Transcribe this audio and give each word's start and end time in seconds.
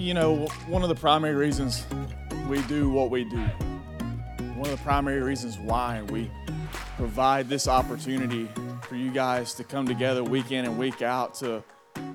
You 0.00 0.14
know, 0.14 0.46
one 0.66 0.82
of 0.82 0.88
the 0.88 0.94
primary 0.94 1.34
reasons 1.34 1.84
we 2.48 2.62
do 2.62 2.88
what 2.88 3.10
we 3.10 3.22
do, 3.22 3.36
one 3.36 4.70
of 4.70 4.70
the 4.70 4.82
primary 4.82 5.20
reasons 5.20 5.58
why 5.58 6.00
we 6.08 6.30
provide 6.96 7.50
this 7.50 7.68
opportunity 7.68 8.48
for 8.88 8.94
you 8.96 9.10
guys 9.10 9.52
to 9.56 9.62
come 9.62 9.86
together 9.86 10.24
week 10.24 10.52
in 10.52 10.64
and 10.64 10.78
week 10.78 11.02
out 11.02 11.34
to 11.34 11.62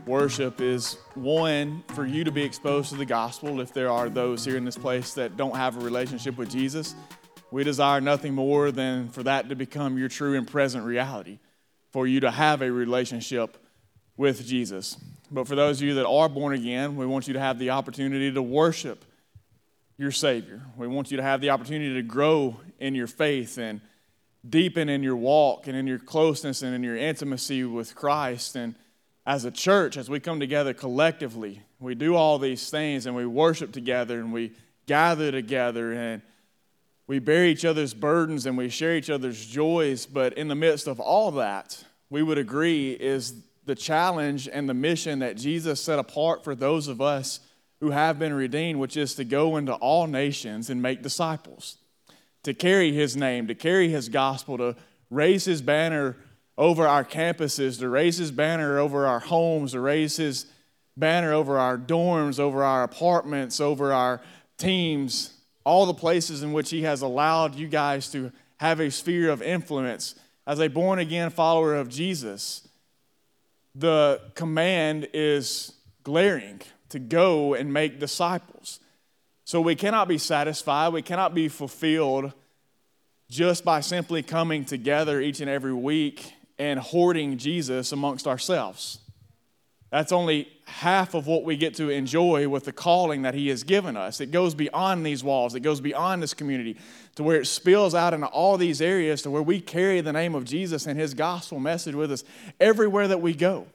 worship 0.08 0.62
is 0.62 0.98
one, 1.14 1.84
for 1.94 2.08
you 2.08 2.24
to 2.24 2.32
be 2.32 2.42
exposed 2.42 2.90
to 2.90 2.96
the 2.96 3.06
gospel 3.06 3.62
if 3.62 3.72
there 3.72 3.92
are 3.92 4.10
those 4.10 4.44
here 4.44 4.58
in 4.58 4.66
this 4.66 4.80
place 4.80 5.14
that 5.14 5.38
don't 5.38 5.56
have 5.56 5.78
a 5.78 5.80
relationship 5.80 6.40
with 6.40 6.50
Jesus. 6.50 6.96
We 7.52 7.64
desire 7.64 8.02
nothing 8.02 8.34
more 8.34 8.72
than 8.72 9.10
for 9.10 9.22
that 9.22 9.48
to 9.50 9.56
become 9.56 10.00
your 10.00 10.10
true 10.10 10.36
and 10.36 10.48
present 10.48 10.86
reality, 10.86 11.38
for 11.92 12.08
you 12.08 12.20
to 12.22 12.32
have 12.32 12.64
a 12.64 12.72
relationship 12.72 13.58
with 14.18 14.44
Jesus. 14.44 14.98
But 15.32 15.48
for 15.48 15.56
those 15.56 15.82
of 15.82 15.88
you 15.88 15.96
that 15.96 16.08
are 16.08 16.30
born 16.30 16.54
again, 16.54 16.96
we 16.96 17.06
want 17.06 17.28
you 17.28 17.34
to 17.34 17.40
have 17.40 17.58
the 17.60 17.72
opportunity 17.72 18.32
to 18.32 18.42
worship 18.42 19.04
your 19.98 20.12
Savior. 20.12 20.62
We 20.78 20.88
want 20.88 21.12
you 21.12 21.18
to 21.18 21.24
have 21.24 21.42
the 21.42 21.50
opportunity 21.50 21.94
to 21.96 22.02
grow 22.02 22.58
in 22.80 22.96
your 22.96 23.08
faith 23.08 23.58
and 23.58 23.82
deepen 24.48 24.90
in 24.90 25.04
your 25.04 25.16
walk 25.16 25.68
and 25.68 25.76
in 25.76 25.88
your 25.88 26.00
closeness 26.00 26.62
and 26.62 26.76
in 26.76 26.84
your 26.84 26.98
intimacy 26.98 27.64
with 27.64 27.96
Christ. 27.96 28.56
And 28.56 28.76
as 29.26 29.46
a 29.46 29.52
church, 29.52 29.98
as 29.98 30.10
we 30.10 30.20
come 30.20 30.40
together 30.40 30.74
collectively, 30.74 31.62
we 31.80 31.96
do 31.96 32.16
all 32.16 32.38
these 32.38 32.70
things 32.70 33.06
and 33.06 33.16
we 33.16 33.26
worship 33.26 33.72
together 33.72 34.20
and 34.20 34.32
we 34.32 34.52
gather 34.86 35.32
together 35.32 35.94
and 35.94 36.22
we 37.08 37.20
bear 37.20 37.46
each 37.46 37.66
other's 37.66 37.94
burdens 37.94 38.46
and 38.46 38.58
we 38.58 38.70
share 38.70 38.96
each 38.96 39.10
other's 39.10 39.46
joys. 39.46 40.06
But 40.06 40.34
in 40.34 40.48
the 40.48 40.56
midst 40.56 40.88
of 40.88 41.00
all 41.00 41.32
that, 41.32 41.84
we 42.10 42.22
would 42.22 42.38
agree 42.38 42.92
is 42.92 43.34
the 43.66 43.76
challenge 43.76 44.48
and 44.52 44.70
the 44.70 44.74
mission 44.74 45.20
that 45.20 45.38
Jesus 45.38 45.82
set 45.82 46.00
apart 46.00 46.44
for 46.44 46.56
those 46.56 46.88
of 46.88 47.02
us 47.02 47.40
who 47.80 47.92
have 47.92 48.18
been 48.18 48.34
redeemed, 48.34 48.80
which 48.80 48.96
is 48.96 49.16
to 49.16 49.24
go 49.24 49.58
into 49.58 49.74
all 49.74 50.08
nations 50.08 50.70
and 50.70 50.82
make 50.82 51.02
disciples, 51.02 51.78
to 52.44 52.54
carry 52.54 52.94
his 52.94 53.18
name, 53.18 53.48
to 53.48 53.56
carry 53.56 53.90
his 53.90 54.08
gospel, 54.10 54.58
to 54.58 54.76
raise 55.10 55.46
his 55.46 55.62
banner 55.62 56.16
over 56.58 56.88
our 56.88 57.04
campuses, 57.04 57.80
to 57.80 57.90
raise 57.90 58.18
his 58.18 58.32
banner 58.32 58.80
over 58.80 59.06
our 59.06 59.20
homes, 59.20 59.74
to 59.74 59.80
raise 59.80 60.16
his 60.16 60.46
banner 60.96 61.34
over 61.34 61.58
our 61.58 61.78
dorms, 61.78 62.40
over 62.40 62.64
our 62.64 62.84
apartments, 62.84 63.60
over 63.60 63.92
our 63.92 64.22
teams, 64.58 65.34
all 65.66 65.86
the 65.86 65.94
places 65.94 66.44
in 66.44 66.54
which 66.54 66.70
he 66.70 66.84
has 66.84 67.02
allowed 67.02 67.56
you 67.56 67.68
guys 67.68 68.10
to 68.12 68.32
have 68.58 68.80
a 68.80 68.90
sphere 68.90 69.30
of 69.30 69.42
influence 69.42 70.16
as 70.48 70.60
a 70.60 70.70
born 70.70 71.00
again 71.00 71.30
follower 71.30 71.76
of 71.76 71.90
Jesus 71.90 72.65
the 73.76 74.22
command 74.36 75.10
is 75.14 75.74
glaring 76.04 76.62
to 76.90 77.00
go 77.00 77.54
and 77.54 77.74
make 77.74 78.00
disciples. 78.00 78.80
So 79.44 79.60
we 79.62 79.76
cannot 79.76 80.08
be 80.08 80.18
satisfied, 80.18 80.94
we 80.94 81.02
cannot 81.02 81.36
be 81.36 81.50
fulfilled 81.50 82.34
just 83.30 83.66
by 83.66 83.82
simply 83.82 84.24
coming 84.24 84.66
together 84.66 85.20
each 85.20 85.42
and 85.42 85.50
every 85.50 85.74
week 85.74 86.34
and 86.58 86.80
hoarding 86.80 87.38
Jesus 87.38 87.92
amongst 87.92 88.28
ourselves. 88.28 89.00
That's 89.92 90.12
only 90.12 90.48
half 90.66 91.14
of 91.14 91.28
what 91.28 91.44
we 91.44 91.58
get 91.58 91.76
to 91.76 91.90
enjoy 91.90 92.50
with 92.50 92.66
the 92.66 92.72
calling 92.72 93.22
that 93.22 93.34
He 93.34 93.50
has 93.50 93.64
given 93.64 93.96
us. 93.96 94.20
It 94.20 94.32
goes 94.32 94.56
beyond 94.56 95.06
these 95.06 95.24
walls, 95.24 95.56
it 95.56 95.62
goes 95.62 95.82
beyond 95.82 96.24
this 96.24 96.34
community 96.34 96.78
to 97.16 97.24
where 97.24 97.40
it 97.40 97.48
spills 97.48 97.96
out 97.96 98.14
into 98.14 98.28
all 98.28 98.58
these 98.58 98.82
areas 98.82 99.22
to 99.22 99.32
where 99.32 99.42
we 99.42 99.62
carry 99.62 100.02
the 100.02 100.14
name 100.14 100.36
of 100.36 100.46
Jesus 100.46 100.86
and 100.86 101.00
His 101.00 101.14
gospel 101.14 101.60
message 101.60 101.96
with 101.96 102.12
us 102.12 102.24
everywhere 102.60 103.08
that 103.08 103.22
we 103.22 103.34
go. 103.34 103.68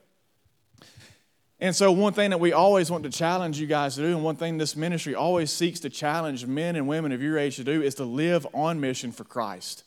And 1.59 1.75
so, 1.75 1.91
one 1.91 2.13
thing 2.13 2.31
that 2.31 2.39
we 2.39 2.53
always 2.53 2.89
want 2.89 3.03
to 3.03 3.09
challenge 3.09 3.59
you 3.59 3.67
guys 3.67 3.95
to 3.95 4.01
do, 4.01 4.07
and 4.07 4.23
one 4.23 4.35
thing 4.35 4.57
this 4.57 4.75
ministry 4.75 5.13
always 5.13 5.51
seeks 5.51 5.79
to 5.81 5.89
challenge 5.89 6.45
men 6.45 6.75
and 6.75 6.87
women 6.87 7.11
of 7.11 7.21
your 7.21 7.37
age 7.37 7.55
to 7.57 7.63
do, 7.63 7.81
is 7.81 7.95
to 7.95 8.03
live 8.03 8.47
on 8.53 8.79
mission 8.79 9.11
for 9.11 9.23
Christ, 9.23 9.83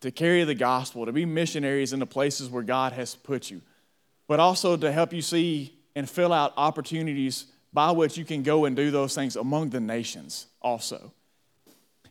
to 0.00 0.10
carry 0.10 0.44
the 0.44 0.54
gospel, 0.54 1.06
to 1.06 1.12
be 1.12 1.24
missionaries 1.24 1.92
in 1.92 1.98
the 1.98 2.06
places 2.06 2.50
where 2.50 2.62
God 2.62 2.92
has 2.92 3.14
put 3.14 3.50
you 3.50 3.62
but 4.26 4.40
also 4.40 4.76
to 4.76 4.92
help 4.92 5.12
you 5.12 5.22
see 5.22 5.74
and 5.94 6.08
fill 6.08 6.32
out 6.32 6.52
opportunities 6.56 7.46
by 7.72 7.90
which 7.90 8.16
you 8.16 8.24
can 8.24 8.42
go 8.42 8.64
and 8.64 8.76
do 8.76 8.90
those 8.90 9.14
things 9.14 9.36
among 9.36 9.70
the 9.70 9.80
nations 9.80 10.46
also. 10.62 11.12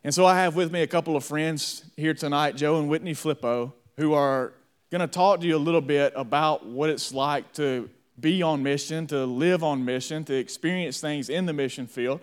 And 0.03 0.13
so 0.13 0.25
I 0.25 0.35
have 0.41 0.55
with 0.55 0.71
me 0.71 0.81
a 0.81 0.87
couple 0.87 1.15
of 1.15 1.23
friends 1.23 1.85
here 1.95 2.13
tonight, 2.13 2.57
Joe 2.57 2.77
and 2.77 2.89
Whitney 2.89 3.13
Flippo, 3.13 3.71
who 3.95 4.13
are 4.13 4.51
going 4.91 4.99
to 4.99 5.07
talk 5.07 5.39
to 5.39 5.47
you 5.47 5.55
a 5.55 5.57
little 5.57 5.79
bit 5.79 6.11
about 6.15 6.65
what 6.65 6.89
it's 6.89 7.13
like 7.13 7.53
to 7.53 7.89
be 8.19 8.41
on 8.41 8.61
mission, 8.61 9.07
to 9.07 9.25
live 9.25 9.63
on 9.63 9.85
mission, 9.85 10.25
to 10.25 10.35
experience 10.35 10.99
things 10.99 11.29
in 11.29 11.45
the 11.45 11.53
mission 11.53 11.87
field. 11.87 12.19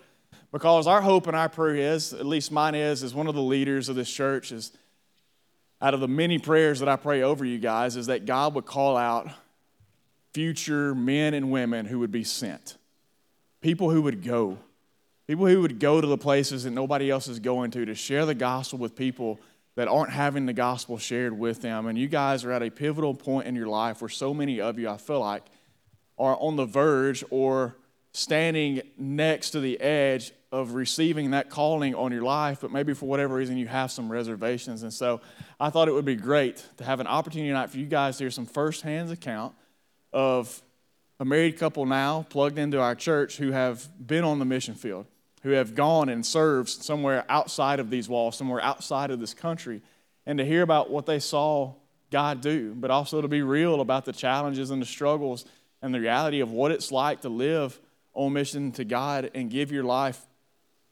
Because 0.53 0.87
our 0.87 1.01
hope 1.01 1.27
and 1.27 1.35
our 1.35 1.49
prayer 1.49 1.95
is, 1.95 2.13
at 2.13 2.27
least 2.27 2.53
mine 2.53 2.75
is, 2.75 3.03
as 3.03 3.15
one 3.15 3.27
of 3.27 3.35
the 3.35 3.43
leaders 3.43 3.89
of 3.89 3.97
this 3.97 4.13
church, 4.13 4.53
is 4.53 4.73
out 5.81 5.95
of 5.95 6.01
the 6.01 6.09
many 6.09 6.39
prayers 6.39 6.81
that 6.81 6.89
I 6.89 6.97
pray 6.97 7.23
over 7.23 7.47
you 7.47 7.59
guys, 7.59 7.97
is 7.97 8.07
that 8.07 8.27
God 8.27 8.55
would 8.57 8.67
call 8.67 8.99
out 8.99 9.31
future 10.35 10.95
men 10.95 11.33
and 11.33 11.51
women 11.51 11.87
who 11.87 11.99
would 12.01 12.13
be 12.13 12.25
sent. 12.25 12.77
People 13.63 13.91
who 13.91 14.03
would 14.03 14.23
go. 14.23 14.59
People 15.31 15.47
who 15.47 15.61
would 15.61 15.79
go 15.79 16.01
to 16.01 16.07
the 16.09 16.19
places 16.19 16.65
that 16.65 16.73
nobody 16.73 17.09
else 17.09 17.29
is 17.29 17.39
going 17.39 17.71
to 17.71 17.85
to 17.85 17.95
share 17.95 18.27
the 18.27 18.35
gospel 18.35 18.81
with 18.81 18.97
people 18.97 19.39
that 19.77 19.87
aren't 19.87 20.11
having 20.11 20.45
the 20.45 20.53
gospel 20.53 20.99
shared 20.99 21.39
with 21.39 21.63
them. 21.63 21.87
And 21.87 21.97
you 21.97 22.09
guys 22.09 22.45
are 22.45 22.51
at 22.51 22.65
a 22.65 22.69
pivotal 22.69 23.15
point 23.15 23.47
in 23.47 23.55
your 23.55 23.69
life 23.69 24.03
where 24.03 24.09
so 24.09 24.35
many 24.35 24.61
of 24.61 24.77
you, 24.77 24.89
I 24.89 24.97
feel 24.97 25.21
like, 25.21 25.45
are 26.19 26.37
on 26.41 26.57
the 26.57 26.65
verge 26.65 27.23
or 27.31 27.77
standing 28.13 28.83
next 28.99 29.51
to 29.51 29.61
the 29.61 29.81
edge 29.81 30.33
of 30.51 30.75
receiving 30.75 31.31
that 31.31 31.49
calling 31.49 31.95
on 31.95 32.11
your 32.11 32.25
life, 32.25 32.59
but 32.61 32.73
maybe 32.73 32.93
for 32.93 33.07
whatever 33.07 33.37
reason 33.37 33.57
you 33.57 33.69
have 33.69 33.93
some 33.93 34.11
reservations. 34.11 34.83
And 34.83 34.93
so 34.93 35.21
I 35.61 35.71
thought 35.71 35.87
it 35.87 35.93
would 35.93 36.05
be 36.05 36.17
great 36.17 36.67
to 36.79 36.83
have 36.83 36.99
an 36.99 37.07
opportunity 37.07 37.51
tonight 37.51 37.71
for 37.71 37.79
you 37.79 37.87
guys 37.87 38.19
to 38.19 38.25
hear 38.25 38.33
some 38.33 38.47
firsthand 38.47 39.13
account 39.13 39.55
of 40.13 40.61
a 41.21 41.25
married 41.25 41.57
couple 41.57 41.87
now 41.87 42.27
plugged 42.31 42.59
into 42.59 42.81
our 42.81 42.97
church 42.97 43.37
who 43.37 43.53
have 43.53 43.89
been 44.05 44.25
on 44.25 44.41
the 44.41 44.45
mission 44.45 44.75
field, 44.75 45.07
who 45.43 45.51
have 45.51 45.75
gone 45.75 46.09
and 46.09 46.25
served 46.25 46.69
somewhere 46.69 47.25
outside 47.29 47.81
of 47.81 47.91
these 47.91 48.09
walls, 48.09 48.37
somewhere 48.37 48.63
outside 48.63 49.11
of 49.11 49.21
this 49.21 49.35
country, 49.35 49.81
and 50.27 50.39
to 50.39 50.45
hear 50.45 50.63
about 50.63 50.91
what 50.91 51.07
they 51.07 51.19
saw 51.19 51.75
God 52.11 52.41
do, 52.41 52.75
but 52.75 52.91
also 52.91 53.21
to 53.21 53.29
be 53.29 53.43
real 53.43 53.81
about 53.81 54.05
the 54.05 54.13
challenges 54.13 54.71
and 54.71 54.83
the 54.83 54.87
struggles 54.87 55.45
and 55.81 55.95
the 55.95 56.01
reality 56.01 56.41
of 56.41 56.51
what 56.51 56.73
it's 56.73 56.93
like 56.93 57.23
to 57.23 57.29
live 57.29 57.81
on 58.13 58.33
mission 58.33 58.73
to 58.73 58.85
God 58.85 59.31
and 59.35 59.51
give 59.51 59.73
your 59.73 59.85
life 59.85 60.21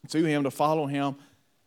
to 0.09 0.25
Him, 0.25 0.45
to 0.45 0.51
follow 0.51 0.87
Him 0.87 1.17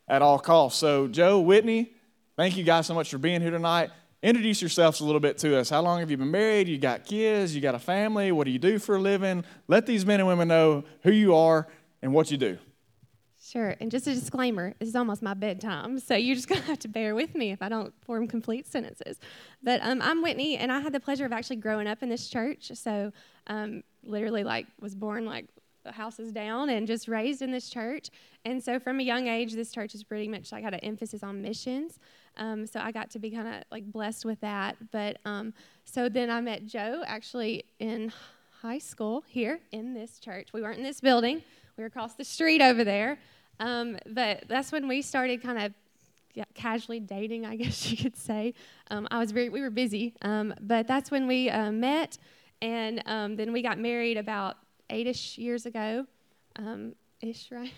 at 0.08 0.22
all 0.22 0.40
costs. 0.40 0.80
So, 0.80 1.08
Joe, 1.08 1.40
Whitney, 1.40 1.92
thank 2.36 2.58
you 2.58 2.64
guys 2.64 2.88
so 2.88 2.94
much 2.94 3.12
for 3.12 3.18
being 3.18 3.42
here 3.42 3.52
tonight. 3.52 3.92
Introduce 4.24 4.62
yourselves 4.62 5.00
a 5.00 5.06
little 5.06 5.20
bit 5.20 5.38
to 5.40 5.58
us. 5.58 5.70
How 5.70 5.82
long 5.82 6.00
have 6.00 6.12
you 6.12 6.18
been 6.18 6.32
married? 6.32 6.68
You 6.68 6.78
got 6.78 7.06
kids? 7.06 7.56
You 7.56 7.62
got 7.62 7.76
a 7.76 7.80
family? 7.80 8.32
What 8.32 8.46
do 8.46 8.52
you 8.52 8.60
do 8.60 8.80
for 8.80 8.96
a 8.96 9.00
living? 9.00 9.44
Let 9.68 9.86
these 9.86 10.06
men 10.06 10.20
and 10.20 10.28
women 10.28 10.48
know 10.48 10.84
who 11.04 11.12
you 11.12 11.36
are 11.36 11.68
and 12.02 12.14
what 12.14 12.32
you 12.32 12.38
do. 12.38 12.58
Sure. 13.52 13.76
And 13.82 13.92
just 13.92 14.08
a 14.08 14.14
disclaimer, 14.14 14.74
this 14.80 14.88
is 14.88 14.96
almost 14.96 15.22
my 15.22 15.34
bedtime, 15.34 16.00
so 16.00 16.16
you're 16.16 16.36
just 16.36 16.48
going 16.50 16.62
to 16.62 16.68
have 16.68 16.80
to 16.80 16.88
bear 16.88 17.16
with 17.16 17.36
me 17.36 17.52
if 17.52 17.62
I 17.62 17.68
don't 17.68 17.94
form 18.06 18.26
complete 18.26 18.66
sentences. 18.66 19.20
But 19.62 19.82
um, 19.84 20.02
I'm 20.02 20.22
Whitney, 20.22 20.56
and 20.56 20.72
I 20.72 20.80
had 20.80 20.94
the 20.94 21.02
pleasure 21.02 21.26
of 21.26 21.34
actually 21.34 21.58
growing 21.58 21.86
up 21.86 22.02
in 22.02 22.08
this 22.08 22.30
church. 22.30 22.72
So, 22.76 23.12
um, 23.48 23.84
literally, 24.04 24.46
like, 24.46 24.68
was 24.80 24.96
born 24.96 25.26
like 25.26 25.48
the 25.84 25.92
house 25.92 26.18
is 26.18 26.32
down 26.32 26.70
and 26.70 26.88
just 26.88 27.10
raised 27.10 27.42
in 27.42 27.52
this 27.52 27.68
church. 27.68 28.10
And 28.46 28.64
so, 28.64 28.80
from 28.80 29.02
a 29.02 29.04
young 29.04 29.28
age, 29.28 29.52
this 29.52 29.74
church 29.74 29.96
is 29.96 30.04
pretty 30.04 30.30
much 30.30 30.54
like 30.54 30.64
had 30.64 30.74
an 30.74 30.80
emphasis 30.80 31.22
on 31.22 31.42
missions. 31.42 32.00
Um, 32.38 32.66
so 32.66 32.80
I 32.80 32.94
got 32.94 33.10
to 33.12 33.20
be 33.20 33.32
kind 33.32 33.50
of 33.50 33.64
like 33.70 33.84
blessed 33.92 34.24
with 34.24 34.40
that. 34.40 34.78
But 34.92 35.18
um, 35.26 35.54
so 35.84 36.08
then 36.08 36.30
I 36.30 36.40
met 36.40 36.68
Joe 36.68 37.04
actually 37.06 37.66
in 37.80 38.14
high 38.62 38.80
school 38.80 39.26
here 39.28 39.60
in 39.74 39.94
this 39.94 40.20
church. 40.20 40.54
We 40.54 40.62
weren't 40.62 40.78
in 40.78 40.86
this 40.86 41.02
building, 41.02 41.42
we 41.76 41.84
were 41.84 41.88
across 41.88 42.14
the 42.14 42.24
street 42.24 42.62
over 42.62 42.86
there. 42.86 43.20
Um, 43.62 43.98
but 44.08 44.46
that's 44.48 44.72
when 44.72 44.88
we 44.88 45.02
started 45.02 45.42
kind 45.42 45.62
of 45.62 45.74
yeah, 46.34 46.44
casually 46.54 47.00
dating, 47.00 47.46
I 47.46 47.56
guess 47.62 47.90
you 47.90 47.98
could 47.98 48.18
say. 48.18 48.54
Um, 48.90 49.08
I 49.12 49.20
was 49.20 49.32
very, 49.32 49.50
we 49.50 49.62
were 49.62 49.70
busy, 49.70 50.14
um, 50.24 50.54
but 50.60 50.88
that's 50.88 51.12
when 51.12 51.28
we 51.28 51.50
uh, 51.50 51.72
met, 51.72 52.18
and 52.62 53.02
um, 53.06 53.36
then 53.36 53.54
we 53.54 53.62
got 53.62 53.78
married 53.78 54.18
about 54.18 54.58
eight-ish 54.90 55.38
years 55.38 55.66
ago, 55.66 56.06
ish, 57.22 57.52
right? 57.52 57.72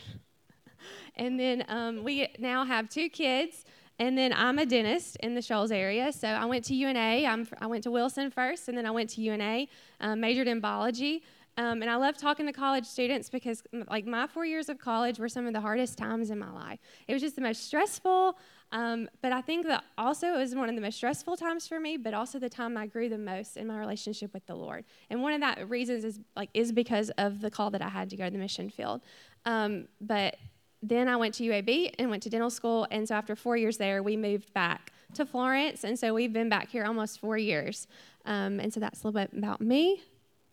and 1.15 1.39
then 1.39 2.03
we 2.03 2.27
now 2.39 2.65
have 2.65 2.89
two 2.89 3.09
kids. 3.09 3.65
And 3.99 4.17
then 4.17 4.33
I'm 4.33 4.57
a 4.57 4.65
dentist 4.65 5.17
in 5.17 5.35
the 5.35 5.41
Shoals 5.41 5.71
area. 5.71 6.11
So 6.11 6.27
I 6.27 6.45
went 6.45 6.65
to 6.65 6.73
UNA. 6.73 7.27
I'm, 7.27 7.47
I 7.61 7.67
went 7.67 7.83
to 7.83 7.91
Wilson 7.91 8.31
first, 8.31 8.67
and 8.67 8.75
then 8.75 8.87
I 8.87 8.91
went 8.91 9.11
to 9.11 9.21
UNA, 9.21 9.67
uh, 10.01 10.15
majored 10.15 10.47
in 10.47 10.59
biology. 10.59 11.21
Um, 11.55 11.83
and 11.83 11.89
I 11.89 11.95
love 11.97 12.17
talking 12.17 12.47
to 12.47 12.53
college 12.53 12.85
students 12.85 13.29
because, 13.29 13.61
like, 13.87 14.07
my 14.07 14.25
four 14.25 14.45
years 14.45 14.69
of 14.69 14.79
college 14.79 15.19
were 15.19 15.29
some 15.29 15.45
of 15.45 15.53
the 15.53 15.61
hardest 15.61 15.99
times 15.99 16.31
in 16.31 16.39
my 16.39 16.51
life. 16.51 16.79
It 17.07 17.13
was 17.13 17.21
just 17.21 17.35
the 17.35 17.41
most 17.41 17.65
stressful, 17.65 18.37
um, 18.71 19.07
but 19.21 19.31
I 19.31 19.41
think 19.41 19.67
that 19.67 19.83
also 19.99 20.33
it 20.33 20.37
was 20.37 20.55
one 20.55 20.67
of 20.67 20.73
the 20.73 20.81
most 20.81 20.95
stressful 20.95 21.37
times 21.37 21.67
for 21.67 21.79
me, 21.79 21.95
but 21.95 22.15
also 22.15 22.39
the 22.39 22.49
time 22.49 22.75
I 22.75 22.87
grew 22.87 23.07
the 23.07 23.19
most 23.19 23.55
in 23.55 23.67
my 23.67 23.77
relationship 23.77 24.33
with 24.33 24.47
the 24.47 24.55
Lord. 24.55 24.83
And 25.11 25.21
one 25.21 25.33
of 25.33 25.41
that 25.41 25.69
reasons 25.69 26.03
is 26.03 26.19
like 26.35 26.49
is 26.55 26.71
because 26.71 27.11
of 27.19 27.39
the 27.39 27.51
call 27.51 27.69
that 27.69 27.83
I 27.83 27.89
had 27.89 28.09
to 28.09 28.17
go 28.17 28.25
to 28.25 28.31
the 28.31 28.39
mission 28.39 28.71
field. 28.71 29.01
Um, 29.45 29.87
but 30.01 30.37
then 30.81 31.07
I 31.07 31.17
went 31.17 31.35
to 31.35 31.43
UAB 31.43 31.93
and 31.99 32.09
went 32.09 32.23
to 32.23 32.31
dental 32.31 32.49
school, 32.49 32.87
and 32.89 33.07
so 33.07 33.13
after 33.13 33.35
four 33.35 33.57
years 33.57 33.77
there, 33.77 34.01
we 34.01 34.17
moved 34.17 34.51
back 34.53 34.91
to 35.13 35.25
Florence, 35.25 35.83
and 35.83 35.97
so 35.97 36.13
we've 36.15 36.33
been 36.33 36.49
back 36.49 36.69
here 36.69 36.83
almost 36.83 37.19
four 37.19 37.37
years. 37.37 37.87
Um, 38.25 38.59
and 38.59 38.73
so 38.73 38.79
that's 38.79 39.03
a 39.03 39.07
little 39.07 39.21
bit 39.21 39.37
about 39.37 39.61
me, 39.61 40.01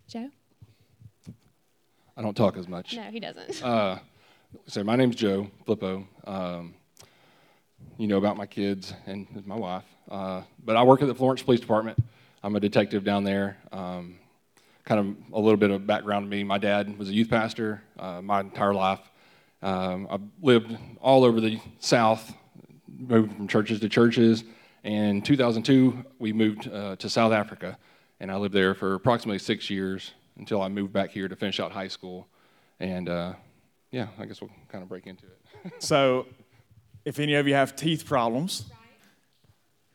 Joe. 0.06 0.30
I 2.20 2.22
don't 2.22 2.36
talk 2.36 2.58
as 2.58 2.68
much. 2.68 2.94
No, 2.96 3.04
he 3.04 3.18
doesn't. 3.18 3.64
Uh, 3.64 3.98
so 4.66 4.84
my 4.84 4.94
name's 4.94 5.16
Joe 5.16 5.50
Flippo. 5.66 6.04
Um, 6.26 6.74
you 7.96 8.08
know 8.08 8.18
about 8.18 8.36
my 8.36 8.44
kids 8.44 8.92
and 9.06 9.26
my 9.46 9.54
wife. 9.54 9.86
Uh, 10.06 10.42
but 10.62 10.76
I 10.76 10.82
work 10.82 11.00
at 11.00 11.08
the 11.08 11.14
Florence 11.14 11.40
Police 11.40 11.60
Department. 11.60 11.98
I'm 12.42 12.54
a 12.56 12.60
detective 12.60 13.04
down 13.04 13.24
there. 13.24 13.56
Um, 13.72 14.16
kind 14.84 15.00
of 15.00 15.32
a 15.32 15.40
little 15.40 15.56
bit 15.56 15.70
of 15.70 15.86
background 15.86 16.26
to 16.26 16.28
me. 16.28 16.44
My 16.44 16.58
dad 16.58 16.98
was 16.98 17.08
a 17.08 17.12
youth 17.14 17.30
pastor 17.30 17.80
uh, 17.98 18.20
my 18.20 18.40
entire 18.40 18.74
life. 18.74 19.00
Um, 19.62 20.06
I've 20.10 20.20
lived 20.42 20.76
all 21.00 21.24
over 21.24 21.40
the 21.40 21.58
South, 21.78 22.34
moved 22.86 23.34
from 23.34 23.48
churches 23.48 23.80
to 23.80 23.88
churches. 23.88 24.44
And 24.84 25.16
in 25.16 25.22
2002, 25.22 26.04
we 26.18 26.34
moved 26.34 26.68
uh, 26.70 26.96
to 26.96 27.08
South 27.08 27.32
Africa, 27.32 27.78
and 28.20 28.30
I 28.30 28.36
lived 28.36 28.52
there 28.52 28.74
for 28.74 28.92
approximately 28.92 29.38
six 29.38 29.70
years 29.70 30.12
until 30.40 30.62
I 30.62 30.68
moved 30.68 30.92
back 30.92 31.10
here 31.10 31.28
to 31.28 31.36
finish 31.36 31.60
out 31.60 31.70
high 31.70 31.88
school. 31.88 32.26
And 32.80 33.08
uh, 33.08 33.34
yeah, 33.92 34.08
I 34.18 34.24
guess 34.24 34.40
we'll 34.40 34.50
kind 34.68 34.82
of 34.82 34.88
break 34.88 35.06
into 35.06 35.26
it. 35.26 35.72
so, 35.78 36.26
if 37.04 37.18
any 37.18 37.34
of 37.34 37.46
you 37.46 37.54
have 37.54 37.76
teeth 37.76 38.04
problems, 38.04 38.64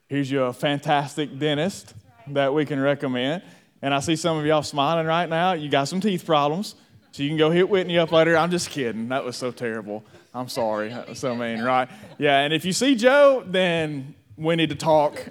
here's 0.07 0.31
your 0.31 0.53
fantastic 0.53 1.37
dentist 1.37 1.93
that 2.27 2.53
we 2.53 2.65
can 2.65 2.79
recommend. 2.79 3.43
And 3.81 3.93
I 3.93 3.99
see 3.99 4.15
some 4.15 4.37
of 4.37 4.45
y'all 4.45 4.63
smiling 4.63 5.05
right 5.05 5.29
now. 5.29 5.53
You 5.53 5.69
got 5.69 5.87
some 5.87 6.01
teeth 6.01 6.25
problems. 6.25 6.75
So 7.11 7.23
you 7.23 7.29
can 7.29 7.37
go 7.37 7.49
hit 7.49 7.69
Whitney 7.69 7.97
up 7.97 8.11
later. 8.11 8.35
I'm 8.35 8.51
just 8.51 8.69
kidding. 8.69 9.09
That 9.09 9.23
was 9.23 9.37
so 9.37 9.51
terrible. 9.51 10.03
I'm 10.33 10.49
sorry. 10.49 10.89
That 10.89 11.07
was 11.07 11.19
so 11.19 11.35
mean, 11.35 11.61
right? 11.61 11.87
Yeah, 12.17 12.39
and 12.39 12.53
if 12.53 12.65
you 12.65 12.73
see 12.73 12.95
Joe, 12.95 13.43
then 13.45 14.15
we 14.35 14.55
need 14.55 14.69
to 14.69 14.75
talk 14.75 15.25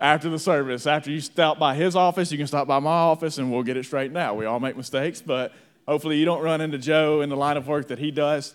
after 0.00 0.28
the 0.28 0.38
service. 0.38 0.86
After 0.86 1.10
you 1.10 1.20
stop 1.20 1.58
by 1.58 1.74
his 1.74 1.96
office, 1.96 2.30
you 2.30 2.38
can 2.38 2.46
stop 2.46 2.66
by 2.66 2.78
my 2.78 2.90
office 2.90 3.38
and 3.38 3.50
we'll 3.50 3.62
get 3.62 3.76
it 3.76 3.84
straightened 3.84 4.18
out. 4.18 4.36
We 4.36 4.44
all 4.44 4.60
make 4.60 4.76
mistakes, 4.76 5.22
but 5.22 5.52
hopefully 5.86 6.18
you 6.18 6.24
don't 6.24 6.42
run 6.42 6.60
into 6.60 6.78
Joe 6.78 7.20
in 7.20 7.28
the 7.28 7.36
line 7.36 7.56
of 7.56 7.68
work 7.68 7.88
that 7.88 7.98
he 7.98 8.10
does. 8.10 8.54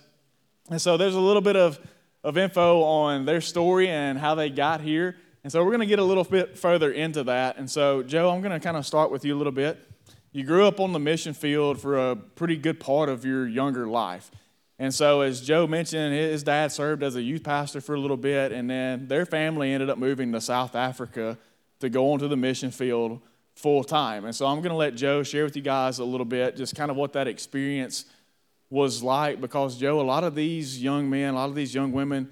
And 0.69 0.81
so 0.81 0.97
there's 0.97 1.15
a 1.15 1.19
little 1.19 1.41
bit 1.41 1.55
of 1.55 1.79
of 2.23 2.37
info 2.37 2.83
on 2.83 3.25
their 3.25 3.41
story 3.41 3.89
and 3.89 4.17
how 4.17 4.35
they 4.35 4.49
got 4.49 4.81
here. 4.81 5.15
And 5.43 5.51
so 5.51 5.63
we're 5.63 5.71
going 5.71 5.81
to 5.81 5.87
get 5.87 5.99
a 5.99 6.03
little 6.03 6.23
bit 6.23 6.57
further 6.57 6.91
into 6.91 7.23
that. 7.23 7.57
And 7.57 7.69
so, 7.69 8.03
Joe, 8.03 8.29
I'm 8.29 8.41
going 8.41 8.51
to 8.51 8.59
kind 8.59 8.77
of 8.77 8.85
start 8.85 9.11
with 9.11 9.25
you 9.25 9.35
a 9.35 9.37
little 9.37 9.51
bit. 9.51 9.79
You 10.31 10.43
grew 10.43 10.67
up 10.67 10.79
on 10.79 10.93
the 10.93 10.99
mission 10.99 11.33
field 11.33 11.81
for 11.81 12.11
a 12.11 12.15
pretty 12.15 12.57
good 12.57 12.79
part 12.79 13.09
of 13.09 13.25
your 13.25 13.47
younger 13.47 13.87
life. 13.87 14.29
And 14.81 14.91
so, 14.91 15.21
as 15.21 15.41
Joe 15.41 15.67
mentioned, 15.67 16.11
his 16.11 16.41
dad 16.41 16.71
served 16.71 17.03
as 17.03 17.15
a 17.15 17.21
youth 17.21 17.43
pastor 17.43 17.81
for 17.81 17.93
a 17.93 17.99
little 17.99 18.17
bit, 18.17 18.51
and 18.51 18.67
then 18.67 19.07
their 19.07 19.27
family 19.27 19.71
ended 19.71 19.91
up 19.91 19.99
moving 19.99 20.31
to 20.31 20.41
South 20.41 20.75
Africa 20.75 21.37
to 21.81 21.87
go 21.87 22.11
onto 22.11 22.27
the 22.27 22.35
mission 22.35 22.71
field 22.71 23.21
full 23.53 23.83
time. 23.83 24.25
And 24.25 24.35
so, 24.35 24.47
I'm 24.47 24.57
going 24.57 24.71
to 24.71 24.75
let 24.75 24.95
Joe 24.95 25.21
share 25.21 25.43
with 25.43 25.55
you 25.55 25.61
guys 25.61 25.99
a 25.99 26.03
little 26.03 26.25
bit 26.25 26.55
just 26.55 26.75
kind 26.75 26.89
of 26.89 26.97
what 26.97 27.13
that 27.13 27.27
experience 27.27 28.05
was 28.71 29.03
like 29.03 29.39
because, 29.39 29.77
Joe, 29.77 30.01
a 30.01 30.01
lot 30.01 30.23
of 30.23 30.33
these 30.33 30.81
young 30.81 31.07
men, 31.11 31.35
a 31.35 31.37
lot 31.37 31.49
of 31.49 31.53
these 31.53 31.75
young 31.75 31.91
women, 31.91 32.31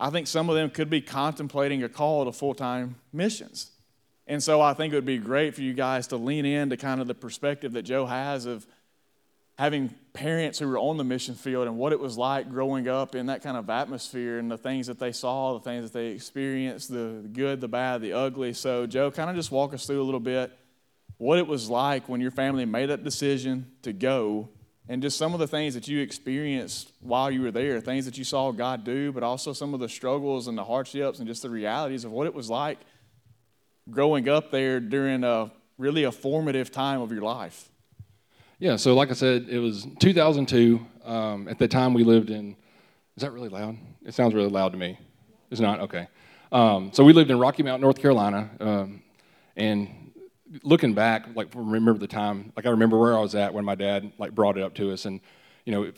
I 0.00 0.08
think 0.08 0.28
some 0.28 0.48
of 0.48 0.56
them 0.56 0.70
could 0.70 0.88
be 0.88 1.02
contemplating 1.02 1.82
a 1.82 1.90
call 1.90 2.24
to 2.24 2.32
full 2.32 2.54
time 2.54 2.94
missions. 3.12 3.70
And 4.26 4.42
so 4.42 4.62
I 4.62 4.72
think 4.72 4.94
it 4.94 4.96
would 4.96 5.04
be 5.04 5.18
great 5.18 5.54
for 5.54 5.60
you 5.60 5.74
guys 5.74 6.06
to 6.06 6.16
lean 6.16 6.46
into 6.46 6.78
kind 6.78 7.02
of 7.02 7.06
the 7.06 7.14
perspective 7.14 7.72
that 7.74 7.82
Joe 7.82 8.06
has 8.06 8.46
of 8.46 8.66
having 9.58 9.94
parents 10.16 10.58
who 10.58 10.66
were 10.66 10.78
on 10.78 10.96
the 10.96 11.04
mission 11.04 11.34
field 11.34 11.66
and 11.66 11.76
what 11.76 11.92
it 11.92 12.00
was 12.00 12.16
like 12.16 12.48
growing 12.48 12.88
up 12.88 13.14
in 13.14 13.26
that 13.26 13.42
kind 13.42 13.56
of 13.56 13.68
atmosphere 13.68 14.38
and 14.38 14.50
the 14.50 14.56
things 14.56 14.86
that 14.86 14.98
they 14.98 15.12
saw, 15.12 15.52
the 15.52 15.60
things 15.60 15.84
that 15.84 15.92
they 15.92 16.08
experienced, 16.08 16.90
the 16.90 17.28
good, 17.32 17.60
the 17.60 17.68
bad, 17.68 18.00
the 18.00 18.14
ugly. 18.14 18.54
So, 18.54 18.86
Joe, 18.86 19.10
kind 19.10 19.28
of 19.28 19.36
just 19.36 19.50
walk 19.50 19.74
us 19.74 19.86
through 19.86 20.00
a 20.00 20.04
little 20.04 20.20
bit 20.20 20.50
what 21.18 21.38
it 21.38 21.46
was 21.46 21.68
like 21.68 22.08
when 22.08 22.20
your 22.22 22.30
family 22.30 22.64
made 22.64 22.86
that 22.86 23.04
decision 23.04 23.70
to 23.82 23.92
go 23.92 24.48
and 24.88 25.02
just 25.02 25.18
some 25.18 25.34
of 25.34 25.40
the 25.40 25.46
things 25.46 25.74
that 25.74 25.86
you 25.86 26.00
experienced 26.00 26.92
while 27.00 27.30
you 27.30 27.42
were 27.42 27.50
there, 27.50 27.80
things 27.80 28.06
that 28.06 28.16
you 28.16 28.24
saw 28.24 28.52
God 28.52 28.84
do, 28.84 29.12
but 29.12 29.22
also 29.22 29.52
some 29.52 29.74
of 29.74 29.80
the 29.80 29.88
struggles 29.88 30.46
and 30.46 30.56
the 30.56 30.64
hardships 30.64 31.18
and 31.18 31.28
just 31.28 31.42
the 31.42 31.50
realities 31.50 32.04
of 32.04 32.12
what 32.12 32.26
it 32.26 32.34
was 32.34 32.48
like 32.48 32.78
growing 33.90 34.28
up 34.28 34.50
there 34.50 34.80
during 34.80 35.24
a 35.24 35.50
really 35.78 36.04
a 36.04 36.12
formative 36.12 36.70
time 36.70 37.00
of 37.00 37.12
your 37.12 37.22
life. 37.22 37.68
Yeah, 38.58 38.76
so 38.76 38.94
like 38.94 39.10
I 39.10 39.14
said, 39.14 39.48
it 39.50 39.58
was 39.58 39.86
2002. 40.00 40.80
Um, 41.04 41.46
at 41.46 41.58
the 41.58 41.68
time, 41.68 41.92
we 41.92 42.04
lived 42.04 42.30
in. 42.30 42.56
Is 43.14 43.22
that 43.22 43.32
really 43.32 43.50
loud? 43.50 43.76
It 44.02 44.14
sounds 44.14 44.32
really 44.32 44.48
loud 44.48 44.72
to 44.72 44.78
me. 44.78 44.98
It's 45.50 45.60
not 45.60 45.80
okay. 45.80 46.08
Um, 46.50 46.90
so 46.92 47.04
we 47.04 47.12
lived 47.12 47.30
in 47.30 47.38
Rocky 47.38 47.62
Mount, 47.62 47.82
North 47.82 48.00
Carolina, 48.00 48.48
um, 48.60 49.02
and 49.56 50.12
looking 50.62 50.94
back, 50.94 51.26
like 51.34 51.48
remember 51.54 51.98
the 51.98 52.06
time, 52.06 52.52
like 52.56 52.64
I 52.64 52.70
remember 52.70 52.98
where 52.98 53.14
I 53.16 53.20
was 53.20 53.34
at 53.34 53.52
when 53.52 53.64
my 53.64 53.74
dad 53.74 54.12
like 54.18 54.34
brought 54.34 54.56
it 54.56 54.62
up 54.62 54.74
to 54.76 54.90
us, 54.90 55.04
and 55.04 55.20
you 55.66 55.72
know, 55.72 55.92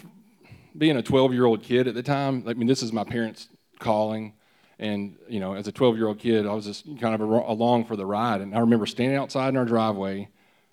being 0.76 0.96
a 0.96 1.02
12 1.02 1.32
year 1.32 1.44
old 1.44 1.62
kid 1.62 1.86
at 1.86 1.94
the 1.94 2.02
time, 2.02 2.42
I 2.46 2.54
mean, 2.54 2.66
this 2.66 2.82
is 2.82 2.92
my 2.92 3.04
parents' 3.04 3.48
calling, 3.78 4.32
and 4.80 5.16
you 5.28 5.38
know, 5.38 5.54
as 5.54 5.68
a 5.68 5.72
12 5.72 5.96
year 5.96 6.08
old 6.08 6.18
kid, 6.18 6.44
I 6.44 6.54
was 6.54 6.64
just 6.64 6.86
kind 6.98 7.14
of 7.14 7.20
along 7.20 7.84
for 7.84 7.94
the 7.94 8.06
ride, 8.06 8.40
and 8.40 8.52
I 8.52 8.58
remember 8.60 8.86
standing 8.86 9.16
outside 9.16 9.50
in 9.50 9.56
our 9.56 9.64
driveway, 9.64 10.28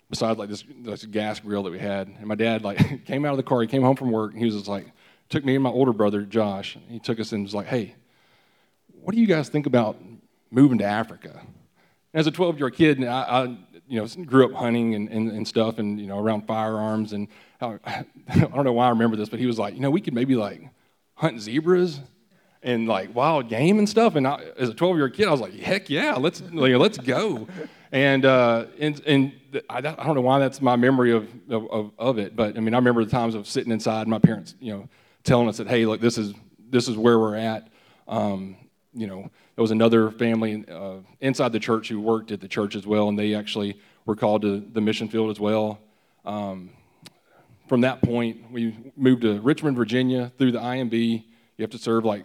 beside 0.08 0.38
like 0.38 0.48
this, 0.48 0.64
this 0.82 1.04
gas 1.04 1.40
grill 1.40 1.62
that 1.64 1.70
we 1.70 1.78
had, 1.78 2.08
and 2.08 2.26
my 2.26 2.34
dad 2.34 2.62
like 2.62 3.04
came 3.06 3.24
out 3.24 3.32
of 3.32 3.36
the 3.36 3.42
car, 3.42 3.60
he 3.60 3.66
came 3.66 3.82
home 3.82 3.96
from 3.96 4.10
work, 4.10 4.32
and 4.32 4.38
he 4.38 4.46
was 4.46 4.54
just 4.54 4.68
like, 4.68 4.86
took 5.28 5.44
me 5.44 5.54
and 5.54 5.62
my 5.62 5.70
older 5.70 5.92
brother 5.92 6.22
Josh, 6.22 6.78
he 6.88 6.98
took 6.98 7.18
us 7.20 7.32
and 7.32 7.42
was 7.42 7.54
like, 7.54 7.66
hey, 7.66 7.94
what 9.00 9.14
do 9.14 9.20
you 9.20 9.26
guys 9.26 9.48
think 9.48 9.66
about 9.66 9.96
moving 10.50 10.78
to 10.78 10.84
Africa? 10.84 11.40
as 12.16 12.26
a 12.26 12.30
12 12.30 12.56
year 12.56 12.66
old 12.66 12.74
kid, 12.74 13.04
I, 13.04 13.22
I, 13.22 13.42
you 13.88 14.00
know 14.00 14.06
grew 14.24 14.46
up 14.46 14.52
hunting 14.52 14.96
and, 14.96 15.08
and, 15.10 15.30
and, 15.30 15.46
stuff, 15.46 15.78
and 15.78 16.00
you 16.00 16.06
know 16.06 16.18
around 16.18 16.46
firearms, 16.46 17.12
and 17.12 17.28
I, 17.60 17.78
I 17.86 18.04
don't 18.38 18.64
know 18.64 18.72
why 18.72 18.86
I 18.86 18.88
remember 18.88 19.16
this, 19.16 19.28
but 19.28 19.38
he 19.38 19.46
was 19.46 19.58
like, 19.58 19.74
you 19.74 19.80
know, 19.80 19.90
we 19.90 20.00
could 20.00 20.14
maybe 20.14 20.34
like 20.34 20.62
hunt 21.14 21.40
zebras 21.40 22.00
and 22.62 22.88
like 22.88 23.14
wild 23.14 23.48
game 23.48 23.78
and 23.78 23.88
stuff. 23.88 24.16
And 24.16 24.26
I, 24.26 24.42
as 24.58 24.70
a 24.70 24.74
12 24.74 24.96
year 24.96 25.04
old 25.04 25.14
kid, 25.14 25.28
I 25.28 25.30
was 25.30 25.40
like, 25.40 25.52
heck 25.52 25.88
yeah, 25.88 26.14
let's 26.14 26.40
like, 26.52 26.74
let's 26.74 26.98
go. 26.98 27.46
And 27.92 28.24
uh, 28.24 28.64
and 28.80 29.00
and 29.06 29.32
I, 29.70 29.80
don't 29.80 30.14
know 30.14 30.20
why 30.20 30.38
that's 30.38 30.60
my 30.60 30.76
memory 30.76 31.12
of, 31.12 31.28
of 31.50 31.92
of 31.98 32.18
it, 32.18 32.36
but 32.36 32.56
I 32.56 32.60
mean 32.60 32.74
I 32.74 32.78
remember 32.78 33.04
the 33.04 33.10
times 33.10 33.34
of 33.34 33.46
sitting 33.46 33.72
inside, 33.72 34.08
my 34.08 34.18
parents, 34.18 34.54
you 34.60 34.72
know, 34.72 34.88
telling 35.24 35.48
us 35.48 35.58
that 35.58 35.68
hey, 35.68 35.86
look, 35.86 36.00
this 36.00 36.18
is 36.18 36.34
this 36.70 36.88
is 36.88 36.96
where 36.96 37.18
we're 37.18 37.36
at. 37.36 37.68
Um, 38.08 38.56
you 38.94 39.06
know, 39.06 39.30
there 39.56 39.62
was 39.62 39.70
another 39.70 40.10
family 40.10 40.64
uh, 40.70 40.96
inside 41.20 41.52
the 41.52 41.60
church 41.60 41.88
who 41.88 42.00
worked 42.00 42.32
at 42.32 42.40
the 42.40 42.48
church 42.48 42.74
as 42.74 42.86
well, 42.86 43.08
and 43.08 43.18
they 43.18 43.34
actually 43.34 43.78
were 44.06 44.16
called 44.16 44.42
to 44.42 44.60
the 44.60 44.80
mission 44.80 45.08
field 45.08 45.30
as 45.30 45.38
well. 45.38 45.78
Um, 46.24 46.70
from 47.68 47.82
that 47.82 48.00
point, 48.00 48.50
we 48.50 48.76
moved 48.96 49.22
to 49.22 49.40
Richmond, 49.40 49.76
Virginia 49.76 50.32
through 50.38 50.52
the 50.52 50.60
IMB. 50.60 51.24
You 51.56 51.62
have 51.62 51.70
to 51.70 51.78
serve 51.78 52.04
like 52.04 52.24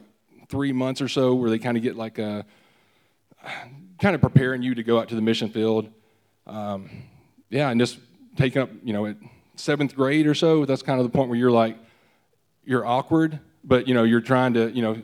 three 0.50 0.72
months 0.72 1.02
or 1.02 1.08
so 1.08 1.34
where 1.34 1.50
they 1.50 1.60
kind 1.60 1.78
of 1.78 1.84
get 1.84 1.96
like 1.96 2.20
a 2.20 2.46
kind 4.00 4.16
of 4.16 4.22
preparing 4.22 4.62
you 4.62 4.76
to 4.76 4.84
go 4.84 5.00
out 5.00 5.10
to 5.10 5.16
the 5.16 5.22
mission 5.22 5.50
field. 5.50 5.90
Um, 6.46 6.90
yeah, 7.52 7.70
and 7.70 7.80
just 7.80 8.00
taking 8.38 8.62
up, 8.62 8.70
you 8.84 8.94
know, 8.94 9.06
at 9.06 9.18
seventh 9.56 9.96
grade 9.96 10.26
or 10.26 10.34
so, 10.34 10.66
that's 10.66 10.82
kind 10.82 11.00
of 11.00 11.06
the 11.06 11.16
point 11.16 11.30
where 11.30 11.38
you're 11.38 11.52
like, 11.52 11.78
you're 12.64 12.86
awkward, 12.86 13.40
but 13.64 13.88
you 13.88 13.94
know, 13.94 14.04
you're 14.04 14.22
trying 14.22 14.54
to, 14.54 14.72
you 14.72 14.82
know, 14.82 15.02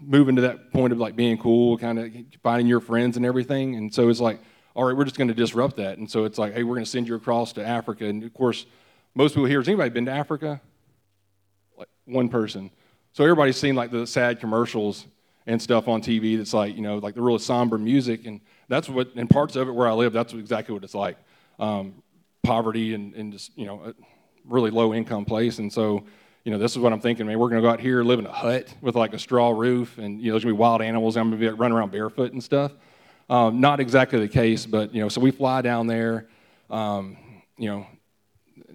moving 0.00 0.36
to 0.36 0.42
that 0.42 0.72
point 0.72 0.92
of 0.92 0.98
like 0.98 1.16
being 1.16 1.36
cool, 1.36 1.76
kind 1.76 1.98
of 1.98 2.12
finding 2.42 2.66
your 2.66 2.80
friends 2.80 3.16
and 3.16 3.26
everything. 3.26 3.74
And 3.74 3.92
so 3.92 4.08
it's 4.08 4.20
like, 4.20 4.40
all 4.74 4.84
right, 4.84 4.96
we're 4.96 5.04
just 5.04 5.16
going 5.16 5.28
to 5.28 5.34
disrupt 5.34 5.76
that. 5.76 5.98
And 5.98 6.10
so 6.10 6.24
it's 6.24 6.38
like, 6.38 6.54
hey, 6.54 6.62
we're 6.62 6.74
going 6.74 6.84
to 6.84 6.90
send 6.90 7.08
you 7.08 7.14
across 7.14 7.52
to 7.54 7.66
Africa. 7.66 8.06
And 8.06 8.22
of 8.22 8.32
course, 8.32 8.66
most 9.14 9.32
people 9.32 9.46
here, 9.46 9.60
has 9.60 9.68
anybody 9.68 9.90
been 9.90 10.06
to 10.06 10.12
Africa? 10.12 10.60
Like 11.76 11.88
one 12.06 12.28
person. 12.28 12.70
So 13.12 13.24
everybody's 13.24 13.56
seen 13.56 13.74
like 13.74 13.90
the 13.90 14.06
sad 14.06 14.40
commercials 14.40 15.06
and 15.46 15.60
stuff 15.60 15.88
on 15.88 16.00
TV 16.00 16.36
that's 16.36 16.54
like, 16.54 16.74
you 16.74 16.82
know, 16.82 16.98
like 16.98 17.14
the 17.14 17.22
really 17.22 17.38
somber 17.38 17.78
music. 17.78 18.26
And 18.26 18.40
that's 18.68 18.88
what, 18.88 19.10
in 19.14 19.28
parts 19.28 19.56
of 19.56 19.68
it 19.68 19.72
where 19.72 19.86
I 19.86 19.92
live, 19.92 20.12
that's 20.12 20.32
exactly 20.32 20.72
what 20.72 20.82
it's 20.82 20.94
like. 20.94 21.16
Um, 21.58 22.02
poverty 22.42 22.94
and, 22.94 23.14
and 23.14 23.32
just, 23.32 23.56
you 23.56 23.66
know, 23.66 23.82
a 23.86 23.94
really 24.44 24.70
low 24.70 24.92
income 24.92 25.24
place. 25.24 25.58
And 25.58 25.72
so, 25.72 26.04
you 26.44 26.52
know, 26.52 26.58
this 26.58 26.72
is 26.72 26.78
what 26.78 26.92
I'm 26.92 27.00
thinking, 27.00 27.26
man. 27.26 27.38
We're 27.38 27.48
going 27.48 27.62
to 27.62 27.66
go 27.66 27.72
out 27.72 27.80
here, 27.80 28.04
live 28.04 28.18
in 28.18 28.26
a 28.26 28.32
hut 28.32 28.72
with 28.82 28.94
like 28.94 29.14
a 29.14 29.18
straw 29.18 29.50
roof, 29.50 29.96
and, 29.96 30.20
you 30.20 30.26
know, 30.26 30.32
there's 30.34 30.44
going 30.44 30.52
to 30.52 30.58
be 30.58 30.60
wild 30.60 30.82
animals. 30.82 31.16
I'm 31.16 31.30
going 31.30 31.40
to 31.40 31.50
be 31.50 31.56
running 31.56 31.76
around 31.76 31.90
barefoot 31.90 32.32
and 32.32 32.44
stuff. 32.44 32.72
Um, 33.30 33.60
not 33.60 33.80
exactly 33.80 34.20
the 34.20 34.28
case, 34.28 34.66
but, 34.66 34.94
you 34.94 35.00
know, 35.00 35.08
so 35.08 35.22
we 35.22 35.30
fly 35.30 35.62
down 35.62 35.86
there, 35.86 36.28
um, 36.68 37.16
you 37.56 37.70
know, 37.70 37.86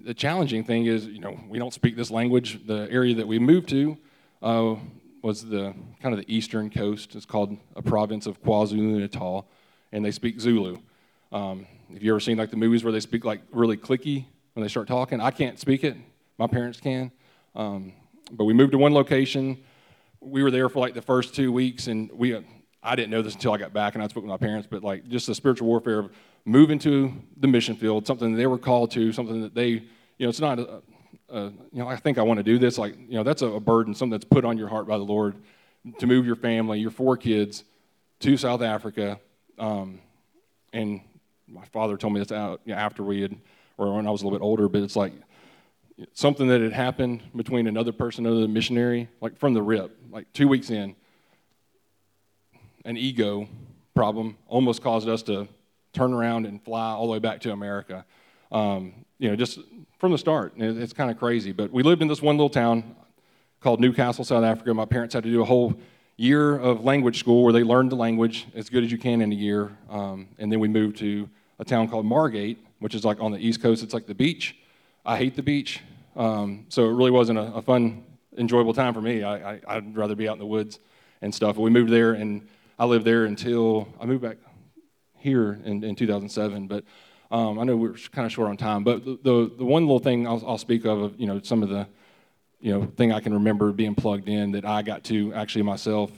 the 0.04 0.14
challenging 0.16 0.64
thing 0.64 0.88
is, 0.88 1.06
you 1.06 1.20
know, 1.20 1.40
we 1.48 1.60
don't 1.60 1.74
speak 1.74 1.96
this 1.96 2.10
language. 2.10 2.66
The 2.66 2.88
area 2.90 3.14
that 3.16 3.28
we 3.28 3.38
moved 3.38 3.70
to 3.70 3.98
uh, 4.42 4.76
was 5.22 5.46
the 5.46 5.76
kind 6.02 6.16
of 6.16 6.20
the 6.20 6.34
eastern 6.34 6.72
coast. 6.72 7.16
It's 7.16 7.26
called 7.26 7.56
a 7.76 7.84
province 7.84 8.26
of 8.26 8.42
KwaZulu 8.42 9.00
Natal, 9.00 9.48
and 9.92 10.04
they 10.04 10.12
speak 10.12 10.40
Zulu. 10.40 10.80
Um, 11.32 11.68
have 11.94 12.04
you 12.04 12.12
ever 12.12 12.20
seen 12.20 12.38
like 12.38 12.52
the 12.52 12.58
movies 12.58 12.84
where 12.84 12.94
they 12.94 13.00
speak 13.00 13.26
like 13.26 13.42
really 13.52 13.78
clicky 13.78 14.26
when 14.54 14.64
they 14.64 14.70
start 14.70 14.88
talking? 14.88 15.20
I 15.22 15.32
can't 15.32 15.60
speak 15.60 15.84
it. 15.84 15.98
My 16.38 16.48
parents 16.48 16.80
can. 16.80 17.12
Um, 17.56 17.94
but 18.32 18.46
we 18.46 18.54
moved 18.54 18.74
to 18.74 18.78
one 18.78 18.94
location. 18.94 19.58
We 20.22 20.44
were 20.44 20.52
there 20.52 20.70
for 20.70 20.80
like 20.80 20.94
the 20.94 21.02
first 21.02 21.34
two 21.34 21.52
weeks, 21.52 21.88
and 21.88 22.12
we 22.12 22.38
I 22.82 22.96
didn't 22.96 23.10
know 23.10 23.22
this 23.22 23.34
until 23.34 23.54
I 23.54 23.58
got 23.58 23.74
back 23.74 23.96
and 23.96 24.04
I 24.04 24.08
spoke 24.08 24.24
with 24.24 24.30
my 24.30 24.38
parents, 24.38 24.68
but 24.70 24.84
like 24.84 25.08
just 25.08 25.28
the 25.28 25.36
spiritual 25.36 25.68
warfare 25.68 26.00
of 26.00 26.12
moving 26.46 26.80
to 26.80 27.14
the 27.38 27.48
mission 27.48 27.76
field, 27.76 28.08
something 28.08 28.34
they 28.34 28.48
were 28.48 28.58
called 28.58 28.92
to, 28.92 29.12
something 29.12 29.42
that 29.42 29.54
they, 29.54 29.68
you 29.70 29.86
know, 30.20 30.30
it's 30.30 30.40
not, 30.40 30.60
a, 30.60 30.82
a, 31.30 31.44
you 31.44 31.60
know, 31.74 31.88
I 31.88 31.98
think 31.98 32.18
I 32.18 32.22
want 32.22 32.38
to 32.38 32.44
do 32.44 32.58
this. 32.58 32.78
Like, 32.78 32.96
you 32.98 33.16
know, 33.16 33.24
that's 33.24 33.42
a, 33.42 33.48
a 33.48 33.60
burden, 33.60 33.94
something 33.94 34.12
that's 34.12 34.26
put 34.26 34.46
on 34.46 34.58
your 34.58 34.70
heart 34.70 34.88
by 34.88 34.98
the 34.98 35.04
Lord 35.04 35.36
to 36.00 36.08
move 36.08 36.26
your 36.26 36.38
family, 36.38 36.80
your 36.80 36.92
four 36.92 37.18
kids 37.18 37.66
to 38.22 38.38
South 38.38 38.62
Africa. 38.62 39.20
Um, 39.58 40.00
and 40.72 41.02
my 41.52 41.66
father 41.66 41.98
told 41.98 42.14
me 42.14 42.20
this 42.20 42.32
out 42.32 42.62
after 42.70 43.04
we 43.04 43.22
had, 43.22 43.36
or 43.78 43.96
when 43.96 44.08
I 44.08 44.12
was 44.12 44.22
a 44.22 44.26
little 44.26 44.38
bit 44.38 44.44
older, 44.44 44.68
but 44.68 44.82
it's 44.82 44.96
like 44.96 45.14
something 46.14 46.48
that 46.48 46.62
had 46.62 46.74
happened 46.74 47.22
between 47.36 47.68
another 47.68 47.92
person, 47.92 48.26
another 48.26 48.48
missionary, 48.48 49.10
like 49.22 49.38
from 49.38 49.54
the 49.54 49.62
rip, 49.62 49.98
like 50.12 50.32
two 50.34 50.48
weeks 50.48 50.70
in 50.70 50.96
an 52.86 52.98
ego 52.98 53.48
problem 53.94 54.38
almost 54.48 54.82
caused 54.82 55.10
us 55.10 55.22
to 55.24 55.48
turn 55.94 56.14
around 56.14 56.46
and 56.46 56.64
fly 56.64 56.92
all 56.92 57.08
the 57.08 57.12
way 57.12 57.20
back 57.20 57.42
to 57.42 57.52
America. 57.52 58.06
Um, 58.52 58.94
you 59.18 59.30
know, 59.30 59.36
just 59.36 59.60
from 59.98 60.14
the 60.14 60.18
start. 60.18 60.54
It's 60.56 60.94
kind 60.94 61.12
of 61.12 61.20
crazy. 61.20 61.52
But 61.52 61.72
we 61.72 61.84
lived 61.84 62.02
in 62.02 62.08
this 62.08 62.22
one 62.22 62.38
little 62.38 62.50
town 62.50 62.96
called 63.60 63.82
Newcastle, 63.82 64.24
South 64.24 64.44
Africa. 64.44 64.74
My 64.74 64.86
parents 64.86 65.14
had 65.14 65.24
to 65.24 65.30
do 65.30 65.42
a 65.42 65.46
whole 65.46 65.78
year 66.16 66.58
of 66.58 66.84
language 66.84 67.20
school 67.20 67.44
where 67.44 67.54
they 67.54 67.64
learned 67.64 67.92
the 67.92 67.96
language 67.96 68.48
as 68.56 68.70
good 68.70 68.84
as 68.84 68.92
you 68.92 68.98
can 68.98 69.22
in 69.22 69.32
a 69.32 69.36
year. 69.36 69.78
Um, 69.90 70.30
and 70.38 70.52
then 70.52 70.60
we 70.60 70.68
moved 70.68 70.98
to 70.98 71.30
a 71.60 71.66
town 71.66 71.88
called 71.88 72.06
Margate, 72.06 72.58
which 72.80 72.96
is 72.96 73.04
like 73.06 73.20
on 73.20 73.32
the 73.32 73.38
East 73.38 73.62
Coast. 73.62 73.84
It's 73.84 73.94
like 73.94 74.08
the 74.08 74.16
beach. 74.16 74.56
I 75.06 75.18
hate 75.18 75.36
the 75.36 75.44
beach. 75.44 75.82
Um, 76.16 76.66
so 76.70 76.86
it 76.86 76.94
really 76.94 77.12
wasn't 77.12 77.40
a, 77.40 77.54
a 77.54 77.62
fun, 77.62 78.04
enjoyable 78.38 78.74
time 78.74 78.94
for 78.94 79.02
me. 79.02 79.24
I, 79.24 79.60
I, 79.68 79.76
would 79.76 79.96
rather 79.96 80.16
be 80.16 80.28
out 80.28 80.34
in 80.34 80.40
the 80.40 80.46
woods 80.46 80.80
and 81.22 81.34
stuff. 81.34 81.56
But 81.56 81.62
we 81.62 81.70
moved 81.70 81.92
there 81.92 82.14
and 82.14 82.48
I 82.78 82.86
lived 82.86 83.06
there 83.06 83.26
until 83.26 83.88
I 84.00 84.06
moved 84.06 84.24
back 84.24 84.38
here 85.18 85.60
in, 85.64 85.84
in 85.84 85.96
2007. 85.96 86.68
But 86.68 86.84
um, 87.32 87.60
I 87.60 87.64
know 87.64 87.76
we're 87.76 87.94
kind 88.12 88.26
of 88.26 88.32
short 88.32 88.50
on 88.50 88.58
time. 88.58 88.84
But 88.84 89.06
the, 89.06 89.20
the, 89.22 89.52
the 89.60 89.66
one 89.66 89.84
little 89.84 90.00
thing 90.00 90.28
I'll, 90.28 90.44
I'll, 90.46 90.58
speak 90.58 90.86
of, 90.86 91.20
you 91.20 91.28
know, 91.28 91.40
some 91.42 91.62
of 91.62 91.70
the, 91.70 91.88
you 92.60 92.72
know, 92.74 92.86
thing 92.98 93.12
I 93.12 93.20
can 93.20 93.34
remember 93.34 93.72
being 93.72 93.96
plugged 93.96 94.28
in 94.28 94.52
that 94.54 94.66
I 94.66 94.82
got 94.82 95.04
to 95.06 95.34
actually 95.34 95.64
myself 95.64 96.12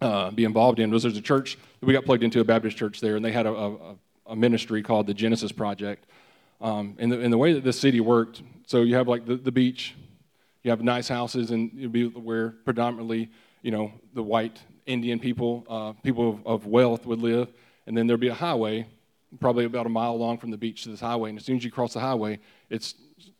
uh, 0.00 0.30
be 0.30 0.44
involved 0.44 0.78
in 0.78 0.90
was 0.90 1.02
there's 1.02 1.16
a 1.16 1.22
church 1.22 1.58
that 1.80 1.86
we 1.86 1.92
got 1.92 2.04
plugged 2.04 2.22
into 2.22 2.40
a 2.40 2.44
Baptist 2.44 2.76
church 2.76 3.00
there, 3.00 3.16
and 3.16 3.24
they 3.24 3.32
had 3.32 3.46
a, 3.46 3.52
a, 3.52 3.96
a 4.32 4.36
ministry 4.36 4.82
called 4.82 5.06
the 5.06 5.14
Genesis 5.14 5.52
Project. 5.52 6.06
Um, 6.60 6.96
and, 6.98 7.12
the, 7.12 7.20
and 7.20 7.30
the 7.32 7.38
way 7.38 7.52
that 7.52 7.62
this 7.62 7.78
city 7.78 8.00
worked, 8.00 8.42
so 8.66 8.80
you 8.80 8.94
have 8.94 9.06
like 9.06 9.26
the, 9.26 9.36
the 9.36 9.52
beach, 9.52 9.94
you 10.62 10.70
have 10.70 10.82
nice 10.82 11.06
houses, 11.06 11.50
and 11.50 11.70
you'd 11.74 11.92
be 11.92 12.06
where 12.06 12.50
predominantly, 12.64 13.30
you 13.60 13.70
know, 13.70 13.92
the 14.14 14.22
white 14.22 14.58
Indian 14.86 15.18
people, 15.18 15.66
uh, 15.68 15.92
people 16.02 16.30
of, 16.30 16.46
of, 16.46 16.66
wealth 16.66 17.04
would 17.04 17.20
live, 17.20 17.48
and 17.86 17.96
then 17.96 18.06
there'd 18.06 18.20
be 18.20 18.28
a 18.28 18.34
highway, 18.34 18.86
probably 19.38 19.66
about 19.66 19.84
a 19.84 19.90
mile 19.90 20.18
long 20.18 20.38
from 20.38 20.50
the 20.50 20.56
beach 20.56 20.84
to 20.84 20.88
this 20.88 21.00
highway. 21.00 21.28
And 21.28 21.38
as 21.38 21.44
soon 21.44 21.58
as 21.58 21.64
you 21.64 21.70
cross 21.70 21.92
the 21.92 22.00
highway, 22.00 22.38
it's 22.70 22.94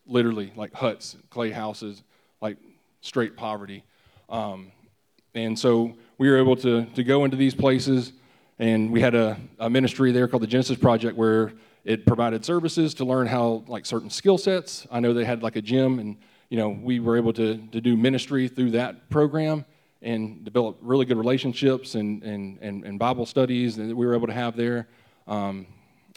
literally 0.06 0.52
like 0.56 0.74
huts, 0.74 1.16
clay 1.30 1.50
houses, 1.50 2.02
like 2.42 2.58
straight 3.00 3.34
poverty. 3.34 3.82
Um, 4.28 4.72
and 5.34 5.58
so 5.58 5.94
we 6.18 6.28
were 6.28 6.36
able 6.36 6.56
to, 6.56 6.84
to 6.84 7.02
go 7.02 7.24
into 7.24 7.36
these 7.38 7.54
places, 7.54 8.12
and 8.62 8.92
we 8.92 9.00
had 9.00 9.16
a, 9.16 9.36
a 9.58 9.68
ministry 9.68 10.12
there 10.12 10.28
called 10.28 10.44
the 10.44 10.46
Genesis 10.46 10.78
Project 10.78 11.16
where 11.16 11.52
it 11.84 12.06
provided 12.06 12.44
services 12.44 12.94
to 12.94 13.04
learn 13.04 13.26
how 13.26 13.64
like 13.66 13.84
certain 13.84 14.08
skill 14.08 14.38
sets. 14.38 14.86
I 14.88 15.00
know 15.00 15.12
they 15.12 15.24
had 15.24 15.42
like 15.42 15.56
a 15.56 15.60
gym, 15.60 15.98
and 15.98 16.16
you 16.48 16.58
know 16.58 16.68
we 16.68 17.00
were 17.00 17.16
able 17.16 17.32
to, 17.32 17.56
to 17.56 17.80
do 17.80 17.96
ministry 17.96 18.46
through 18.46 18.70
that 18.70 19.10
program 19.10 19.64
and 20.00 20.44
develop 20.44 20.78
really 20.80 21.04
good 21.04 21.16
relationships 21.16 21.96
and, 21.96 22.22
and, 22.22 22.58
and, 22.60 22.84
and 22.84 23.00
Bible 23.00 23.26
studies 23.26 23.74
that 23.76 23.96
we 23.96 24.06
were 24.06 24.14
able 24.14 24.28
to 24.28 24.32
have 24.32 24.56
there. 24.56 24.86
Um, 25.26 25.66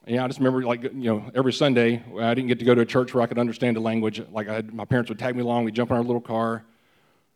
yeah, 0.05 0.23
I 0.23 0.27
just 0.27 0.37
remember 0.37 0.61
like 0.61 0.83
you 0.83 0.91
know 0.93 1.31
every 1.33 1.51
Sunday 1.51 2.03
I 2.19 2.35
didn't 2.35 2.47
get 2.47 2.59
to 2.59 2.65
go 2.65 2.75
to 2.75 2.81
a 2.81 2.85
church 2.85 3.15
where 3.15 3.23
I 3.23 3.25
could 3.25 3.39
understand 3.39 3.75
the 3.75 3.81
language. 3.81 4.21
Like 4.31 4.45
had, 4.45 4.71
my 4.71 4.85
parents 4.85 5.09
would 5.09 5.17
tag 5.17 5.35
me 5.35 5.41
along. 5.41 5.63
We'd 5.63 5.73
jump 5.73 5.89
in 5.89 5.97
our 5.97 6.03
little 6.03 6.21
car, 6.21 6.63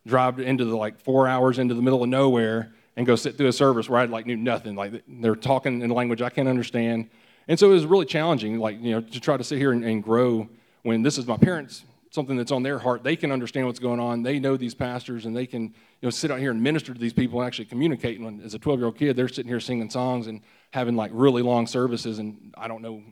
drive 0.05 0.39
into 0.39 0.65
the 0.65 0.77
like 0.77 0.99
four 0.99 1.27
hours 1.27 1.57
into 1.57 1.73
the 1.73 1.81
middle 1.81 2.03
of 2.03 2.09
nowhere, 2.09 2.73
and 2.95 3.05
go 3.05 3.15
sit 3.15 3.37
through 3.37 3.47
a 3.47 3.53
service 3.53 3.89
where 3.89 3.99
I 3.99 4.05
like 4.05 4.25
knew 4.25 4.37
nothing. 4.37 4.75
Like 4.75 5.03
they're 5.07 5.35
talking 5.35 5.81
in 5.81 5.89
a 5.89 5.93
language 5.93 6.21
I 6.21 6.29
can't 6.29 6.47
understand, 6.47 7.09
and 7.47 7.57
so 7.57 7.69
it 7.69 7.73
was 7.73 7.85
really 7.85 8.05
challenging. 8.05 8.59
Like 8.59 8.81
you 8.81 8.91
know 8.91 9.01
to 9.01 9.19
try 9.19 9.37
to 9.37 9.43
sit 9.43 9.57
here 9.57 9.71
and, 9.71 9.83
and 9.83 10.03
grow 10.03 10.49
when 10.83 11.01
this 11.01 11.17
is 11.17 11.25
my 11.27 11.37
parents' 11.37 11.83
something 12.11 12.37
that's 12.37 12.51
on 12.51 12.63
their 12.63 12.79
heart. 12.79 13.03
They 13.03 13.15
can 13.15 13.31
understand 13.31 13.67
what's 13.67 13.79
going 13.79 13.99
on. 13.99 14.23
They 14.23 14.39
know 14.39 14.57
these 14.57 14.73
pastors, 14.73 15.25
and 15.25 15.35
they 15.35 15.45
can 15.45 15.63
you 15.63 15.73
know 16.03 16.09
sit 16.09 16.31
out 16.31 16.39
here 16.39 16.51
and 16.51 16.61
minister 16.61 16.93
to 16.93 16.99
these 16.99 17.13
people 17.13 17.39
and 17.39 17.47
actually 17.47 17.65
communicate. 17.65 18.19
And 18.19 18.41
as 18.41 18.53
a 18.53 18.59
12 18.59 18.79
year 18.79 18.85
old 18.87 18.97
kid, 18.97 19.15
they're 19.15 19.27
sitting 19.27 19.49
here 19.49 19.59
singing 19.59 19.89
songs 19.89 20.27
and 20.27 20.41
having 20.71 20.95
like 20.95 21.11
really 21.13 21.41
long 21.41 21.67
services, 21.67 22.19
and 22.19 22.53
I 22.57 22.67
don't 22.67 22.81
know 22.81 23.03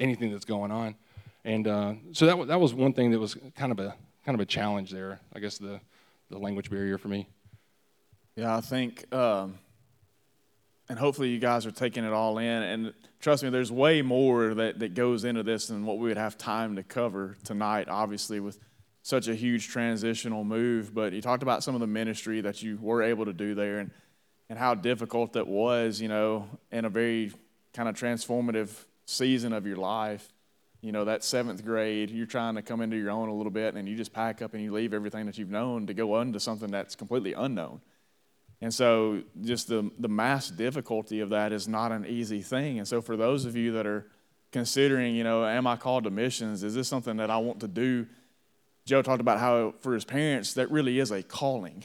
anything 0.00 0.30
that's 0.32 0.44
going 0.44 0.70
on. 0.70 0.94
And 1.44 1.66
uh, 1.66 1.94
so 2.12 2.26
that 2.26 2.48
that 2.48 2.60
was 2.60 2.74
one 2.74 2.92
thing 2.92 3.10
that 3.12 3.18
was 3.18 3.36
kind 3.56 3.72
of 3.72 3.78
a 3.78 3.94
kind 4.24 4.34
of 4.34 4.40
a 4.40 4.46
challenge 4.46 4.90
there. 4.90 5.20
I 5.34 5.40
guess 5.40 5.58
the 5.58 5.80
the 6.30 6.38
language 6.38 6.70
barrier 6.70 6.98
for 6.98 7.08
me. 7.08 7.28
Yeah, 8.34 8.56
I 8.56 8.62
think, 8.62 9.14
um, 9.14 9.58
and 10.88 10.98
hopefully 10.98 11.28
you 11.28 11.38
guys 11.38 11.66
are 11.66 11.70
taking 11.70 12.02
it 12.04 12.14
all 12.14 12.38
in. 12.38 12.46
And 12.46 12.94
trust 13.20 13.42
me, 13.42 13.50
there's 13.50 13.70
way 13.70 14.00
more 14.00 14.54
that, 14.54 14.78
that 14.78 14.94
goes 14.94 15.24
into 15.24 15.42
this 15.42 15.66
than 15.66 15.84
what 15.84 15.98
we 15.98 16.08
would 16.08 16.16
have 16.16 16.38
time 16.38 16.76
to 16.76 16.82
cover 16.82 17.36
tonight, 17.44 17.88
obviously, 17.90 18.40
with 18.40 18.58
such 19.02 19.28
a 19.28 19.34
huge 19.34 19.68
transitional 19.68 20.44
move. 20.44 20.94
But 20.94 21.12
you 21.12 21.20
talked 21.20 21.42
about 21.42 21.62
some 21.62 21.74
of 21.74 21.82
the 21.82 21.86
ministry 21.86 22.40
that 22.40 22.62
you 22.62 22.78
were 22.80 23.02
able 23.02 23.26
to 23.26 23.34
do 23.34 23.54
there 23.54 23.80
and, 23.80 23.90
and 24.48 24.58
how 24.58 24.74
difficult 24.74 25.34
that 25.34 25.46
was, 25.46 26.00
you 26.00 26.08
know, 26.08 26.48
in 26.70 26.86
a 26.86 26.90
very 26.90 27.32
kind 27.74 27.86
of 27.86 27.96
transformative 27.96 28.70
season 29.04 29.52
of 29.52 29.66
your 29.66 29.76
life. 29.76 30.32
You 30.80 30.90
know, 30.90 31.04
that 31.04 31.22
seventh 31.22 31.64
grade, 31.64 32.10
you're 32.10 32.26
trying 32.26 32.54
to 32.54 32.62
come 32.62 32.80
into 32.80 32.96
your 32.96 33.10
own 33.10 33.28
a 33.28 33.34
little 33.34 33.52
bit, 33.52 33.74
and 33.74 33.86
you 33.86 33.94
just 33.94 34.12
pack 34.12 34.40
up 34.40 34.54
and 34.54 34.62
you 34.62 34.72
leave 34.72 34.94
everything 34.94 35.26
that 35.26 35.36
you've 35.36 35.50
known 35.50 35.86
to 35.86 35.92
go 35.94 36.18
into 36.22 36.40
something 36.40 36.70
that's 36.70 36.96
completely 36.96 37.34
unknown. 37.34 37.82
And 38.62 38.72
so, 38.72 39.22
just 39.42 39.66
the, 39.66 39.90
the 39.98 40.08
mass 40.08 40.48
difficulty 40.48 41.18
of 41.18 41.30
that 41.30 41.52
is 41.52 41.66
not 41.66 41.90
an 41.90 42.06
easy 42.06 42.40
thing. 42.40 42.78
And 42.78 42.86
so, 42.86 43.02
for 43.02 43.16
those 43.16 43.44
of 43.44 43.56
you 43.56 43.72
that 43.72 43.88
are 43.88 44.06
considering, 44.52 45.16
you 45.16 45.24
know, 45.24 45.44
am 45.44 45.66
I 45.66 45.74
called 45.74 46.04
to 46.04 46.10
missions? 46.10 46.62
Is 46.62 46.72
this 46.72 46.86
something 46.86 47.16
that 47.16 47.28
I 47.28 47.38
want 47.38 47.58
to 47.60 47.68
do? 47.68 48.06
Joe 48.86 49.02
talked 49.02 49.20
about 49.20 49.40
how, 49.40 49.74
for 49.80 49.94
his 49.94 50.04
parents, 50.04 50.54
that 50.54 50.70
really 50.70 51.00
is 51.00 51.10
a 51.10 51.24
calling. 51.24 51.84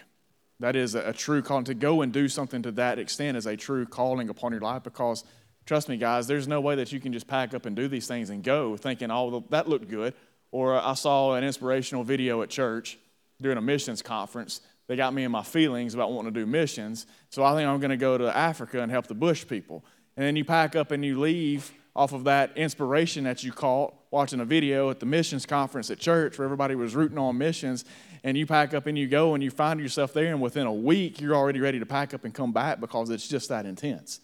That 0.59 0.75
is 0.75 0.93
a, 0.93 1.09
a 1.09 1.13
true 1.13 1.41
calling. 1.41 1.65
To 1.65 1.73
go 1.73 2.03
and 2.03 2.13
do 2.13 2.27
something 2.27 2.61
to 2.61 2.71
that 2.73 2.99
extent 2.99 3.37
is 3.37 3.47
a 3.47 3.57
true 3.57 3.87
calling 3.87 4.29
upon 4.29 4.51
your 4.51 4.61
life 4.61 4.83
because, 4.83 5.23
trust 5.65 5.89
me, 5.89 5.97
guys, 5.97 6.27
there's 6.27 6.47
no 6.47 6.61
way 6.61 6.75
that 6.75 6.91
you 6.91 6.99
can 6.99 7.11
just 7.11 7.27
pack 7.27 7.55
up 7.55 7.65
and 7.65 7.75
do 7.75 7.87
these 7.87 8.07
things 8.07 8.29
and 8.29 8.43
go 8.43 8.77
thinking, 8.77 9.09
oh, 9.09 9.43
that 9.49 9.67
looked 9.67 9.89
good. 9.89 10.13
Or 10.51 10.79
I 10.79 10.93
saw 10.93 11.33
an 11.33 11.43
inspirational 11.43 12.03
video 12.03 12.43
at 12.43 12.51
church 12.51 12.99
during 13.41 13.57
a 13.57 13.61
missions 13.61 14.03
conference 14.03 14.61
they 14.87 14.95
got 14.95 15.13
me 15.13 15.23
in 15.23 15.31
my 15.31 15.43
feelings 15.43 15.93
about 15.93 16.11
wanting 16.11 16.33
to 16.33 16.39
do 16.39 16.45
missions. 16.45 17.05
So 17.29 17.43
I 17.43 17.53
think 17.55 17.67
I'm 17.67 17.79
going 17.79 17.91
to 17.91 17.97
go 17.97 18.17
to 18.17 18.35
Africa 18.35 18.81
and 18.81 18.91
help 18.91 19.07
the 19.07 19.15
bush 19.15 19.45
people. 19.45 19.83
And 20.15 20.25
then 20.25 20.35
you 20.35 20.45
pack 20.45 20.75
up 20.75 20.91
and 20.91 21.03
you 21.03 21.19
leave 21.19 21.71
off 21.95 22.13
of 22.13 22.23
that 22.23 22.55
inspiration 22.55 23.25
that 23.25 23.43
you 23.43 23.51
caught 23.51 23.93
watching 24.11 24.39
a 24.39 24.45
video 24.45 24.89
at 24.89 24.99
the 24.99 25.05
missions 25.05 25.45
conference 25.45 25.91
at 25.91 25.99
church 25.99 26.37
where 26.37 26.45
everybody 26.45 26.75
was 26.75 26.95
rooting 26.95 27.17
on 27.17 27.37
missions. 27.37 27.83
And 28.23 28.37
you 28.37 28.45
pack 28.45 28.73
up 28.73 28.87
and 28.87 28.97
you 28.97 29.07
go 29.07 29.33
and 29.33 29.43
you 29.43 29.51
find 29.51 29.79
yourself 29.79 30.13
there, 30.13 30.27
and 30.27 30.41
within 30.41 30.65
a 30.65 30.73
week, 30.73 31.19
you're 31.21 31.35
already 31.35 31.59
ready 31.59 31.79
to 31.79 31.85
pack 31.85 32.13
up 32.13 32.23
and 32.23 32.33
come 32.33 32.51
back 32.51 32.79
because 32.79 33.09
it's 33.09 33.27
just 33.27 33.49
that 33.49 33.65
intense. 33.65 34.21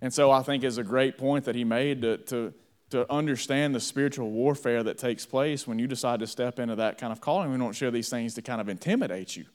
And 0.00 0.12
so 0.12 0.30
I 0.30 0.42
think 0.42 0.64
it's 0.64 0.76
a 0.76 0.84
great 0.84 1.16
point 1.16 1.44
that 1.44 1.54
he 1.54 1.64
made 1.64 2.02
to, 2.02 2.18
to, 2.18 2.54
to 2.90 3.10
understand 3.12 3.74
the 3.74 3.80
spiritual 3.80 4.30
warfare 4.30 4.82
that 4.82 4.98
takes 4.98 5.24
place 5.24 5.66
when 5.66 5.78
you 5.78 5.86
decide 5.86 6.20
to 6.20 6.26
step 6.26 6.58
into 6.58 6.76
that 6.76 6.98
kind 6.98 7.12
of 7.12 7.20
calling. 7.20 7.50
We 7.50 7.58
don't 7.58 7.74
share 7.74 7.90
these 7.90 8.08
things 8.08 8.34
to 8.34 8.42
kind 8.42 8.60
of 8.60 8.68
intimidate 8.68 9.36
you 9.36 9.46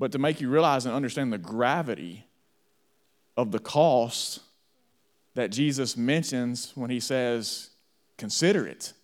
but 0.00 0.12
to 0.12 0.18
make 0.18 0.40
you 0.40 0.48
realize 0.48 0.86
and 0.86 0.94
understand 0.94 1.30
the 1.30 1.38
gravity 1.38 2.24
of 3.36 3.52
the 3.52 3.58
cost 3.58 4.40
that 5.34 5.50
Jesus 5.50 5.94
mentions 5.94 6.72
when 6.74 6.88
he 6.88 6.98
says, 6.98 7.68
Consider 8.16 8.66
it 8.66 8.94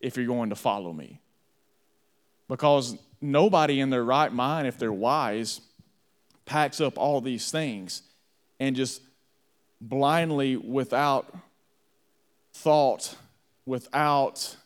if 0.00 0.16
you're 0.16 0.26
going 0.26 0.48
to 0.50 0.56
follow 0.56 0.92
me. 0.92 1.20
Because 2.48 2.96
nobody 3.20 3.80
in 3.80 3.90
their 3.90 4.04
right 4.04 4.32
mind, 4.32 4.66
if 4.66 4.78
they're 4.78 4.90
wise, 4.90 5.60
packs 6.46 6.80
up 6.80 6.96
all 6.96 7.20
these 7.20 7.50
things 7.50 8.02
and 8.58 8.74
just 8.74 9.02
blindly, 9.82 10.56
without 10.56 11.34
thought, 12.54 13.14
without 13.66 14.56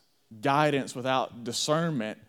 guidance, 0.41 0.95
without 0.95 1.43
discernment, 1.43 2.19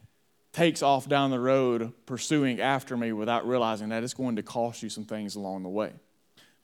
takes 0.54 0.82
off 0.82 1.08
down 1.08 1.30
the 1.30 1.40
road 1.40 1.92
pursuing 2.06 2.60
after 2.60 2.96
me 2.96 3.12
without 3.12 3.46
realizing 3.46 3.90
that 3.90 4.02
it's 4.04 4.14
going 4.14 4.36
to 4.36 4.42
cost 4.42 4.82
you 4.82 4.88
some 4.88 5.04
things 5.04 5.34
along 5.34 5.64
the 5.64 5.68
way. 5.68 5.92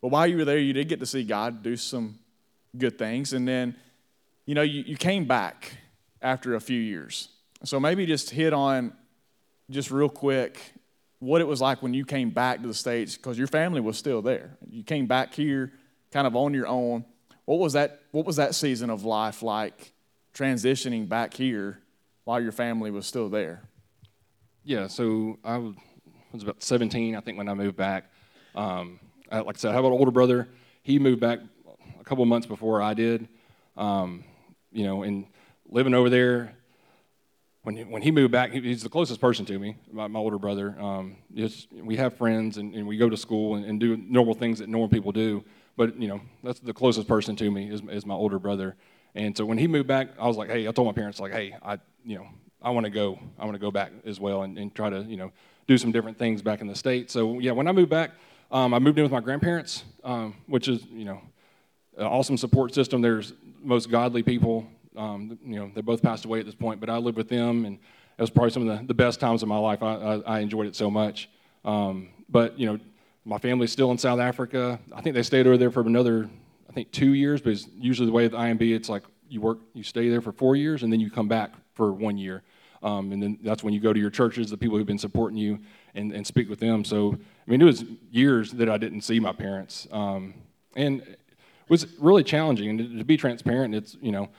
But 0.00 0.08
while 0.08 0.26
you 0.26 0.38
were 0.38 0.44
there, 0.44 0.58
you 0.58 0.72
did 0.72 0.88
get 0.88 1.00
to 1.00 1.06
see 1.06 1.24
God 1.24 1.62
do 1.62 1.76
some 1.76 2.18
good 2.78 2.98
things. 2.98 3.32
And 3.32 3.46
then, 3.46 3.76
you 4.46 4.54
know, 4.54 4.62
you, 4.62 4.84
you 4.86 4.96
came 4.96 5.26
back 5.26 5.76
after 6.22 6.54
a 6.54 6.60
few 6.60 6.80
years. 6.80 7.28
So 7.64 7.78
maybe 7.78 8.06
just 8.06 8.30
hit 8.30 8.52
on, 8.52 8.92
just 9.68 9.90
real 9.90 10.08
quick, 10.08 10.72
what 11.18 11.40
it 11.40 11.46
was 11.46 11.60
like 11.60 11.82
when 11.82 11.92
you 11.92 12.04
came 12.04 12.30
back 12.30 12.62
to 12.62 12.68
the 12.68 12.74
States, 12.74 13.16
because 13.16 13.36
your 13.36 13.48
family 13.48 13.80
was 13.80 13.98
still 13.98 14.22
there. 14.22 14.56
You 14.70 14.84
came 14.84 15.06
back 15.06 15.34
here 15.34 15.72
kind 16.12 16.26
of 16.26 16.34
on 16.34 16.54
your 16.54 16.66
own. 16.66 17.04
What 17.44 17.58
was 17.58 17.72
that, 17.74 18.00
what 18.12 18.24
was 18.24 18.36
that 18.36 18.54
season 18.54 18.88
of 18.88 19.04
life 19.04 19.42
like 19.42 19.92
transitioning 20.32 21.08
back 21.08 21.34
here 21.34 21.80
while 22.24 22.40
your 22.40 22.52
family 22.52 22.90
was 22.90 23.04
still 23.04 23.28
there? 23.28 23.62
Yeah, 24.64 24.88
so 24.88 25.38
I 25.42 25.56
was 25.56 26.42
about 26.42 26.62
17, 26.62 27.16
I 27.16 27.20
think, 27.20 27.38
when 27.38 27.48
I 27.48 27.54
moved 27.54 27.76
back. 27.76 28.10
Um, 28.54 29.00
like 29.32 29.56
I 29.56 29.58
said, 29.58 29.70
I 29.70 29.74
have 29.74 29.84
an 29.84 29.92
older 29.92 30.10
brother. 30.10 30.48
He 30.82 30.98
moved 30.98 31.20
back 31.20 31.40
a 31.98 32.04
couple 32.04 32.24
months 32.26 32.46
before 32.46 32.82
I 32.82 32.92
did. 32.92 33.26
Um, 33.76 34.24
you 34.70 34.84
know, 34.84 35.02
and 35.02 35.26
living 35.68 35.94
over 35.94 36.10
there, 36.10 36.54
when 37.62 37.76
he, 37.76 37.84
when 37.84 38.02
he 38.02 38.10
moved 38.10 38.32
back, 38.32 38.52
he's 38.52 38.82
the 38.82 38.88
closest 38.88 39.20
person 39.20 39.46
to 39.46 39.58
me, 39.58 39.76
my, 39.90 40.06
my 40.08 40.18
older 40.18 40.38
brother. 40.38 40.76
Um, 40.78 41.16
just, 41.34 41.72
we 41.72 41.96
have 41.96 42.16
friends 42.16 42.58
and, 42.58 42.74
and, 42.74 42.86
we 42.86 42.96
go 42.96 43.08
to 43.08 43.16
school 43.16 43.56
and, 43.56 43.64
and, 43.64 43.80
do 43.80 43.96
normal 43.96 44.34
things 44.34 44.58
that 44.58 44.68
normal 44.68 44.88
people 44.88 45.12
do. 45.12 45.44
But 45.76 46.00
you 46.00 46.08
know, 46.08 46.20
that's 46.42 46.60
the 46.60 46.72
closest 46.72 47.08
person 47.08 47.36
to 47.36 47.50
me 47.50 47.70
is, 47.70 47.82
is 47.90 48.04
my 48.04 48.14
older 48.14 48.38
brother. 48.38 48.76
And 49.14 49.36
so 49.36 49.44
when 49.44 49.58
he 49.58 49.66
moved 49.66 49.88
back, 49.88 50.08
I 50.18 50.26
was 50.26 50.36
like, 50.36 50.50
hey, 50.50 50.68
I 50.68 50.72
told 50.72 50.86
my 50.86 50.92
parents 50.92 51.20
like, 51.20 51.32
hey, 51.32 51.54
I 51.62 51.78
you 52.04 52.18
know, 52.18 52.26
I 52.62 52.70
want 52.70 52.84
to 52.84 52.90
go. 52.90 53.18
I 53.38 53.44
want 53.44 53.54
to 53.54 53.60
go 53.60 53.70
back 53.70 53.92
as 54.04 54.20
well 54.20 54.42
and, 54.42 54.58
and, 54.58 54.74
try 54.74 54.90
to 54.90 55.02
you 55.02 55.16
know 55.16 55.32
do 55.66 55.78
some 55.78 55.92
different 55.92 56.18
things 56.18 56.42
back 56.42 56.60
in 56.60 56.66
the 56.66 56.74
state. 56.74 57.10
So 57.10 57.38
yeah, 57.38 57.52
when 57.52 57.68
I 57.68 57.72
moved 57.72 57.90
back, 57.90 58.12
um, 58.50 58.74
I 58.74 58.78
moved 58.78 58.98
in 58.98 59.04
with 59.04 59.12
my 59.12 59.20
grandparents, 59.20 59.84
um, 60.04 60.34
which 60.46 60.68
is 60.68 60.84
you 60.86 61.04
know 61.04 61.20
an 61.96 62.06
awesome 62.06 62.36
support 62.36 62.74
system. 62.74 63.00
There's 63.00 63.32
most 63.62 63.90
godly 63.90 64.22
people 64.22 64.66
um, 64.96 65.38
you 65.44 65.58
know, 65.58 65.70
they 65.74 65.80
both 65.80 66.02
passed 66.02 66.24
away 66.24 66.40
at 66.40 66.46
this 66.46 66.54
point, 66.54 66.80
but 66.80 66.90
I 66.90 66.96
lived 66.96 67.16
with 67.16 67.28
them, 67.28 67.64
and 67.64 67.76
it 67.76 68.20
was 68.20 68.30
probably 68.30 68.50
some 68.50 68.68
of 68.68 68.78
the, 68.78 68.86
the 68.86 68.94
best 68.94 69.20
times 69.20 69.42
of 69.42 69.48
my 69.48 69.58
life. 69.58 69.82
I, 69.82 69.94
I, 69.94 70.14
I 70.20 70.38
enjoyed 70.40 70.66
it 70.66 70.76
so 70.76 70.90
much. 70.90 71.28
Um, 71.64 72.08
but, 72.28 72.58
you 72.58 72.66
know, 72.66 72.78
my 73.24 73.38
family's 73.38 73.72
still 73.72 73.90
in 73.90 73.98
South 73.98 74.20
Africa. 74.20 74.80
I 74.92 75.00
think 75.00 75.14
they 75.14 75.22
stayed 75.22 75.46
over 75.46 75.56
there 75.56 75.70
for 75.70 75.80
another, 75.80 76.28
I 76.68 76.72
think, 76.72 76.90
two 76.90 77.14
years, 77.14 77.40
but 77.40 77.64
usually 77.78 78.06
the 78.06 78.12
way 78.12 78.24
at 78.24 78.32
the 78.32 78.38
IMB, 78.38 78.74
it's 78.74 78.88
like 78.88 79.04
you 79.28 79.40
work, 79.40 79.58
you 79.74 79.82
stay 79.82 80.08
there 80.08 80.20
for 80.20 80.32
four 80.32 80.56
years, 80.56 80.82
and 80.82 80.92
then 80.92 81.00
you 81.00 81.10
come 81.10 81.28
back 81.28 81.52
for 81.74 81.92
one 81.92 82.18
year. 82.18 82.42
Um, 82.82 83.12
and 83.12 83.22
then 83.22 83.38
that's 83.42 83.62
when 83.62 83.74
you 83.74 83.80
go 83.80 83.92
to 83.92 84.00
your 84.00 84.10
churches, 84.10 84.50
the 84.50 84.56
people 84.56 84.78
who've 84.78 84.86
been 84.86 84.98
supporting 84.98 85.36
you, 85.36 85.60
and, 85.94 86.12
and 86.12 86.26
speak 86.26 86.48
with 86.48 86.60
them. 86.60 86.84
So, 86.84 87.12
I 87.46 87.50
mean, 87.50 87.60
it 87.60 87.64
was 87.64 87.84
years 88.10 88.52
that 88.52 88.70
I 88.70 88.78
didn't 88.78 89.02
see 89.02 89.20
my 89.20 89.32
parents. 89.32 89.86
Um, 89.92 90.34
and 90.76 91.00
it 91.02 91.18
was 91.68 91.86
really 91.98 92.24
challenging. 92.24 92.70
And 92.70 92.98
to, 92.98 93.04
be 93.04 93.16
transparent, 93.16 93.74
it's, 93.74 93.96
you 94.00 94.12
know, 94.12 94.30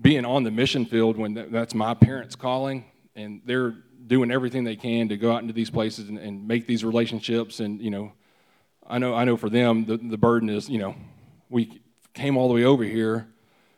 being 0.00 0.24
on 0.24 0.42
the 0.42 0.50
mission 0.50 0.84
field 0.84 1.16
when 1.16 1.34
that's 1.50 1.74
my 1.74 1.94
parents' 1.94 2.36
calling, 2.36 2.84
and 3.14 3.40
they're 3.44 3.74
doing 4.06 4.30
everything 4.30 4.64
they 4.64 4.76
can 4.76 5.08
to 5.08 5.16
go 5.16 5.32
out 5.32 5.42
into 5.42 5.52
these 5.52 5.70
places 5.70 6.08
and, 6.08 6.18
and 6.18 6.46
make 6.46 6.66
these 6.66 6.84
relationships. 6.84 7.60
And 7.60 7.80
you 7.80 7.90
know, 7.90 8.12
I 8.86 8.98
know 8.98 9.14
I 9.14 9.24
know 9.24 9.36
for 9.36 9.48
them 9.48 9.84
the, 9.84 9.96
the 9.96 10.18
burden 10.18 10.48
is 10.48 10.68
you 10.68 10.78
know 10.78 10.94
we 11.48 11.80
came 12.14 12.36
all 12.36 12.48
the 12.48 12.54
way 12.54 12.64
over 12.64 12.84
here. 12.84 13.28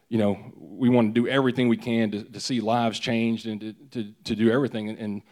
You 0.09 0.19
know, 0.19 0.39
we 0.57 0.89
want 0.89 1.15
to 1.15 1.21
do 1.21 1.29
everything 1.29 1.69
we 1.69 1.77
can 1.77 2.11
to, 2.13 2.23
to 2.25 2.41
see 2.41 2.61
lives 2.61 2.99
changed 2.99 3.47
and 3.47 3.61
to, 3.61 3.73
to, 3.91 4.13
to 4.25 4.35
do 4.35 4.51
everything. 4.51 4.89
And, 4.89 4.99
and 4.99 5.23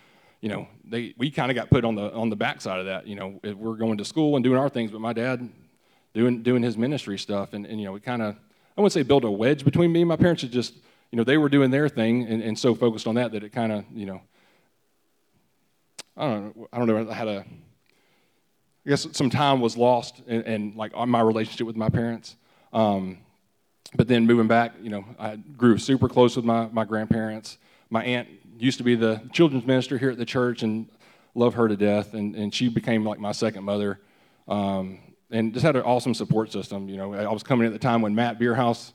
you 0.41 0.49
know, 0.49 0.69
they 0.85 1.15
we 1.17 1.31
kind 1.31 1.51
of 1.51 1.55
got 1.55 1.71
put 1.71 1.85
on 1.85 1.95
the 1.95 2.13
on 2.13 2.29
the 2.31 2.37
backside 2.37 2.81
of 2.81 2.87
that. 2.87 3.07
You 3.07 3.17
know, 3.17 3.41
we're 3.43 3.77
going 3.77 3.99
to 3.99 4.05
school 4.05 4.37
and 4.37 4.45
doing 4.45 4.59
our 4.59 4.69
things, 4.69 4.91
but 4.91 5.01
my 5.01 5.13
dad 5.13 5.49
doing 6.15 6.43
doing 6.43 6.63
his 6.63 6.77
ministry 6.77 7.19
stuff, 7.19 7.53
and, 7.53 7.67
and 7.67 7.81
you 7.81 7.87
know, 7.87 7.93
we 7.93 8.01
kind 8.01 8.23
of 8.23 8.37
I 8.77 8.81
wouldn't 8.81 8.93
say 8.93 9.03
build 9.03 9.25
a 9.25 9.31
wedge 9.31 9.65
between 9.65 9.91
me 9.91 10.03
and 10.03 10.09
my 10.09 10.17
parents. 10.17 10.43
It 10.43 10.49
just, 10.49 10.75
you 11.11 11.17
know, 11.17 11.25
they 11.25 11.39
were 11.39 11.49
doing 11.49 11.71
their 11.71 11.89
thing 11.89 12.25
and, 12.25 12.43
and 12.43 12.59
so 12.59 12.75
focused 12.75 13.07
on 13.07 13.15
that 13.15 13.33
that 13.33 13.43
it 13.43 13.51
kind 13.51 13.73
of, 13.73 13.85
you 13.91 14.05
know, 14.05 14.21
I 16.17 16.29
don't 16.29 16.57
know, 16.57 16.69
I 16.73 16.79
don't 16.79 16.87
know 16.87 17.13
how 17.13 17.25
to, 17.25 17.45
I 18.85 18.89
guess 18.89 19.07
some 19.13 19.31
time 19.31 19.61
was 19.61 19.77
lost 19.77 20.21
and, 20.27 20.77
like 20.77 20.93
on 20.95 21.09
my 21.09 21.21
relationship 21.21 21.67
with 21.67 21.77
my 21.77 21.89
parents. 21.89 22.37
Um, 22.73 23.19
but 23.95 24.09
then 24.09 24.27
moving 24.27 24.49
back, 24.49 24.75
you 24.83 24.91
know, 24.91 25.05
I 25.19 25.37
grew 25.37 25.79
super 25.79 26.09
close 26.09 26.37
with 26.37 26.45
my, 26.45 26.69
my 26.73 26.85
grandparents. 26.85 27.59
My 27.91 28.05
aunt 28.05 28.29
used 28.59 28.79
to 28.79 28.85
be 28.85 28.95
the 28.95 29.21
children's 29.33 29.67
minister 29.67 29.99
here 29.99 30.11
at 30.11 30.19
the 30.19 30.25
church 30.25 30.63
and 30.63 30.89
love 31.35 31.55
her 31.55 31.69
to 31.69 31.77
death. 31.77 32.15
And, 32.15 32.35
and 32.35 32.53
she 32.55 32.69
became 32.69 33.05
like 33.05 33.19
my 33.19 33.33
second 33.33 33.65
mother. 33.65 34.01
Um, 34.49 34.99
and 35.31 35.53
just 35.53 35.65
had 35.65 35.77
an 35.77 35.83
awesome 35.83 36.15
support 36.15 36.53
system. 36.53 36.89
You 36.89 36.97
know, 36.97 37.15
I 37.15 37.33
was 37.33 37.43
coming 37.43 37.67
at 37.67 37.73
the 37.73 37.79
time 37.79 38.01
when 38.01 38.15
Matt 38.15 38.39
Beerhouse, 38.39 38.93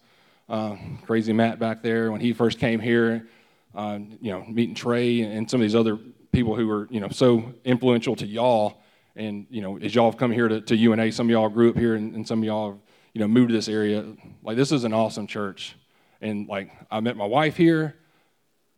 uh, 0.50 0.76
crazy 1.06 1.34
Matt 1.34 1.60
back 1.60 1.82
there, 1.82 2.12
when 2.12 2.22
he 2.22 2.34
first 2.34 2.60
came 2.60 2.80
here, 2.80 3.28
uh, 3.76 4.00
you 4.22 4.32
know, 4.32 4.44
meeting 4.46 4.76
Trey 4.76 5.22
and 5.22 5.50
some 5.50 5.62
of 5.62 5.64
these 5.64 5.76
other 5.76 5.98
people 6.32 6.56
who 6.56 6.68
were, 6.68 6.88
you 6.90 7.00
know, 7.00 7.10
so 7.10 7.54
influential 7.66 8.16
to 8.16 8.26
y'all. 8.26 8.82
And, 9.16 9.46
you 9.50 9.62
know, 9.62 9.78
as 9.78 9.94
y'all 9.94 10.10
have 10.10 10.18
come 10.18 10.32
here 10.32 10.48
to, 10.48 10.62
to 10.62 10.76
UNA, 10.76 11.12
some 11.12 11.28
of 11.28 11.32
y'all 11.32 11.50
grew 11.50 11.70
up 11.70 11.78
here 11.78 11.96
and, 11.96 12.16
and 12.16 12.26
some 12.26 12.40
of 12.40 12.46
y'all 12.46 12.82
you 13.14 13.20
know, 13.22 13.28
moved 13.28 13.50
to 13.50 13.56
this 13.56 13.68
area. 13.68 14.06
Like, 14.44 14.58
this 14.58 14.72
is 14.72 14.84
an 14.84 14.94
awesome 14.94 15.28
church. 15.28 15.76
And, 16.22 16.48
like, 16.48 16.72
I 16.90 17.00
met 17.00 17.18
my 17.18 17.26
wife 17.26 17.58
here. 17.58 17.96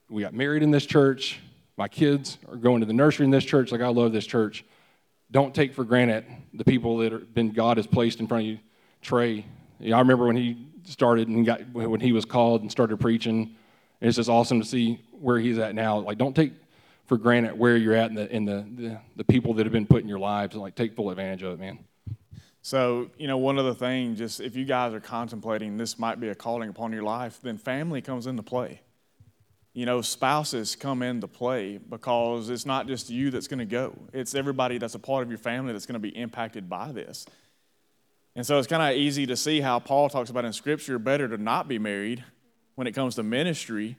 We 0.10 0.22
got 0.22 0.34
married 0.34 0.64
in 0.64 0.72
this 0.72 0.86
church. 0.86 1.40
My 1.78 1.88
kids 1.88 2.38
are 2.50 2.56
going 2.56 2.82
to 2.82 2.86
the 2.86 2.94
nursery 2.94 3.26
in 3.26 3.32
this 3.32 3.44
church. 3.44 3.72
Like, 3.72 3.82
I 3.82 3.88
love 3.88 4.12
this 4.12 4.26
church 4.26 4.64
don't 5.34 5.54
take 5.54 5.74
for 5.74 5.84
granted 5.84 6.26
the 6.54 6.64
people 6.64 6.98
that 7.00 7.12
have 7.12 7.34
been 7.34 7.52
God 7.52 7.78
has 7.78 7.88
placed 7.88 8.20
in 8.20 8.28
front 8.28 8.44
of 8.44 8.48
you. 8.48 8.60
Trey, 9.02 9.44
I 9.82 10.00
remember 10.00 10.28
when 10.28 10.36
he 10.36 10.68
started 10.84 11.28
and 11.28 11.44
got 11.44 11.68
when 11.74 12.00
he 12.00 12.14
was 12.14 12.24
called 12.24 12.62
and 12.62 12.72
started 12.72 13.00
preaching. 13.00 13.56
And 14.00 14.08
it's 14.08 14.18
just 14.18 14.30
awesome 14.30 14.62
to 14.62 14.66
see 14.66 15.02
where 15.12 15.40
he's 15.40 15.58
at 15.58 15.74
now. 15.74 15.98
Like, 15.98 16.20
don't 16.20 16.36
take 16.36 16.54
for 17.08 17.18
granted 17.18 17.58
where 17.58 17.76
you're 17.76 17.96
at 17.96 18.10
and 18.10 18.18
the, 18.18 18.34
in 18.34 18.46
the, 18.46 18.66
the, 18.76 19.02
the 19.18 19.24
people 19.24 19.56
that 19.56 19.66
have 19.66 19.74
been 19.74 19.88
put 19.88 20.04
in 20.04 20.08
your 20.08 20.20
lives 20.20 20.54
and 20.54 20.62
like 20.62 20.76
take 20.76 20.96
full 20.96 21.10
advantage 21.10 21.42
of 21.42 21.54
it, 21.54 21.60
man. 21.60 21.80
So, 22.64 23.12
you 23.18 23.28
know, 23.28 23.38
one 23.38 23.60
other 23.60 23.76
thing, 23.76 24.16
just 24.16 24.40
if 24.40 24.56
you 24.56 24.66
guys 24.66 24.94
are 24.94 25.00
contemplating 25.00 25.78
this 25.78 26.00
might 26.00 26.20
be 26.20 26.30
a 26.30 26.36
calling 26.36 26.70
upon 26.70 26.92
your 26.92 27.04
life, 27.04 27.40
then 27.44 27.58
family 27.58 28.02
comes 28.02 28.26
into 28.26 28.42
play 28.42 28.82
you 29.74 29.88
know, 29.88 30.02
spouses 30.02 30.76
come 30.76 31.02
into 31.02 31.28
play 31.28 31.78
because 31.78 32.50
it's 32.50 32.66
not 32.66 32.88
just 32.88 33.10
you 33.10 33.32
that's 33.32 33.48
going 33.48 33.60
to 33.60 33.66
go, 33.66 33.94
it's 34.14 34.36
everybody 34.36 34.78
that's 34.78 34.96
a 34.96 35.00
part 35.00 35.24
of 35.24 35.30
your 35.30 35.40
family 35.40 35.74
that's 35.74 35.88
going 35.88 35.94
to 35.94 36.00
be 36.00 36.16
impacted 36.16 36.70
by 36.70 36.92
this. 36.92 37.26
And 38.36 38.46
so 38.46 38.58
it's 38.58 38.68
kind 38.68 38.82
of 38.84 38.98
easy 39.00 39.26
to 39.28 39.36
see 39.36 39.62
how 39.62 39.80
Paul 39.80 40.10
talks 40.10 40.30
about 40.30 40.46
in 40.46 40.54
Scripture 40.54 41.00
better 41.00 41.28
to 41.28 41.38
not 41.38 41.68
be 41.68 41.80
married 41.80 42.24
when 42.76 42.88
it 42.88 42.94
comes 42.94 43.16
to 43.16 43.24
ministry 43.24 43.98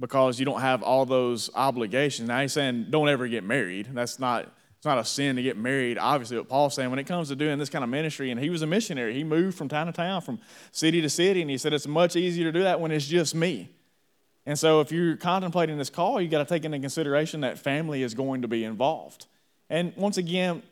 because 0.00 0.38
you 0.38 0.46
don't 0.46 0.60
have 0.60 0.82
all 0.82 1.06
those 1.06 1.50
obligations. 1.54 2.28
Now 2.28 2.40
he's 2.40 2.52
saying 2.52 2.86
don't 2.90 3.08
ever 3.08 3.28
get 3.28 3.44
married. 3.44 3.88
That's 3.92 4.18
not 4.18 4.52
it's 4.82 4.86
not 4.88 4.98
a 4.98 5.04
sin 5.04 5.36
to 5.36 5.42
get 5.44 5.56
married. 5.56 5.96
Obviously, 5.96 6.36
what 6.36 6.48
Paul's 6.48 6.74
saying 6.74 6.90
when 6.90 6.98
it 6.98 7.06
comes 7.06 7.28
to 7.28 7.36
doing 7.36 7.56
this 7.56 7.68
kind 7.68 7.84
of 7.84 7.88
ministry, 7.88 8.32
and 8.32 8.40
he 8.40 8.50
was 8.50 8.62
a 8.62 8.66
missionary. 8.66 9.14
He 9.14 9.22
moved 9.22 9.56
from 9.56 9.68
town 9.68 9.86
to 9.86 9.92
town, 9.92 10.22
from 10.22 10.40
city 10.72 11.00
to 11.00 11.08
city, 11.08 11.40
and 11.40 11.48
he 11.48 11.56
said 11.56 11.72
it's 11.72 11.86
much 11.86 12.16
easier 12.16 12.46
to 12.46 12.50
do 12.50 12.64
that 12.64 12.80
when 12.80 12.90
it's 12.90 13.06
just 13.06 13.32
me. 13.32 13.70
And 14.44 14.58
so, 14.58 14.80
if 14.80 14.90
you're 14.90 15.14
contemplating 15.16 15.78
this 15.78 15.88
call, 15.88 16.20
you 16.20 16.26
got 16.26 16.38
to 16.38 16.44
take 16.44 16.64
into 16.64 16.80
consideration 16.80 17.42
that 17.42 17.60
family 17.60 18.02
is 18.02 18.12
going 18.12 18.42
to 18.42 18.48
be 18.48 18.64
involved. 18.64 19.26
And 19.70 19.92
once 19.94 20.16
again, 20.16 20.64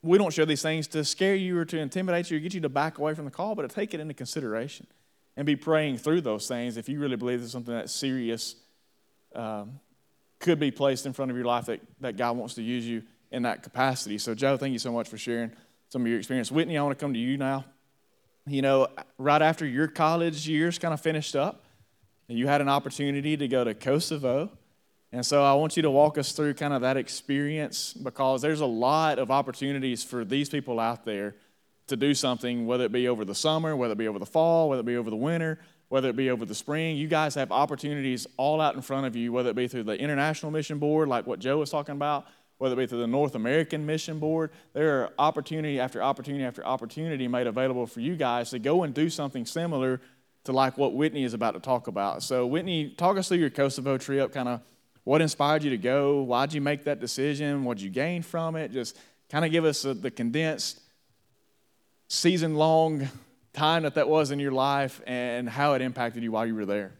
we 0.00 0.16
don't 0.16 0.32
share 0.32 0.46
these 0.46 0.62
things 0.62 0.86
to 0.88 1.04
scare 1.04 1.34
you 1.34 1.58
or 1.58 1.66
to 1.66 1.78
intimidate 1.78 2.30
you 2.30 2.38
or 2.38 2.40
get 2.40 2.54
you 2.54 2.62
to 2.62 2.70
back 2.70 2.96
away 2.96 3.12
from 3.12 3.26
the 3.26 3.30
call, 3.30 3.54
but 3.54 3.68
to 3.68 3.68
take 3.68 3.92
it 3.92 4.00
into 4.00 4.14
consideration 4.14 4.86
and 5.36 5.44
be 5.44 5.56
praying 5.56 5.98
through 5.98 6.22
those 6.22 6.48
things 6.48 6.78
if 6.78 6.88
you 6.88 6.98
really 6.98 7.16
believe 7.16 7.40
there's 7.40 7.52
something 7.52 7.74
that's 7.74 7.92
serious 7.92 8.56
um, 9.34 9.78
could 10.40 10.58
be 10.58 10.70
placed 10.70 11.06
in 11.06 11.12
front 11.12 11.30
of 11.30 11.36
your 11.36 11.46
life 11.46 11.66
that, 11.66 11.80
that 12.00 12.16
God 12.16 12.36
wants 12.36 12.54
to 12.54 12.62
use 12.62 12.86
you 12.86 13.02
in 13.30 13.42
that 13.42 13.62
capacity. 13.62 14.18
So, 14.18 14.34
Joe, 14.34 14.56
thank 14.56 14.72
you 14.72 14.78
so 14.78 14.92
much 14.92 15.08
for 15.08 15.18
sharing 15.18 15.52
some 15.90 16.02
of 16.02 16.08
your 16.08 16.18
experience. 16.18 16.50
Whitney, 16.50 16.76
I 16.76 16.82
want 16.82 16.98
to 16.98 17.02
come 17.02 17.12
to 17.12 17.20
you 17.20 17.36
now. 17.36 17.64
You 18.46 18.62
know, 18.62 18.88
right 19.18 19.42
after 19.42 19.66
your 19.66 19.86
college 19.86 20.48
years 20.48 20.78
kind 20.78 20.94
of 20.94 21.00
finished 21.00 21.36
up, 21.36 21.64
you 22.26 22.46
had 22.46 22.60
an 22.60 22.68
opportunity 22.68 23.36
to 23.36 23.48
go 23.48 23.64
to 23.64 23.74
Kosovo. 23.74 24.50
And 25.12 25.26
so 25.26 25.42
I 25.42 25.52
want 25.54 25.76
you 25.76 25.82
to 25.82 25.90
walk 25.90 26.16
us 26.16 26.32
through 26.32 26.54
kind 26.54 26.72
of 26.72 26.82
that 26.82 26.96
experience 26.96 27.92
because 27.92 28.40
there's 28.40 28.60
a 28.60 28.66
lot 28.66 29.18
of 29.18 29.30
opportunities 29.30 30.04
for 30.04 30.24
these 30.24 30.48
people 30.48 30.78
out 30.78 31.04
there 31.04 31.34
to 31.88 31.96
do 31.96 32.14
something, 32.14 32.66
whether 32.66 32.84
it 32.84 32.92
be 32.92 33.08
over 33.08 33.24
the 33.24 33.34
summer, 33.34 33.76
whether 33.76 33.92
it 33.92 33.98
be 33.98 34.06
over 34.06 34.20
the 34.20 34.26
fall, 34.26 34.68
whether 34.68 34.80
it 34.80 34.86
be 34.86 34.96
over 34.96 35.10
the 35.10 35.16
winter, 35.16 35.58
whether 35.90 36.08
it 36.08 36.16
be 36.16 36.30
over 36.30 36.46
the 36.46 36.54
spring. 36.54 36.96
You 36.96 37.08
guys 37.08 37.34
have 37.34 37.50
opportunities 37.50 38.26
all 38.36 38.60
out 38.60 38.76
in 38.76 38.80
front 38.80 39.06
of 39.06 39.16
you, 39.16 39.32
whether 39.32 39.50
it 39.50 39.56
be 39.56 39.66
through 39.66 39.82
the 39.82 39.98
International 39.98 40.50
Mission 40.52 40.78
Board, 40.78 41.08
like 41.08 41.26
what 41.26 41.40
Joe 41.40 41.58
was 41.58 41.68
talking 41.68 41.96
about, 41.96 42.26
whether 42.58 42.74
it 42.74 42.78
be 42.78 42.86
through 42.86 43.00
the 43.00 43.08
North 43.08 43.34
American 43.34 43.84
Mission 43.84 44.20
Board. 44.20 44.52
There 44.72 45.02
are 45.02 45.10
opportunity 45.18 45.80
after 45.80 46.00
opportunity 46.00 46.44
after 46.44 46.64
opportunity 46.64 47.26
made 47.26 47.48
available 47.48 47.86
for 47.86 47.98
you 47.98 48.14
guys 48.14 48.50
to 48.50 48.60
go 48.60 48.84
and 48.84 48.94
do 48.94 49.10
something 49.10 49.44
similar 49.44 50.00
to 50.44 50.52
like 50.52 50.78
what 50.78 50.94
Whitney 50.94 51.24
is 51.24 51.34
about 51.34 51.54
to 51.54 51.60
talk 51.60 51.88
about. 51.88 52.22
So, 52.22 52.46
Whitney, 52.46 52.90
talk 52.90 53.18
us 53.18 53.26
through 53.26 53.38
your 53.38 53.50
Kosovo 53.50 53.98
trip, 53.98 54.32
kind 54.32 54.48
of 54.48 54.60
what 55.02 55.20
inspired 55.20 55.64
you 55.64 55.70
to 55.70 55.76
go? 55.76 56.22
Why'd 56.22 56.52
you 56.52 56.60
make 56.60 56.84
that 56.84 57.00
decision? 57.00 57.64
What 57.64 57.78
did 57.78 57.84
you 57.84 57.90
gain 57.90 58.22
from 58.22 58.54
it? 58.54 58.70
Just 58.70 58.96
kind 59.28 59.44
of 59.44 59.50
give 59.50 59.64
us 59.64 59.84
a, 59.84 59.92
the 59.92 60.10
condensed 60.12 60.80
season 62.06 62.54
long 62.54 63.08
time 63.52 63.82
that 63.82 63.94
that 63.94 64.08
was 64.08 64.30
in 64.30 64.38
your 64.38 64.52
life 64.52 65.00
and 65.06 65.48
how 65.48 65.74
it 65.74 65.82
impacted 65.82 66.22
you 66.22 66.32
while 66.32 66.46
you 66.46 66.54
were 66.54 66.66
there. 66.66 66.92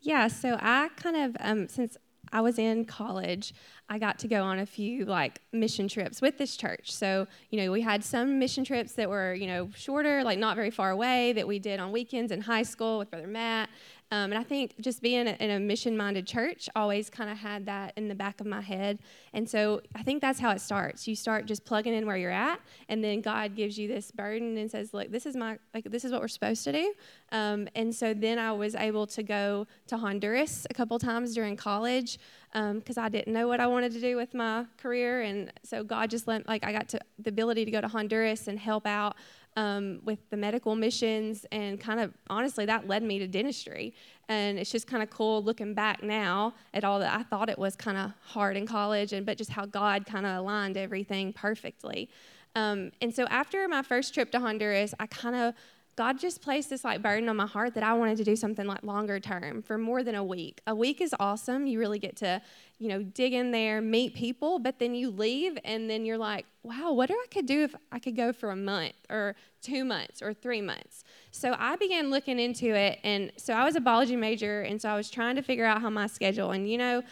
Yeah, 0.00 0.28
so 0.28 0.58
I 0.60 0.88
kind 0.96 1.16
of, 1.16 1.36
um, 1.40 1.68
since 1.68 1.96
I 2.32 2.40
was 2.40 2.58
in 2.58 2.86
college, 2.86 3.52
I 3.88 3.98
got 3.98 4.18
to 4.20 4.28
go 4.28 4.42
on 4.42 4.58
a 4.58 4.66
few 4.66 5.04
like 5.04 5.40
mission 5.52 5.86
trips 5.86 6.22
with 6.22 6.38
this 6.38 6.56
church. 6.56 6.90
So, 6.92 7.26
you 7.50 7.60
know, 7.60 7.70
we 7.70 7.82
had 7.82 8.02
some 8.02 8.38
mission 8.38 8.64
trips 8.64 8.92
that 8.92 9.08
were, 9.10 9.34
you 9.34 9.46
know, 9.46 9.68
shorter, 9.76 10.24
like 10.24 10.38
not 10.38 10.56
very 10.56 10.70
far 10.70 10.90
away, 10.90 11.34
that 11.34 11.46
we 11.46 11.58
did 11.58 11.78
on 11.78 11.92
weekends 11.92 12.32
in 12.32 12.40
high 12.40 12.62
school 12.62 12.98
with 12.98 13.10
Brother 13.10 13.26
Matt. 13.26 13.68
Um, 14.12 14.30
and 14.30 14.34
I 14.38 14.42
think 14.42 14.74
just 14.78 15.00
being 15.00 15.26
in 15.26 15.50
a 15.50 15.58
mission 15.58 15.96
minded 15.96 16.26
church 16.26 16.68
always 16.76 17.08
kind 17.08 17.30
of 17.30 17.38
had 17.38 17.64
that 17.64 17.94
in 17.96 18.08
the 18.08 18.14
back 18.14 18.42
of 18.42 18.46
my 18.46 18.60
head. 18.60 18.98
And 19.32 19.48
so 19.48 19.80
I 19.94 20.02
think 20.02 20.20
that's 20.20 20.38
how 20.38 20.50
it 20.50 20.60
starts. 20.60 21.08
You 21.08 21.16
start 21.16 21.46
just 21.46 21.64
plugging 21.64 21.94
in 21.94 22.06
where 22.06 22.18
you're 22.18 22.30
at, 22.30 22.60
and 22.90 23.02
then 23.02 23.22
God 23.22 23.56
gives 23.56 23.78
you 23.78 23.88
this 23.88 24.10
burden 24.10 24.58
and 24.58 24.70
says, 24.70 24.92
Look, 24.92 25.10
this 25.10 25.24
is 25.24 25.34
my, 25.34 25.58
like, 25.72 25.84
this 25.84 26.04
is 26.04 26.12
what 26.12 26.20
we're 26.20 26.28
supposed 26.28 26.62
to 26.64 26.72
do. 26.72 26.92
Um, 27.32 27.68
and 27.74 27.94
so 27.94 28.12
then 28.12 28.38
I 28.38 28.52
was 28.52 28.74
able 28.74 29.06
to 29.06 29.22
go 29.22 29.66
to 29.86 29.96
Honduras 29.96 30.66
a 30.68 30.74
couple 30.74 30.98
times 30.98 31.34
during 31.34 31.56
college 31.56 32.18
because 32.52 32.98
um, 32.98 33.04
I 33.04 33.08
didn't 33.08 33.32
know 33.32 33.48
what 33.48 33.60
I 33.60 33.66
wanted 33.66 33.92
to 33.92 34.00
do 34.00 34.16
with 34.16 34.34
my 34.34 34.66
career. 34.76 35.22
And 35.22 35.50
so 35.62 35.82
God 35.82 36.10
just 36.10 36.28
let, 36.28 36.46
like, 36.46 36.64
I 36.64 36.72
got 36.72 36.86
to 36.90 37.00
the 37.18 37.30
ability 37.30 37.64
to 37.64 37.70
go 37.70 37.80
to 37.80 37.88
Honduras 37.88 38.46
and 38.46 38.58
help 38.58 38.86
out 38.86 39.16
um, 39.56 40.00
with 40.04 40.18
the 40.30 40.36
medical 40.36 40.74
missions, 40.74 41.46
and 41.52 41.78
kind 41.78 42.00
of 42.00 42.12
honestly, 42.28 42.66
that 42.66 42.88
led 42.88 43.02
me 43.02 43.18
to 43.18 43.26
dentistry. 43.26 43.94
And 44.28 44.58
it's 44.58 44.70
just 44.70 44.86
kind 44.86 45.02
of 45.02 45.10
cool 45.10 45.42
looking 45.42 45.74
back 45.74 46.02
now 46.02 46.54
at 46.72 46.84
all 46.84 46.98
that 47.00 47.14
I 47.14 47.22
thought 47.22 47.50
it 47.50 47.58
was 47.58 47.76
kind 47.76 47.98
of 47.98 48.12
hard 48.22 48.56
in 48.56 48.66
college, 48.66 49.12
and 49.12 49.26
but 49.26 49.36
just 49.36 49.50
how 49.50 49.66
God 49.66 50.06
kind 50.06 50.26
of 50.26 50.36
aligned 50.36 50.76
everything 50.76 51.32
perfectly. 51.32 52.08
Um, 52.54 52.92
and 53.00 53.14
so 53.14 53.26
after 53.26 53.66
my 53.68 53.82
first 53.82 54.14
trip 54.14 54.30
to 54.32 54.40
Honduras, 54.40 54.94
I 55.00 55.06
kind 55.06 55.36
of 55.36 55.54
God 55.94 56.18
just 56.18 56.40
placed 56.40 56.70
this 56.70 56.84
like 56.84 57.02
burden 57.02 57.28
on 57.28 57.36
my 57.36 57.46
heart 57.46 57.74
that 57.74 57.82
I 57.82 57.92
wanted 57.92 58.16
to 58.16 58.24
do 58.24 58.34
something 58.34 58.66
like 58.66 58.82
longer 58.82 59.20
term 59.20 59.60
for 59.60 59.76
more 59.76 60.02
than 60.02 60.14
a 60.14 60.24
week. 60.24 60.62
A 60.66 60.74
week 60.74 61.02
is 61.02 61.14
awesome. 61.20 61.66
You 61.66 61.78
really 61.78 61.98
get 61.98 62.16
to, 62.16 62.40
you 62.78 62.88
know, 62.88 63.02
dig 63.02 63.34
in 63.34 63.50
there, 63.50 63.82
meet 63.82 64.14
people, 64.14 64.58
but 64.58 64.78
then 64.78 64.94
you 64.94 65.10
leave 65.10 65.58
and 65.64 65.90
then 65.90 66.06
you're 66.06 66.16
like, 66.16 66.46
wow, 66.62 66.92
what 66.92 67.08
do 67.08 67.14
I 67.14 67.26
could 67.30 67.44
do 67.44 67.62
if 67.62 67.74
I 67.90 67.98
could 67.98 68.16
go 68.16 68.32
for 68.32 68.50
a 68.50 68.56
month 68.56 68.94
or 69.10 69.36
two 69.60 69.84
months 69.84 70.22
or 70.22 70.32
three 70.32 70.62
months? 70.62 71.04
So 71.30 71.54
I 71.58 71.76
began 71.76 72.10
looking 72.10 72.38
into 72.38 72.74
it 72.74 72.98
and 73.04 73.30
so 73.36 73.52
I 73.52 73.64
was 73.64 73.76
a 73.76 73.80
biology 73.80 74.16
major 74.16 74.62
and 74.62 74.80
so 74.80 74.88
I 74.88 74.96
was 74.96 75.10
trying 75.10 75.36
to 75.36 75.42
figure 75.42 75.66
out 75.66 75.82
how 75.82 75.90
my 75.90 76.06
schedule 76.06 76.52
and 76.52 76.70
you 76.70 76.78
know, 76.78 77.02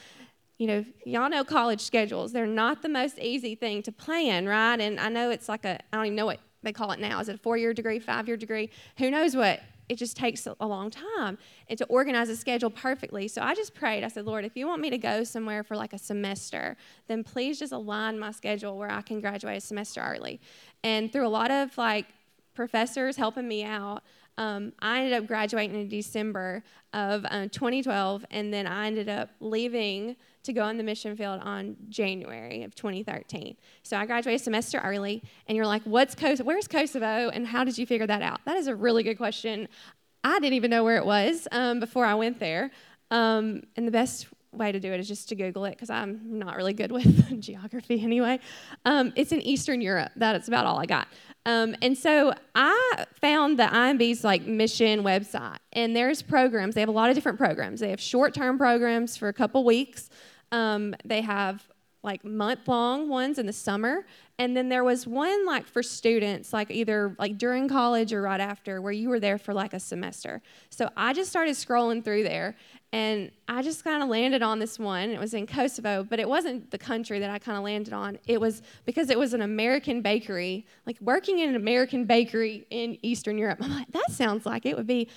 you 0.56 0.66
know, 0.66 0.84
y'all 1.04 1.30
know 1.30 1.44
college 1.44 1.80
schedules. 1.80 2.32
They're 2.32 2.46
not 2.46 2.82
the 2.82 2.88
most 2.88 3.18
easy 3.18 3.54
thing 3.54 3.82
to 3.82 3.92
plan, 3.92 4.46
right? 4.46 4.78
And 4.78 5.00
I 5.00 5.08
know 5.08 5.30
it's 5.30 5.48
like 5.48 5.64
a, 5.64 5.78
I 5.92 5.96
don't 5.96 6.06
even 6.06 6.16
know 6.16 6.26
what 6.26 6.40
they 6.62 6.72
call 6.72 6.92
it 6.92 7.00
now. 7.00 7.20
Is 7.20 7.28
it 7.28 7.36
a 7.36 7.38
four 7.38 7.56
year 7.56 7.72
degree, 7.72 7.98
five 7.98 8.28
year 8.28 8.36
degree? 8.36 8.70
Who 8.98 9.10
knows 9.10 9.36
what? 9.36 9.60
It 9.88 9.98
just 9.98 10.16
takes 10.16 10.46
a 10.46 10.66
long 10.66 10.90
time 10.90 11.36
and 11.68 11.76
to 11.78 11.84
organize 11.86 12.28
a 12.28 12.36
schedule 12.36 12.70
perfectly. 12.70 13.26
So 13.26 13.42
I 13.42 13.56
just 13.56 13.74
prayed. 13.74 14.04
I 14.04 14.08
said, 14.08 14.24
Lord, 14.24 14.44
if 14.44 14.56
you 14.56 14.68
want 14.68 14.80
me 14.80 14.88
to 14.90 14.98
go 14.98 15.24
somewhere 15.24 15.64
for 15.64 15.76
like 15.76 15.92
a 15.92 15.98
semester, 15.98 16.76
then 17.08 17.24
please 17.24 17.58
just 17.58 17.72
align 17.72 18.16
my 18.16 18.30
schedule 18.30 18.78
where 18.78 18.90
I 18.90 19.02
can 19.02 19.20
graduate 19.20 19.56
a 19.56 19.60
semester 19.60 20.00
early. 20.00 20.40
And 20.84 21.12
through 21.12 21.26
a 21.26 21.28
lot 21.28 21.50
of 21.50 21.76
like 21.76 22.06
professors 22.54 23.16
helping 23.16 23.48
me 23.48 23.64
out, 23.64 24.04
um, 24.38 24.72
I 24.80 25.00
ended 25.00 25.12
up 25.12 25.26
graduating 25.26 25.78
in 25.78 25.88
December 25.88 26.62
of 26.92 27.24
uh, 27.24 27.48
2012, 27.48 28.24
and 28.30 28.54
then 28.54 28.66
I 28.66 28.86
ended 28.86 29.08
up 29.08 29.30
leaving 29.40 30.16
to 30.42 30.52
go 30.52 30.62
on 30.62 30.76
the 30.76 30.82
mission 30.82 31.16
field 31.16 31.40
on 31.42 31.76
January 31.88 32.62
of 32.62 32.74
2013. 32.74 33.56
So 33.82 33.96
I 33.96 34.06
graduated 34.06 34.40
a 34.40 34.44
semester 34.44 34.78
early, 34.78 35.22
and 35.46 35.56
you're 35.56 35.66
like, 35.66 35.82
"What's 35.82 36.14
Kosovo? 36.14 36.46
Where's 36.46 36.68
Kosovo? 36.68 37.28
And 37.28 37.46
how 37.46 37.64
did 37.64 37.78
you 37.78 37.86
figure 37.86 38.06
that 38.06 38.22
out?" 38.22 38.40
That 38.44 38.56
is 38.56 38.66
a 38.66 38.74
really 38.74 39.02
good 39.02 39.16
question. 39.16 39.68
I 40.24 40.38
didn't 40.38 40.54
even 40.54 40.70
know 40.70 40.84
where 40.84 40.96
it 40.96 41.06
was 41.06 41.48
um, 41.52 41.80
before 41.80 42.04
I 42.04 42.14
went 42.14 42.38
there, 42.38 42.70
um, 43.10 43.62
and 43.76 43.86
the 43.86 43.92
best 43.92 44.26
way 44.52 44.72
to 44.72 44.80
do 44.80 44.92
it 44.92 44.98
is 44.98 45.06
just 45.06 45.28
to 45.28 45.36
Google 45.36 45.64
it 45.64 45.72
because 45.72 45.90
I'm 45.90 46.38
not 46.38 46.56
really 46.56 46.72
good 46.72 46.92
with 46.92 47.40
geography 47.40 48.02
anyway. 48.02 48.40
Um, 48.84 49.12
it's 49.16 49.32
in 49.32 49.40
Eastern 49.40 49.80
Europe. 49.80 50.12
That's 50.16 50.48
about 50.48 50.66
all 50.66 50.78
I 50.78 50.86
got. 50.86 51.08
Um, 51.46 51.74
and 51.80 51.96
so 51.96 52.34
I 52.54 53.06
found 53.20 53.58
the 53.58 53.64
IMB's 53.64 54.24
like 54.24 54.42
mission 54.42 55.02
website, 55.02 55.58
and 55.72 55.96
there's 55.96 56.20
programs. 56.20 56.74
They 56.74 56.80
have 56.80 56.88
a 56.88 56.92
lot 56.92 57.08
of 57.08 57.14
different 57.14 57.38
programs. 57.38 57.80
They 57.80 57.90
have 57.90 58.00
short-term 58.00 58.58
programs 58.58 59.16
for 59.16 59.28
a 59.28 59.32
couple 59.32 59.64
weeks. 59.64 60.10
Um, 60.52 60.94
they 61.04 61.20
have 61.20 61.66
like 62.02 62.24
month-long 62.24 63.10
ones 63.10 63.38
in 63.38 63.44
the 63.44 63.52
summer, 63.52 64.06
and 64.38 64.56
then 64.56 64.70
there 64.70 64.82
was 64.82 65.06
one 65.06 65.44
like 65.44 65.66
for 65.66 65.82
students, 65.82 66.50
like 66.50 66.70
either 66.70 67.14
like 67.18 67.36
during 67.36 67.68
college 67.68 68.12
or 68.14 68.22
right 68.22 68.40
after, 68.40 68.80
where 68.80 68.92
you 68.92 69.10
were 69.10 69.20
there 69.20 69.36
for 69.36 69.52
like 69.52 69.74
a 69.74 69.80
semester. 69.80 70.40
So 70.70 70.88
I 70.96 71.12
just 71.12 71.28
started 71.28 71.56
scrolling 71.56 72.02
through 72.02 72.22
there, 72.22 72.56
and 72.90 73.30
I 73.48 73.60
just 73.60 73.84
kind 73.84 74.02
of 74.02 74.08
landed 74.08 74.42
on 74.42 74.58
this 74.58 74.78
one. 74.78 75.10
It 75.10 75.20
was 75.20 75.34
in 75.34 75.46
Kosovo, 75.46 76.02
but 76.02 76.18
it 76.18 76.26
wasn't 76.26 76.70
the 76.70 76.78
country 76.78 77.18
that 77.18 77.28
I 77.28 77.38
kind 77.38 77.58
of 77.58 77.64
landed 77.64 77.92
on. 77.92 78.18
It 78.26 78.40
was 78.40 78.62
because 78.86 79.10
it 79.10 79.18
was 79.18 79.34
an 79.34 79.42
American 79.42 80.00
bakery, 80.00 80.66
like 80.86 80.96
working 81.02 81.38
in 81.40 81.50
an 81.50 81.54
American 81.54 82.06
bakery 82.06 82.66
in 82.70 82.96
Eastern 83.02 83.36
Europe. 83.36 83.58
I'm 83.60 83.70
like, 83.70 83.92
that 83.92 84.10
sounds 84.10 84.46
like 84.46 84.64
it 84.64 84.74
would 84.74 84.86
be 84.86 85.08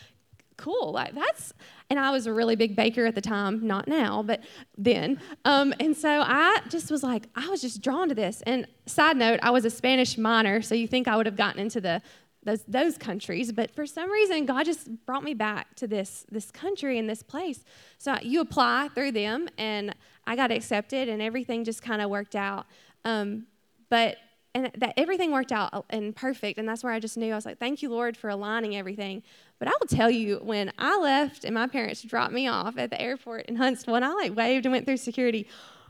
cool. 0.63 0.91
Like 0.93 1.13
that's, 1.13 1.53
and 1.89 1.99
I 1.99 2.11
was 2.11 2.25
a 2.25 2.33
really 2.33 2.55
big 2.55 2.75
baker 2.75 3.05
at 3.05 3.15
the 3.15 3.21
time, 3.21 3.67
not 3.67 3.87
now, 3.87 4.23
but 4.23 4.41
then. 4.77 5.19
Um, 5.43 5.73
and 5.79 5.95
so 5.95 6.09
I 6.09 6.61
just 6.69 6.89
was 6.89 7.03
like, 7.03 7.27
I 7.35 7.47
was 7.49 7.61
just 7.61 7.81
drawn 7.81 8.07
to 8.09 8.15
this. 8.15 8.41
And 8.43 8.65
side 8.85 9.17
note, 9.17 9.39
I 9.43 9.51
was 9.51 9.65
a 9.65 9.69
Spanish 9.69 10.17
minor, 10.17 10.61
so 10.61 10.73
you 10.73 10.87
think 10.87 11.07
I 11.07 11.17
would 11.17 11.25
have 11.25 11.35
gotten 11.35 11.59
into 11.59 11.81
the 11.81 12.01
those, 12.45 12.63
those 12.63 12.97
countries, 12.97 13.53
but 13.53 13.71
for 13.71 13.85
some 13.85 14.11
reason, 14.11 14.45
God 14.45 14.65
just 14.65 14.89
brought 15.05 15.23
me 15.23 15.33
back 15.33 15.75
to 15.75 15.87
this, 15.87 16.25
this 16.29 16.51
country 16.51 16.99
and 16.99 17.09
this 17.09 17.23
place. 17.23 17.63
So 17.97 18.17
you 18.21 18.41
apply 18.41 18.89
through 18.93 19.13
them, 19.13 19.47
and 19.57 19.95
I 20.27 20.35
got 20.35 20.51
accepted, 20.51 21.07
and 21.07 21.21
everything 21.21 21.63
just 21.63 21.81
kind 21.81 22.01
of 22.01 22.09
worked 22.09 22.35
out. 22.35 22.65
Um, 23.05 23.47
but 23.89 24.17
and 24.55 24.71
that 24.77 24.93
everything 24.97 25.31
worked 25.31 25.51
out 25.51 25.85
and 25.89 26.15
perfect, 26.15 26.59
and 26.59 26.67
that's 26.67 26.83
where 26.83 26.93
I 26.93 26.99
just 26.99 27.17
knew 27.17 27.31
I 27.31 27.35
was 27.35 27.45
like, 27.45 27.59
"Thank 27.59 27.81
you, 27.81 27.89
Lord, 27.89 28.15
for 28.15 28.29
aligning 28.29 28.75
everything." 28.75 29.23
But 29.59 29.67
I 29.67 29.71
will 29.79 29.87
tell 29.87 30.09
you, 30.09 30.39
when 30.43 30.71
I 30.77 30.97
left 30.99 31.43
and 31.43 31.53
my 31.53 31.67
parents 31.67 32.01
dropped 32.01 32.33
me 32.33 32.47
off 32.47 32.77
at 32.77 32.89
the 32.89 33.01
airport 33.01 33.45
in 33.47 33.55
Huntsville, 33.55 33.95
and 33.95 34.05
I 34.05 34.13
like 34.13 34.35
waved 34.35 34.65
and 34.65 34.73
went 34.73 34.85
through 34.85 34.97
security. 34.97 35.47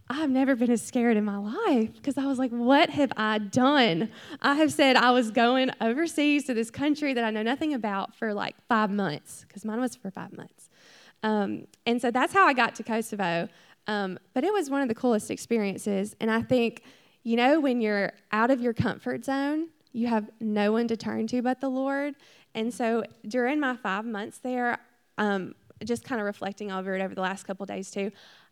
I've 0.10 0.30
never 0.30 0.56
been 0.56 0.70
as 0.70 0.82
scared 0.82 1.16
in 1.16 1.24
my 1.24 1.38
life 1.38 1.94
because 1.94 2.18
I 2.18 2.26
was 2.26 2.38
like, 2.38 2.52
what 2.52 2.90
have 2.90 3.14
I 3.16 3.38
done? 3.38 4.10
I 4.42 4.56
have 4.56 4.74
said 4.74 4.98
I 4.98 5.12
was 5.12 5.32
going 5.32 5.72
overseas 5.80 6.44
to 6.46 6.54
this 6.54 6.70
country 6.70 7.14
that 7.14 7.24
I 7.24 7.30
know 7.30 7.42
nothing 7.42 7.74
about 7.74 8.14
for 8.14 8.34
like 8.34 8.56
five 8.68 8.92
months 8.92 9.46
because 9.48 9.64
mine 9.64 9.80
was 9.80 9.96
for 9.96 10.12
five 10.12 10.34
months. 10.34 10.70
Um, 11.24 11.68
and 11.86 12.02
so 12.02 12.12
that's 12.12 12.34
how 12.34 12.46
I 12.46 12.54
got 12.54 12.76
to 12.76 12.84
Kosovo. 12.84 13.48
Um, 13.88 14.20
but 14.34 14.44
it 14.44 14.52
was 14.52 14.70
one 14.70 14.82
of 14.82 14.90
the 14.90 14.96
coolest 14.96 15.32
experiences. 15.32 16.16
And 16.20 16.30
I 16.30 16.42
think, 16.42 16.84
you 17.24 17.38
know, 17.38 17.60
when 17.60 17.82
you're 17.82 18.12
out 18.32 18.52
of 18.52 18.62
your 18.62 18.74
comfort 18.74 19.26
zone, 19.26 19.70
you 19.92 20.08
have 20.08 20.30
no 20.40 20.72
one 20.72 20.88
to 20.90 20.98
turn 20.98 21.28
to 21.28 21.42
but 21.42 21.62
the 21.62 21.70
Lord. 21.70 22.16
And 22.56 22.74
so 22.74 23.04
during 23.28 23.60
my 23.60 23.76
five 23.76 24.06
months 24.06 24.40
there, 24.40 24.78
um, 25.18 25.56
just 25.84 26.04
kind 26.04 26.20
of 26.20 26.26
reflecting 26.26 26.72
over 26.72 26.96
it 26.96 27.02
over 27.02 27.16
the 27.16 27.22
last 27.22 27.46
couple 27.46 27.66
days 27.66 27.92
too, 27.92 28.12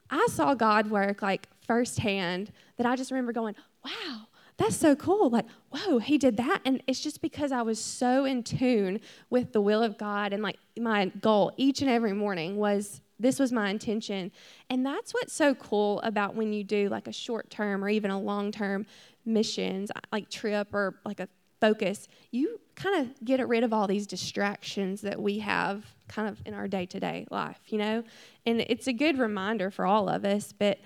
I 0.10 0.28
saw 0.30 0.54
God 0.54 0.90
work 0.90 1.22
like 1.22 1.48
firsthand 1.66 2.52
that 2.78 2.86
I 2.86 2.96
just 2.96 3.12
remember 3.12 3.32
going, 3.32 3.56
wow, 3.84 4.28
that's 4.58 4.76
so 4.76 4.96
cool. 4.96 5.30
Like, 5.30 5.46
whoa, 5.70 6.00
he 6.00 6.18
did 6.18 6.38
that. 6.38 6.62
And 6.66 6.84
it's 6.86 7.00
just 7.00 7.22
because 7.22 7.52
I 7.52 7.62
was 7.62 7.80
so 7.80 8.26
in 8.26 8.44
tune 8.44 9.00
with 9.30 9.54
the 9.54 9.62
will 9.62 9.82
of 9.82 9.98
God 9.98 10.34
and 10.34 10.44
like 10.44 10.58
my 10.78 11.06
goal 11.22 11.54
each 11.58 11.82
and 11.82 11.90
every 11.90 12.14
morning 12.14 12.58
was 12.58 13.02
this 13.22 13.40
was 13.40 13.52
my 13.52 13.70
intention. 13.70 14.32
And 14.70 14.86
that's 14.86 15.14
what's 15.14 15.34
so 15.34 15.56
cool 15.56 16.02
about 16.02 16.36
when 16.36 16.54
you 16.54 16.64
do 16.64 16.90
like 16.90 17.08
a 17.08 17.14
short 17.14 17.50
term 17.50 17.84
or 17.84 17.90
even 17.90 18.12
a 18.12 18.20
long 18.20 18.52
term 18.52 18.86
missions, 19.26 19.92
uh, 19.96 20.00
like 20.12 20.30
trip 20.30 20.74
or 20.74 20.96
like 21.06 21.20
a 21.20 21.30
focus, 21.60 22.08
you 22.32 22.60
kind 22.76 23.02
of 23.02 23.24
get 23.24 23.48
rid 23.48 23.64
of 23.64 23.72
all 23.72 23.88
these 23.88 24.08
distractions 24.08 25.02
that 25.02 25.22
we 25.22 25.40
have 25.40 25.86
kind 26.08 26.28
of 26.28 26.42
in 26.46 26.54
our 26.54 26.68
day 26.68 26.86
to 26.88 27.00
day 27.00 27.28
life, 27.30 27.60
you 27.68 27.78
know? 27.78 28.04
And 28.46 28.62
it's 28.62 28.88
a 28.88 28.94
good 28.94 29.20
reminder 29.20 29.70
for 29.70 29.86
all 29.86 30.10
of 30.10 30.26
us, 30.26 30.52
but 30.52 30.80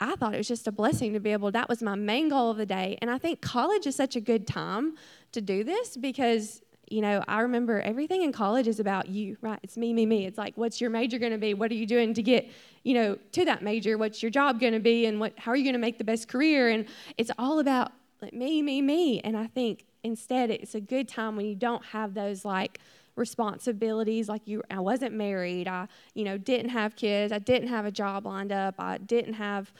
I 0.00 0.14
thought 0.16 0.34
it 0.34 0.38
was 0.38 0.48
just 0.48 0.66
a 0.66 0.72
blessing 0.72 1.12
to 1.14 1.20
be 1.20 1.32
able, 1.32 1.50
that 1.52 1.68
was 1.68 1.82
my 1.82 1.94
main 1.94 2.28
goal 2.28 2.50
of 2.50 2.56
the 2.56 2.66
day. 2.66 2.98
And 3.00 3.10
I 3.10 3.18
think 3.18 3.40
college 3.40 3.86
is 3.86 3.96
such 3.96 4.16
a 4.16 4.20
good 4.20 4.46
time 4.46 4.96
to 5.32 5.40
do 5.40 5.64
this 5.64 5.96
because, 5.96 6.62
you 6.88 7.00
know, 7.00 7.22
I 7.26 7.40
remember 7.40 7.80
everything 7.80 8.22
in 8.22 8.32
college 8.32 8.68
is 8.68 8.78
about 8.78 9.08
you, 9.08 9.36
right? 9.40 9.58
It's 9.62 9.76
me, 9.76 9.92
me, 9.92 10.06
me. 10.06 10.26
It's 10.26 10.38
like, 10.38 10.56
what's 10.56 10.80
your 10.80 10.90
major 10.90 11.18
going 11.18 11.32
to 11.32 11.38
be? 11.38 11.52
What 11.54 11.70
are 11.70 11.74
you 11.74 11.86
doing 11.86 12.14
to 12.14 12.22
get, 12.22 12.48
you 12.84 12.94
know, 12.94 13.18
to 13.32 13.44
that 13.44 13.62
major? 13.62 13.98
What's 13.98 14.22
your 14.22 14.30
job 14.30 14.60
going 14.60 14.72
to 14.72 14.80
be? 14.80 15.06
And 15.06 15.18
what, 15.18 15.32
how 15.36 15.50
are 15.50 15.56
you 15.56 15.64
going 15.64 15.74
to 15.74 15.80
make 15.80 15.98
the 15.98 16.04
best 16.04 16.28
career? 16.28 16.68
And 16.70 16.86
it's 17.18 17.30
all 17.38 17.58
about 17.58 17.92
like 18.22 18.32
me, 18.32 18.62
me, 18.62 18.82
me. 18.82 19.20
And 19.20 19.36
I 19.36 19.48
think 19.48 19.84
instead 20.04 20.50
it's 20.50 20.74
a 20.74 20.80
good 20.80 21.08
time 21.08 21.36
when 21.36 21.46
you 21.46 21.56
don't 21.56 21.84
have 21.86 22.14
those 22.14 22.44
like 22.44 22.78
responsibilities. 23.16 24.28
Like 24.28 24.42
you, 24.46 24.62
I 24.70 24.80
wasn't 24.80 25.14
married. 25.14 25.66
I, 25.66 25.88
you 26.14 26.24
know, 26.24 26.38
didn't 26.38 26.70
have 26.70 26.94
kids. 26.94 27.32
I 27.32 27.38
didn't 27.40 27.68
have 27.68 27.84
a 27.84 27.90
job 27.90 28.26
lined 28.26 28.52
up. 28.52 28.76
I 28.78 28.98
didn't 28.98 29.34
have, 29.34 29.72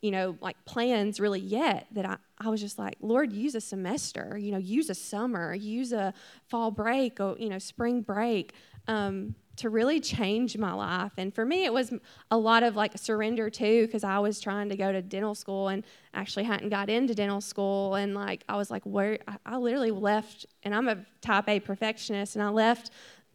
you 0.00 0.10
know, 0.10 0.36
like 0.40 0.56
plans 0.64 1.20
really 1.20 1.40
yet. 1.40 1.86
That 1.92 2.06
I, 2.06 2.16
I 2.38 2.48
was 2.48 2.60
just 2.60 2.78
like, 2.78 2.96
Lord, 3.00 3.32
use 3.32 3.54
a 3.54 3.60
semester. 3.60 4.38
You 4.38 4.52
know, 4.52 4.58
use 4.58 4.90
a 4.90 4.94
summer. 4.94 5.54
Use 5.54 5.92
a 5.92 6.14
fall 6.48 6.70
break 6.70 7.20
or 7.20 7.36
you 7.38 7.48
know, 7.48 7.58
spring 7.58 8.02
break. 8.02 8.54
Um, 8.88 9.34
to 9.60 9.68
really 9.68 10.00
change 10.00 10.56
my 10.56 10.72
life. 10.72 11.12
And 11.18 11.34
for 11.34 11.44
me, 11.44 11.66
it 11.66 11.72
was 11.72 11.92
a 12.30 12.38
lot 12.38 12.62
of 12.62 12.76
like 12.76 12.96
surrender 12.96 13.50
too, 13.50 13.84
because 13.84 14.04
I 14.04 14.18
was 14.18 14.40
trying 14.40 14.70
to 14.70 14.76
go 14.76 14.90
to 14.90 15.02
dental 15.02 15.34
school 15.34 15.68
and 15.68 15.84
actually 16.14 16.44
hadn't 16.44 16.70
got 16.70 16.88
into 16.88 17.14
dental 17.14 17.42
school. 17.42 17.94
And 17.94 18.14
like, 18.14 18.42
I 18.48 18.56
was 18.56 18.70
like, 18.70 18.82
where 18.84 19.18
I, 19.28 19.36
I 19.44 19.56
literally 19.58 19.90
left, 19.90 20.46
and 20.62 20.74
I'm 20.74 20.88
a 20.88 21.04
type 21.20 21.46
A 21.46 21.60
perfectionist, 21.60 22.36
and 22.36 22.42
I 22.42 22.48
left 22.48 22.90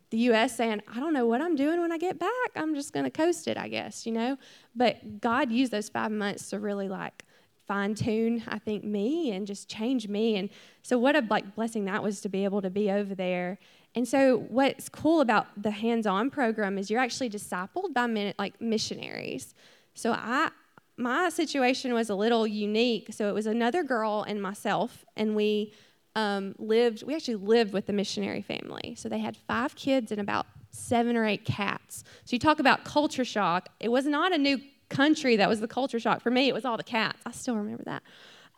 the 0.09 0.17
US 0.29 0.55
saying, 0.55 0.81
I 0.87 0.99
don't 0.99 1.13
know 1.13 1.25
what 1.25 1.41
I'm 1.41 1.55
doing 1.55 1.81
when 1.81 1.91
I 1.91 1.97
get 1.97 2.19
back. 2.19 2.29
I'm 2.55 2.75
just 2.75 2.93
going 2.93 3.05
to 3.05 3.09
coast 3.09 3.47
it, 3.47 3.57
I 3.57 3.67
guess, 3.67 4.05
you 4.05 4.11
know? 4.11 4.37
But 4.75 5.21
God 5.21 5.51
used 5.51 5.71
those 5.71 5.89
five 5.89 6.11
months 6.11 6.49
to 6.49 6.59
really 6.59 6.87
like, 6.87 7.23
fine 7.67 7.95
tune 7.95 8.43
i 8.47 8.59
think 8.59 8.83
me 8.83 9.31
and 9.31 9.47
just 9.47 9.67
change 9.67 10.07
me 10.07 10.35
and 10.35 10.51
so 10.83 10.99
what 10.99 11.15
a 11.15 11.25
like 11.31 11.55
blessing 11.55 11.85
that 11.85 12.03
was 12.03 12.21
to 12.21 12.29
be 12.29 12.43
able 12.43 12.61
to 12.61 12.69
be 12.69 12.91
over 12.91 13.15
there 13.15 13.57
and 13.95 14.05
so, 14.05 14.39
what's 14.49 14.89
cool 14.89 15.21
about 15.21 15.47
the 15.61 15.71
hands-on 15.71 16.29
program 16.29 16.77
is 16.77 16.91
you're 16.91 16.99
actually 16.99 17.29
discipled 17.29 17.93
by 17.93 18.07
min- 18.07 18.33
like 18.37 18.59
missionaries. 18.59 19.55
So, 19.93 20.11
I 20.11 20.51
my 20.97 21.29
situation 21.29 21.93
was 21.93 22.09
a 22.09 22.15
little 22.15 22.45
unique. 22.45 23.13
So, 23.13 23.29
it 23.29 23.33
was 23.33 23.45
another 23.45 23.83
girl 23.83 24.25
and 24.27 24.41
myself, 24.41 25.05
and 25.15 25.33
we 25.33 25.73
um, 26.15 26.55
lived. 26.57 27.03
We 27.03 27.15
actually 27.15 27.35
lived 27.35 27.73
with 27.73 27.85
the 27.85 27.93
missionary 27.93 28.41
family. 28.41 28.95
So 28.97 29.09
they 29.09 29.19
had 29.19 29.35
five 29.35 29.75
kids 29.75 30.11
and 30.11 30.21
about 30.21 30.47
seven 30.71 31.15
or 31.15 31.25
eight 31.25 31.45
cats. 31.45 32.03
So 32.23 32.33
you 32.33 32.39
talk 32.39 32.59
about 32.59 32.83
culture 32.83 33.25
shock. 33.25 33.69
It 33.79 33.89
was 33.89 34.05
not 34.05 34.33
a 34.33 34.37
new 34.37 34.59
country 34.89 35.35
that 35.35 35.49
was 35.49 35.59
the 35.59 35.67
culture 35.67 35.99
shock 35.99 36.21
for 36.21 36.31
me. 36.31 36.47
It 36.47 36.53
was 36.53 36.65
all 36.65 36.77
the 36.77 36.83
cats. 36.83 37.21
I 37.25 37.31
still 37.31 37.55
remember 37.55 37.83
that. 37.83 38.03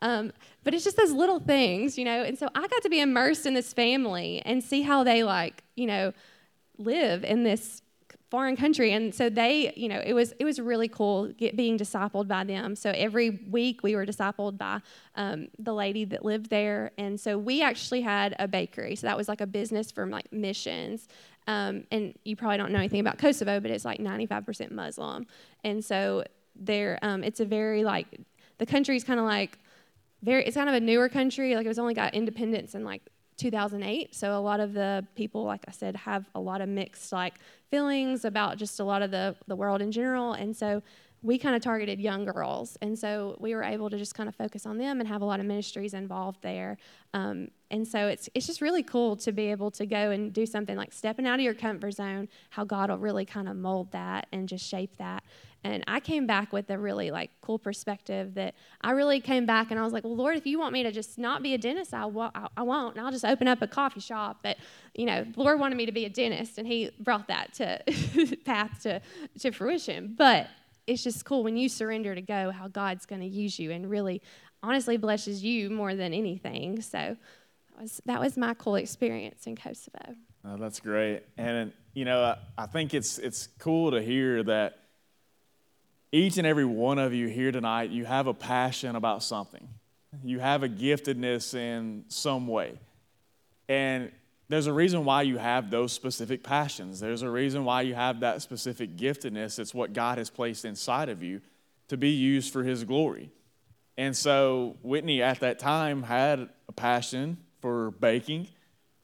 Um, 0.00 0.32
but 0.62 0.74
it's 0.74 0.84
just 0.84 0.96
those 0.96 1.12
little 1.12 1.40
things, 1.40 1.98
you 1.98 2.04
know. 2.04 2.22
And 2.22 2.38
so 2.38 2.48
I 2.54 2.66
got 2.68 2.82
to 2.82 2.88
be 2.88 3.00
immersed 3.00 3.46
in 3.46 3.54
this 3.54 3.72
family 3.72 4.42
and 4.44 4.62
see 4.62 4.82
how 4.82 5.02
they 5.02 5.24
like, 5.24 5.64
you 5.74 5.86
know, 5.86 6.12
live 6.78 7.24
in 7.24 7.42
this 7.42 7.82
foreign 8.30 8.56
country. 8.56 8.92
And 8.92 9.14
so 9.14 9.30
they, 9.30 9.72
you 9.74 9.88
know, 9.88 10.02
it 10.04 10.12
was 10.12 10.32
it 10.38 10.44
was 10.44 10.60
really 10.60 10.88
cool 10.88 11.28
get, 11.28 11.56
being 11.56 11.78
discipled 11.78 12.28
by 12.28 12.44
them. 12.44 12.76
So 12.76 12.90
every 12.90 13.30
week 13.50 13.82
we 13.82 13.96
were 13.96 14.04
discipled 14.04 14.58
by 14.58 14.80
um, 15.14 15.48
the 15.58 15.72
lady 15.72 16.04
that 16.06 16.24
lived 16.24 16.50
there, 16.50 16.92
and 16.98 17.18
so 17.18 17.38
we 17.38 17.62
actually 17.62 18.02
had 18.02 18.36
a 18.38 18.46
bakery. 18.46 18.96
So 18.96 19.06
that 19.06 19.16
was 19.16 19.28
like 19.28 19.40
a 19.40 19.46
business 19.46 19.90
from 19.90 20.10
like 20.10 20.32
missions. 20.32 21.08
Um, 21.46 21.84
and 21.90 22.14
you 22.24 22.36
probably 22.36 22.58
don't 22.58 22.72
know 22.72 22.78
anything 22.78 23.00
about 23.00 23.16
Kosovo, 23.16 23.58
but 23.58 23.70
it's 23.70 23.86
like 23.86 24.00
95% 24.00 24.70
Muslim, 24.70 25.26
and 25.64 25.82
so 25.82 26.24
there, 26.54 26.98
um, 27.00 27.24
it's 27.24 27.40
a 27.40 27.46
very 27.46 27.84
like 27.84 28.06
the 28.58 28.66
country's 28.66 29.04
kind 29.04 29.18
of 29.18 29.24
like 29.24 29.58
very 30.22 30.44
it's 30.44 30.56
kind 30.56 30.68
of 30.68 30.74
a 30.74 30.80
newer 30.80 31.08
country 31.08 31.54
like 31.54 31.64
it 31.64 31.68
was 31.68 31.78
only 31.78 31.94
got 31.94 32.12
independence 32.12 32.74
in 32.74 32.84
like 32.84 33.02
2008 33.38 34.14
so 34.14 34.36
a 34.36 34.40
lot 34.40 34.60
of 34.60 34.74
the 34.74 35.06
people 35.14 35.44
like 35.44 35.64
i 35.66 35.70
said 35.70 35.96
have 35.96 36.28
a 36.34 36.40
lot 36.40 36.60
of 36.60 36.68
mixed 36.68 37.12
like 37.12 37.34
feelings 37.70 38.24
about 38.24 38.56
just 38.56 38.80
a 38.80 38.84
lot 38.84 39.02
of 39.02 39.10
the 39.10 39.36
the 39.46 39.56
world 39.56 39.82
in 39.82 39.92
general. 39.92 40.32
And 40.32 40.56
so 40.56 40.82
we 41.20 41.36
kind 41.36 41.56
of 41.56 41.62
targeted 41.62 42.00
young 42.00 42.24
girls. 42.24 42.78
And 42.80 42.96
so 42.96 43.36
we 43.40 43.54
were 43.54 43.64
able 43.64 43.90
to 43.90 43.98
just 43.98 44.14
kind 44.14 44.28
of 44.28 44.36
focus 44.36 44.66
on 44.66 44.78
them 44.78 45.00
and 45.00 45.08
have 45.08 45.20
a 45.20 45.24
lot 45.24 45.40
of 45.40 45.46
ministries 45.46 45.92
involved 45.92 46.40
there. 46.42 46.78
Um, 47.12 47.48
and 47.70 47.86
so 47.86 48.06
it's 48.06 48.28
it's 48.34 48.46
just 48.46 48.60
really 48.60 48.82
cool 48.82 49.16
to 49.16 49.32
be 49.32 49.50
able 49.50 49.70
to 49.72 49.86
go 49.86 50.10
and 50.10 50.32
do 50.32 50.46
something 50.46 50.76
like 50.76 50.92
stepping 50.92 51.26
out 51.26 51.34
of 51.34 51.40
your 51.40 51.54
comfort 51.54 51.92
zone 51.92 52.28
how 52.50 52.64
god 52.64 52.88
will 52.90 52.98
really 52.98 53.24
kind 53.24 53.48
of 53.48 53.56
mold 53.56 53.92
that 53.92 54.26
and 54.32 54.48
just 54.48 54.66
shape 54.66 54.96
that 54.96 55.22
and 55.64 55.82
I 55.88 55.98
came 56.00 56.26
back 56.26 56.52
with 56.52 56.70
a 56.70 56.78
really 56.78 57.10
like 57.10 57.30
cool 57.40 57.58
perspective 57.58 58.34
that 58.34 58.54
I 58.80 58.92
really 58.92 59.20
came 59.20 59.44
back 59.44 59.70
and 59.70 59.78
I 59.78 59.82
was 59.82 59.92
like, 59.92 60.04
well, 60.04 60.14
Lord, 60.14 60.36
if 60.36 60.46
you 60.46 60.58
want 60.58 60.72
me 60.72 60.84
to 60.84 60.92
just 60.92 61.18
not 61.18 61.42
be 61.42 61.52
a 61.54 61.58
dentist, 61.58 61.92
I, 61.92 62.06
wa- 62.06 62.30
I 62.56 62.62
won't. 62.62 62.96
And 62.96 63.04
I'll 63.04 63.10
just 63.10 63.24
open 63.24 63.48
up 63.48 63.60
a 63.60 63.66
coffee 63.66 64.00
shop. 64.00 64.38
But, 64.42 64.56
you 64.94 65.04
know, 65.04 65.26
Lord 65.36 65.58
wanted 65.58 65.76
me 65.76 65.86
to 65.86 65.92
be 65.92 66.04
a 66.04 66.08
dentist 66.08 66.58
and 66.58 66.66
he 66.66 66.90
brought 67.00 67.26
that 67.28 67.54
to 67.54 68.36
path 68.44 68.82
to, 68.82 69.00
to 69.40 69.50
fruition. 69.50 70.14
But 70.16 70.48
it's 70.86 71.02
just 71.02 71.24
cool 71.24 71.42
when 71.42 71.56
you 71.56 71.68
surrender 71.68 72.14
to 72.14 72.22
go 72.22 72.50
how 72.52 72.68
God's 72.68 73.04
going 73.04 73.20
to 73.20 73.26
use 73.26 73.58
you 73.58 73.72
and 73.72 73.90
really 73.90 74.22
honestly 74.62 74.96
blesses 74.96 75.42
you 75.42 75.70
more 75.70 75.94
than 75.96 76.14
anything. 76.14 76.80
So 76.82 76.98
that 76.98 77.82
was, 77.82 78.00
that 78.06 78.20
was 78.20 78.36
my 78.36 78.54
cool 78.54 78.76
experience 78.76 79.46
in 79.46 79.56
Kosovo. 79.56 80.14
Oh, 80.44 80.56
that's 80.56 80.78
great. 80.78 81.24
And, 81.36 81.72
you 81.94 82.04
know, 82.04 82.22
I, 82.22 82.38
I 82.62 82.66
think 82.66 82.94
it's, 82.94 83.18
it's 83.18 83.48
cool 83.58 83.90
to 83.90 84.00
hear 84.00 84.44
that 84.44 84.78
each 86.12 86.38
and 86.38 86.46
every 86.46 86.64
one 86.64 86.98
of 86.98 87.12
you 87.12 87.28
here 87.28 87.52
tonight, 87.52 87.90
you 87.90 88.04
have 88.04 88.26
a 88.26 88.34
passion 88.34 88.96
about 88.96 89.22
something. 89.22 89.68
You 90.24 90.40
have 90.40 90.62
a 90.62 90.68
giftedness 90.68 91.54
in 91.54 92.04
some 92.08 92.46
way. 92.46 92.78
And 93.68 94.10
there's 94.48 94.66
a 94.66 94.72
reason 94.72 95.04
why 95.04 95.22
you 95.22 95.36
have 95.36 95.70
those 95.70 95.92
specific 95.92 96.42
passions. 96.42 97.00
There's 97.00 97.20
a 97.20 97.30
reason 97.30 97.64
why 97.66 97.82
you 97.82 97.94
have 97.94 98.20
that 98.20 98.40
specific 98.40 98.96
giftedness. 98.96 99.58
It's 99.58 99.74
what 99.74 99.92
God 99.92 100.16
has 100.16 100.30
placed 100.30 100.64
inside 100.64 101.10
of 101.10 101.22
you 101.22 101.42
to 101.88 101.98
be 101.98 102.10
used 102.10 102.52
for 102.52 102.62
His 102.62 102.84
glory. 102.84 103.30
And 103.98 104.16
so 104.16 104.76
Whitney 104.82 105.22
at 105.22 105.40
that 105.40 105.58
time 105.58 106.02
had 106.02 106.48
a 106.68 106.72
passion 106.72 107.36
for 107.60 107.90
baking. 107.90 108.48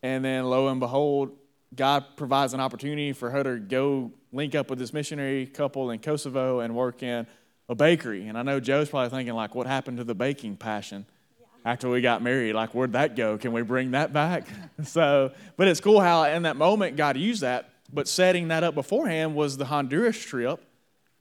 And 0.03 0.25
then 0.25 0.45
lo 0.45 0.69
and 0.69 0.81
behold, 0.81 1.37
God 1.77 2.05
provides 2.17 2.55
an 2.55 2.61
opportunity 2.61 3.13
for 3.13 3.31
her 3.31 3.43
to 3.43 3.59
go 3.59 4.13
link 4.33 4.55
up 4.55 4.71
with 4.71 4.79
this 4.79 4.93
missionary 4.93 5.47
couple 5.47 5.91
in 5.91 5.99
Kosovo 5.99 6.61
and 6.61 6.75
work 6.75 7.03
in 7.03 7.27
a 7.69 7.75
bakery. 7.75 8.27
And 8.29 8.37
I 8.37 8.43
know 8.43 8.61
Joe's 8.61 8.91
probably 8.91 9.11
thinking, 9.11 9.35
like, 9.35 9.55
what 9.55 9.67
happened 9.67 9.99
to 9.99 10.05
the 10.05 10.15
baking 10.15 10.57
passion 10.57 11.07
yeah. 11.39 11.47
after 11.65 11.89
we 11.89 12.01
got 12.01 12.23
married? 12.23 12.55
Like, 12.55 12.75
where'd 12.75 12.93
that 12.93 13.17
go? 13.17 13.39
Can 13.39 13.53
we 13.53 13.63
bring 13.63 13.93
that 13.93 14.13
back? 14.13 14.47
so, 14.85 15.33
but 15.57 15.69
it's 15.69 15.81
cool 15.81 16.01
how 16.01 16.25
in 16.25 16.43
that 16.43 16.57
moment 16.57 16.97
God 16.97 17.17
used 17.17 17.43
that. 17.43 17.71
But 17.93 18.09
setting 18.09 18.49
that 18.49 18.65
up 18.65 18.75
beforehand 18.75 19.35
was 19.35 19.57
the 19.57 19.67
Honduras 19.67 20.19
trip 20.19 20.61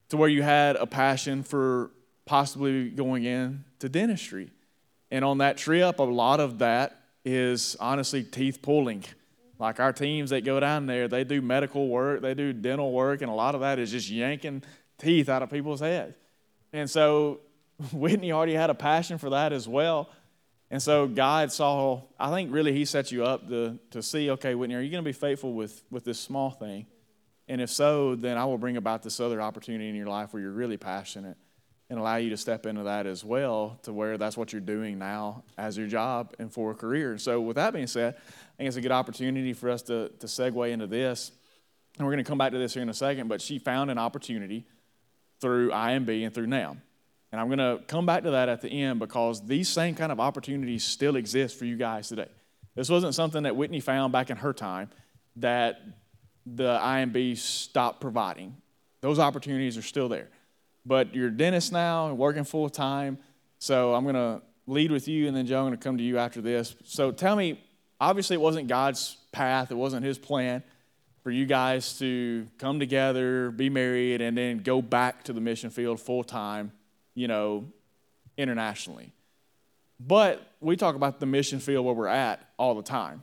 to 0.08 0.16
where 0.16 0.28
you 0.28 0.42
had 0.42 0.76
a 0.76 0.86
passion 0.86 1.42
for 1.42 1.90
possibly 2.26 2.90
going 2.90 3.24
into 3.24 3.88
dentistry. 3.88 4.50
And 5.10 5.24
on 5.24 5.38
that 5.38 5.56
trip, 5.56 5.98
a 5.98 6.02
lot 6.02 6.40
of 6.40 6.58
that 6.58 7.00
is 7.24 7.76
honestly 7.80 8.22
teeth 8.22 8.60
pulling 8.60 9.04
like 9.64 9.80
our 9.80 9.92
teams 9.92 10.30
that 10.30 10.44
go 10.44 10.60
down 10.60 10.86
there, 10.86 11.08
they 11.08 11.24
do 11.24 11.40
medical 11.40 11.88
work, 11.88 12.20
they 12.20 12.34
do 12.34 12.52
dental 12.52 12.92
work, 12.92 13.22
and 13.22 13.30
a 13.30 13.34
lot 13.34 13.54
of 13.54 13.62
that 13.62 13.78
is 13.78 13.90
just 13.90 14.10
yanking 14.10 14.62
teeth 14.98 15.28
out 15.28 15.42
of 15.42 15.50
people's 15.50 15.80
heads. 15.80 16.14
And 16.72 16.88
so 16.88 17.40
Whitney 17.92 18.30
already 18.30 18.54
had 18.54 18.70
a 18.70 18.74
passion 18.74 19.18
for 19.18 19.30
that 19.30 19.52
as 19.52 19.66
well. 19.66 20.10
And 20.70 20.82
so 20.82 21.06
God 21.06 21.50
saw, 21.50 22.02
I 22.18 22.30
think 22.30 22.52
really 22.52 22.72
He 22.72 22.84
set 22.84 23.10
you 23.10 23.24
up 23.24 23.48
to, 23.48 23.78
to 23.92 24.02
see, 24.02 24.30
okay, 24.32 24.54
Whitney, 24.54 24.74
are 24.74 24.80
you 24.80 24.90
going 24.90 25.02
to 25.02 25.08
be 25.08 25.12
faithful 25.12 25.54
with, 25.54 25.82
with 25.90 26.04
this 26.04 26.20
small 26.20 26.50
thing? 26.50 26.86
And 27.48 27.60
if 27.60 27.70
so, 27.70 28.14
then 28.14 28.36
I 28.36 28.44
will 28.44 28.58
bring 28.58 28.76
about 28.76 29.02
this 29.02 29.18
other 29.18 29.40
opportunity 29.40 29.88
in 29.88 29.94
your 29.94 30.06
life 30.06 30.32
where 30.32 30.42
you're 30.42 30.52
really 30.52 30.76
passionate 30.76 31.36
and 31.94 32.00
allow 32.00 32.16
you 32.16 32.30
to 32.30 32.36
step 32.36 32.66
into 32.66 32.82
that 32.82 33.06
as 33.06 33.24
well 33.24 33.78
to 33.84 33.92
where 33.92 34.18
that's 34.18 34.36
what 34.36 34.52
you're 34.52 34.60
doing 34.60 34.98
now 34.98 35.44
as 35.56 35.78
your 35.78 35.86
job 35.86 36.34
and 36.40 36.52
for 36.52 36.72
a 36.72 36.74
career. 36.74 37.18
So, 37.18 37.40
with 37.40 37.54
that 37.54 37.72
being 37.72 37.86
said, 37.86 38.14
I 38.16 38.56
think 38.56 38.66
it's 38.66 38.76
a 38.76 38.80
good 38.80 38.90
opportunity 38.90 39.52
for 39.52 39.70
us 39.70 39.82
to, 39.82 40.08
to 40.08 40.26
segue 40.26 40.70
into 40.72 40.88
this. 40.88 41.30
And 41.96 42.04
we're 42.04 42.12
going 42.12 42.24
to 42.24 42.28
come 42.28 42.36
back 42.38 42.50
to 42.50 42.58
this 42.58 42.74
here 42.74 42.82
in 42.82 42.88
a 42.88 42.94
second, 42.94 43.28
but 43.28 43.40
she 43.40 43.60
found 43.60 43.92
an 43.92 43.98
opportunity 43.98 44.66
through 45.40 45.70
IMB 45.70 46.24
and 46.24 46.34
through 46.34 46.48
NAM. 46.48 46.82
And 47.30 47.40
I'm 47.40 47.46
going 47.46 47.58
to 47.58 47.80
come 47.86 48.06
back 48.06 48.24
to 48.24 48.32
that 48.32 48.48
at 48.48 48.60
the 48.60 48.68
end 48.68 48.98
because 48.98 49.46
these 49.46 49.68
same 49.68 49.94
kind 49.94 50.10
of 50.10 50.18
opportunities 50.18 50.82
still 50.82 51.14
exist 51.14 51.56
for 51.56 51.64
you 51.64 51.76
guys 51.76 52.08
today. 52.08 52.28
This 52.74 52.88
wasn't 52.88 53.14
something 53.14 53.44
that 53.44 53.54
Whitney 53.54 53.78
found 53.78 54.12
back 54.12 54.30
in 54.30 54.38
her 54.38 54.52
time 54.52 54.90
that 55.36 55.80
the 56.44 56.76
IMB 56.76 57.36
stopped 57.38 58.00
providing. 58.00 58.56
Those 59.00 59.20
opportunities 59.20 59.78
are 59.78 59.82
still 59.82 60.08
there. 60.08 60.28
But 60.86 61.14
you're 61.14 61.28
a 61.28 61.30
dentist 61.30 61.72
now 61.72 62.08
and 62.08 62.18
working 62.18 62.44
full 62.44 62.68
time. 62.68 63.18
So 63.58 63.94
I'm 63.94 64.02
going 64.04 64.14
to 64.14 64.42
lead 64.66 64.90
with 64.90 65.08
you, 65.08 65.26
and 65.28 65.36
then 65.36 65.46
Joe, 65.46 65.60
I'm 65.60 65.66
going 65.66 65.78
to 65.78 65.82
come 65.82 65.98
to 65.98 66.04
you 66.04 66.18
after 66.18 66.40
this. 66.40 66.74
So 66.84 67.10
tell 67.10 67.36
me, 67.36 67.60
obviously 68.00 68.34
it 68.34 68.40
wasn't 68.40 68.68
God's 68.68 69.16
path, 69.32 69.70
it 69.70 69.76
wasn't 69.76 70.04
his 70.04 70.18
plan 70.18 70.62
for 71.22 71.30
you 71.30 71.46
guys 71.46 71.98
to 71.98 72.46
come 72.58 72.78
together, 72.78 73.50
be 73.50 73.70
married, 73.70 74.20
and 74.20 74.36
then 74.36 74.58
go 74.58 74.82
back 74.82 75.24
to 75.24 75.32
the 75.32 75.40
mission 75.40 75.70
field 75.70 75.98
full 75.98 76.22
time, 76.22 76.70
you 77.14 77.26
know, 77.26 77.64
internationally. 78.36 79.10
But 79.98 80.46
we 80.60 80.76
talk 80.76 80.96
about 80.96 81.20
the 81.20 81.26
mission 81.26 81.60
field 81.60 81.86
where 81.86 81.94
we're 81.94 82.08
at 82.08 82.46
all 82.58 82.74
the 82.74 82.82
time, 82.82 83.22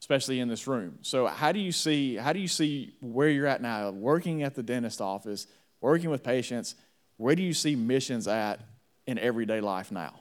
especially 0.00 0.40
in 0.40 0.48
this 0.48 0.66
room. 0.66 0.98
So 1.02 1.26
how 1.26 1.52
do 1.52 1.60
you 1.60 1.70
see 1.70 2.16
how 2.16 2.32
do 2.32 2.38
you 2.38 2.48
see 2.48 2.94
where 3.00 3.28
you're 3.28 3.46
at 3.46 3.60
now, 3.60 3.90
working 3.90 4.42
at 4.42 4.54
the 4.54 4.62
dentist 4.62 5.02
office, 5.02 5.46
working 5.82 6.08
with 6.08 6.22
patients? 6.22 6.76
Where 7.16 7.34
do 7.34 7.42
you 7.42 7.54
see 7.54 7.76
missions 7.76 8.26
at 8.26 8.60
in 9.06 9.18
everyday 9.18 9.60
life 9.60 9.92
now? 9.92 10.20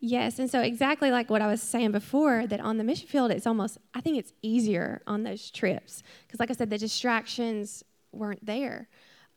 Yes, 0.00 0.38
and 0.38 0.48
so 0.48 0.60
exactly 0.60 1.10
like 1.10 1.28
what 1.28 1.42
I 1.42 1.48
was 1.48 1.60
saying 1.60 1.90
before, 1.90 2.46
that 2.46 2.60
on 2.60 2.78
the 2.78 2.84
mission 2.84 3.08
field, 3.08 3.32
it's 3.32 3.48
almost, 3.48 3.78
I 3.94 4.00
think 4.00 4.16
it's 4.16 4.32
easier 4.42 5.02
on 5.08 5.24
those 5.24 5.50
trips. 5.50 6.04
Because, 6.26 6.38
like 6.38 6.50
I 6.50 6.54
said, 6.54 6.70
the 6.70 6.78
distractions 6.78 7.82
weren't 8.12 8.44
there. 8.46 8.88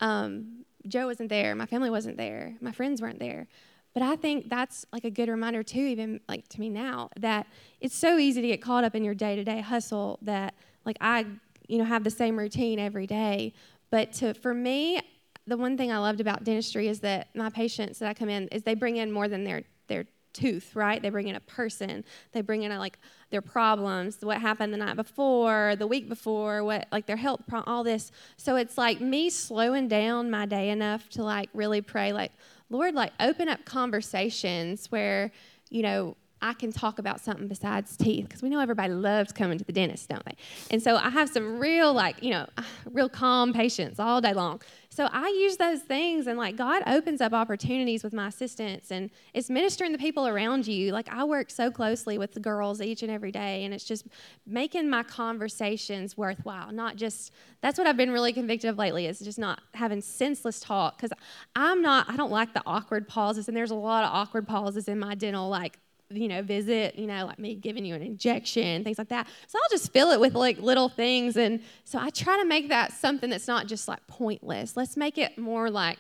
Um, 0.02 0.66
Joe 0.88 1.08
wasn't 1.08 1.30
there, 1.30 1.56
my 1.56 1.66
family 1.66 1.90
wasn't 1.90 2.18
there, 2.18 2.58
my 2.62 2.72
friends 2.72 3.02
weren't 3.02 3.20
there. 3.20 3.48
But 3.94 4.04
I 4.04 4.16
think 4.16 4.50
that's 4.50 4.86
like 4.94 5.04
a 5.04 5.10
good 5.10 5.30
reminder, 5.30 5.64
too, 5.64 5.80
even 5.80 6.22
like 6.30 6.48
to 6.50 6.60
me 6.60 6.70
now, 6.70 7.10
that 7.20 7.48
it's 7.80 7.96
so 7.96 8.20
easy 8.20 8.42
to 8.42 8.48
get 8.48 8.62
caught 8.62 8.84
up 8.84 8.96
in 8.96 9.04
your 9.04 9.16
day 9.16 9.36
to 9.36 9.44
day 9.44 9.62
hustle 9.62 10.20
that, 10.22 10.54
like, 10.86 10.98
I, 11.02 11.26
you 11.68 11.80
know, 11.80 11.86
have 11.86 12.04
the 12.04 12.12
same 12.12 12.38
routine 12.38 12.78
every 12.78 13.08
day. 13.08 13.54
But 13.90 14.14
to, 14.14 14.36
for 14.36 14.54
me, 14.54 15.02
the 15.48 15.58
one 15.58 15.78
thing 15.78 15.92
I 15.92 15.98
loved 15.98 16.22
about 16.22 16.44
dentistry 16.44 16.88
is 16.88 17.00
that 17.02 17.36
my 17.36 17.50
patients 17.50 18.00
that 18.00 18.10
I 18.10 18.14
come 18.14 18.30
in 18.30 18.48
is 18.50 18.64
they 18.64 18.76
bring 18.76 18.98
in 18.98 19.12
more 19.12 19.28
than 19.28 19.44
their 19.44 19.64
their 19.88 20.06
tooth, 20.34 20.76
right? 20.76 21.02
They 21.02 21.10
bring 21.10 21.28
in 21.28 21.36
a 21.36 21.42
person. 21.42 22.04
They 22.32 22.42
bring 22.42 22.64
in 22.64 22.72
a, 22.72 22.80
like 22.80 22.98
their 23.30 23.42
problems, 23.42 24.18
what 24.22 24.40
happened 24.40 24.74
the 24.74 24.78
night 24.78 24.96
before, 24.96 25.76
the 25.78 25.88
week 25.88 26.08
before, 26.08 26.64
what 26.64 26.88
like 26.92 27.06
their 27.06 27.18
health, 27.18 27.42
pro- 27.48 27.64
all 27.64 27.84
this. 27.84 28.12
So 28.38 28.56
it's 28.56 28.78
like 28.78 29.02
me 29.02 29.30
slowing 29.30 29.88
down 29.88 30.30
my 30.30 30.46
day 30.46 30.70
enough 30.70 31.10
to 31.10 31.24
like 31.24 31.50
really 31.54 31.82
pray, 31.82 32.14
like 32.14 32.32
Lord, 32.70 32.96
like 32.96 33.12
open 33.20 33.50
up 33.50 33.66
conversations 33.66 34.88
where 34.92 35.32
you 35.70 35.84
know 35.84 36.16
I 36.42 36.54
can 36.54 36.72
talk 36.72 37.00
about 37.00 37.20
something 37.20 37.48
besides 37.48 37.96
teeth 37.96 38.28
because 38.28 38.42
we 38.42 38.50
know 38.50 38.60
everybody 38.60 38.94
loves 38.94 39.32
coming 39.32 39.58
to 39.58 39.64
the 39.64 39.72
dentist, 39.72 40.10
don't 40.10 40.26
they? 40.26 40.36
And 40.72 40.82
so 40.82 40.96
I 40.96 41.10
have 41.10 41.30
some 41.30 41.60
real, 41.60 41.94
like, 41.94 42.22
you 42.24 42.32
know, 42.32 42.48
real 42.92 43.10
calm 43.10 43.54
patients 43.54 44.00
all 44.00 44.22
day 44.22 44.34
long. 44.34 44.62
So 44.94 45.08
I 45.10 45.30
use 45.30 45.56
those 45.56 45.80
things, 45.80 46.28
and 46.28 46.38
like 46.38 46.58
God 46.58 46.84
opens 46.86 47.22
up 47.22 47.32
opportunities 47.32 48.04
with 48.04 48.12
my 48.12 48.28
assistants, 48.28 48.92
and 48.92 49.10
it's 49.34 49.50
ministering 49.50 49.94
the 49.94 49.98
people 49.98 50.28
around 50.28 50.68
you. 50.68 50.92
Like 50.92 51.08
I 51.10 51.24
work 51.24 51.50
so 51.50 51.72
closely 51.72 52.18
with 52.18 52.34
the 52.34 52.42
girls 52.42 52.82
each 52.82 53.02
and 53.02 53.10
every 53.10 53.32
day, 53.32 53.64
and 53.64 53.74
it's 53.74 53.86
just 53.86 54.06
making 54.46 54.90
my 54.90 55.04
conversations 55.04 56.18
worthwhile. 56.18 56.74
Not 56.74 56.98
just 56.98 57.32
that's 57.62 57.78
what 57.78 57.88
I've 57.88 57.96
been 57.96 58.12
really 58.12 58.34
convicted 58.34 58.70
of 58.70 58.78
lately 58.78 59.06
is 59.06 59.20
just 59.20 59.40
not 59.40 59.62
having 59.76 60.02
senseless 60.02 60.60
talk 60.60 60.98
because 60.98 61.18
I'm 61.56 61.82
not. 61.82 62.10
I 62.10 62.18
don't 62.18 62.32
like 62.32 62.54
the 62.54 62.64
awkward 62.66 63.08
pauses, 63.08 63.48
and 63.48 63.56
there's 63.56 63.72
a 63.72 63.76
lot 63.76 64.04
of 64.04 64.10
awkward 64.12 64.46
pauses 64.46 64.90
in 64.90 65.00
my 65.00 65.16
dental 65.16 65.48
like 65.48 65.80
you 66.16 66.28
know, 66.28 66.42
visit, 66.42 66.96
you 66.96 67.08
know, 67.08 67.26
like 67.26 67.40
me 67.40 67.56
giving 67.56 67.86
you 67.86 67.96
an 67.96 68.02
injection, 68.02 68.84
things 68.84 68.98
like 68.98 69.10
that. 69.10 69.28
So 69.48 69.58
I'll 69.62 69.70
just 69.70 69.92
fill 69.92 70.12
it 70.12 70.20
with 70.20 70.36
like 70.36 70.60
little 70.60 70.90
things. 70.90 71.38
And 71.38 71.62
so 71.84 72.00
I 72.00 72.10
try 72.10 72.38
to 72.40 72.46
make 72.46 72.70
that 72.70 72.94
something 72.94 73.30
that's 73.30 73.48
not 73.48 73.68
just 73.68 73.88
like 73.88 74.06
pointless. 74.08 74.78
Let's 74.78 74.98
make 74.98 75.18
it 75.18 75.38
more 75.38 75.70
like, 75.70 75.98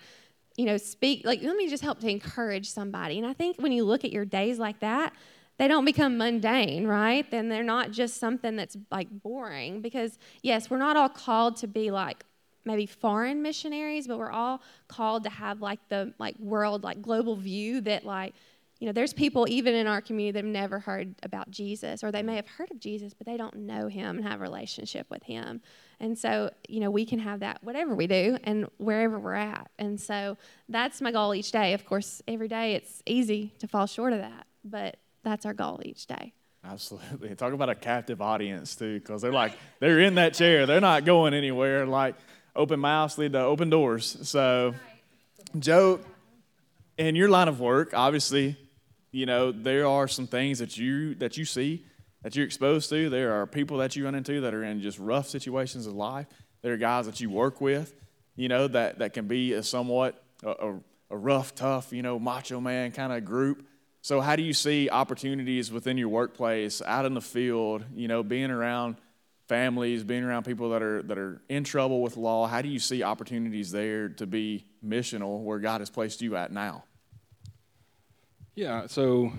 you 0.57 0.65
know, 0.65 0.77
speak, 0.77 1.25
like, 1.25 1.41
let 1.41 1.55
me 1.55 1.69
just 1.69 1.83
help 1.83 1.99
to 2.01 2.09
encourage 2.09 2.69
somebody. 2.69 3.17
And 3.17 3.25
I 3.25 3.33
think 3.33 3.57
when 3.57 3.71
you 3.71 3.83
look 3.83 4.03
at 4.03 4.11
your 4.11 4.25
days 4.25 4.59
like 4.59 4.79
that, 4.81 5.13
they 5.57 5.67
don't 5.67 5.85
become 5.85 6.17
mundane, 6.17 6.87
right? 6.87 7.29
Then 7.29 7.49
they're 7.49 7.63
not 7.63 7.91
just 7.91 8.17
something 8.17 8.55
that's 8.55 8.75
like 8.89 9.07
boring. 9.09 9.81
Because, 9.81 10.17
yes, 10.41 10.69
we're 10.69 10.77
not 10.77 10.97
all 10.97 11.09
called 11.09 11.57
to 11.57 11.67
be 11.67 11.91
like 11.91 12.25
maybe 12.65 12.85
foreign 12.85 13.41
missionaries, 13.41 14.07
but 14.07 14.17
we're 14.19 14.31
all 14.31 14.61
called 14.87 15.23
to 15.23 15.29
have 15.29 15.61
like 15.61 15.79
the 15.89 16.13
like 16.19 16.37
world, 16.39 16.83
like 16.83 17.01
global 17.01 17.35
view 17.35 17.81
that 17.81 18.05
like, 18.05 18.33
you 18.81 18.87
know, 18.87 18.93
there's 18.93 19.13
people 19.13 19.45
even 19.47 19.75
in 19.75 19.85
our 19.85 20.01
community 20.01 20.31
that 20.31 20.43
have 20.43 20.51
never 20.51 20.79
heard 20.79 21.13
about 21.21 21.51
Jesus, 21.51 22.03
or 22.03 22.11
they 22.11 22.23
may 22.23 22.35
have 22.35 22.47
heard 22.47 22.71
of 22.71 22.79
Jesus, 22.79 23.13
but 23.13 23.27
they 23.27 23.37
don't 23.37 23.55
know 23.55 23.87
him 23.87 24.17
and 24.17 24.27
have 24.27 24.39
a 24.39 24.41
relationship 24.41 25.05
with 25.11 25.21
him. 25.21 25.61
And 25.99 26.17
so, 26.17 26.49
you 26.67 26.79
know, 26.79 26.89
we 26.89 27.05
can 27.05 27.19
have 27.19 27.41
that 27.41 27.63
whatever 27.63 27.93
we 27.93 28.07
do 28.07 28.39
and 28.43 28.67
wherever 28.77 29.19
we're 29.19 29.35
at. 29.35 29.69
And 29.77 30.01
so 30.01 30.35
that's 30.67 30.99
my 30.99 31.11
goal 31.11 31.35
each 31.35 31.51
day. 31.51 31.73
Of 31.73 31.85
course, 31.85 32.23
every 32.27 32.47
day 32.47 32.73
it's 32.73 33.03
easy 33.05 33.53
to 33.59 33.67
fall 33.67 33.85
short 33.85 34.13
of 34.13 34.19
that, 34.19 34.47
but 34.63 34.97
that's 35.21 35.45
our 35.45 35.53
goal 35.53 35.79
each 35.85 36.07
day. 36.07 36.33
Absolutely. 36.65 37.35
Talk 37.35 37.53
about 37.53 37.69
a 37.69 37.75
captive 37.75 38.19
audience, 38.19 38.75
too, 38.75 38.99
because 38.99 39.21
they're 39.21 39.31
like, 39.31 39.55
they're 39.79 39.99
in 39.99 40.15
that 40.15 40.33
chair. 40.33 40.65
They're 40.65 40.81
not 40.81 41.05
going 41.05 41.35
anywhere. 41.35 41.85
Like, 41.85 42.15
open 42.55 42.79
mouths 42.79 43.19
lead 43.19 43.33
to 43.33 43.41
open 43.41 43.69
doors. 43.69 44.17
So, 44.23 44.73
Joe, 45.59 45.99
in 46.97 47.15
your 47.15 47.29
line 47.29 47.47
of 47.47 47.59
work, 47.59 47.93
obviously, 47.93 48.57
you 49.11 49.25
know, 49.25 49.51
there 49.51 49.85
are 49.85 50.07
some 50.07 50.27
things 50.27 50.59
that 50.59 50.77
you 50.77 51.15
that 51.15 51.37
you 51.37 51.45
see 51.45 51.85
that 52.23 52.35
you're 52.35 52.45
exposed 52.45 52.89
to. 52.89 53.09
There 53.09 53.33
are 53.33 53.45
people 53.45 53.77
that 53.77 53.95
you 53.95 54.05
run 54.05 54.15
into 54.15 54.41
that 54.41 54.53
are 54.53 54.63
in 54.63 54.81
just 54.81 54.99
rough 54.99 55.27
situations 55.27 55.87
of 55.87 55.93
life. 55.93 56.27
There 56.61 56.73
are 56.73 56.77
guys 56.77 57.07
that 57.07 57.19
you 57.19 57.29
work 57.29 57.59
with, 57.61 57.93
you 58.35 58.47
know, 58.47 58.67
that, 58.67 58.99
that 58.99 59.13
can 59.13 59.27
be 59.27 59.53
a 59.53 59.63
somewhat 59.63 60.23
a, 60.43 60.75
a, 61.09 61.17
rough, 61.17 61.55
tough, 61.55 61.91
you 61.91 62.01
know, 62.01 62.19
macho 62.19 62.59
man 62.59 62.91
kind 62.91 63.11
of 63.11 63.25
group. 63.25 63.65
So 64.01 64.21
how 64.21 64.35
do 64.35 64.43
you 64.43 64.53
see 64.53 64.89
opportunities 64.89 65.71
within 65.71 65.97
your 65.97 66.09
workplace, 66.09 66.81
out 66.81 67.05
in 67.05 67.13
the 67.13 67.21
field, 67.21 67.83
you 67.93 68.07
know, 68.07 68.23
being 68.23 68.49
around 68.49 68.95
families, 69.47 70.03
being 70.03 70.23
around 70.23 70.43
people 70.43 70.71
that 70.71 70.81
are 70.81 71.03
that 71.03 71.17
are 71.17 71.41
in 71.49 71.63
trouble 71.63 72.01
with 72.01 72.17
law? 72.17 72.47
How 72.47 72.61
do 72.61 72.69
you 72.69 72.79
see 72.79 73.03
opportunities 73.03 73.71
there 73.71 74.09
to 74.09 74.25
be 74.25 74.65
missional 74.83 75.41
where 75.43 75.59
God 75.59 75.81
has 75.81 75.89
placed 75.89 76.21
you 76.21 76.35
at 76.35 76.51
now? 76.51 76.83
Yeah, 78.55 78.85
so 78.87 79.31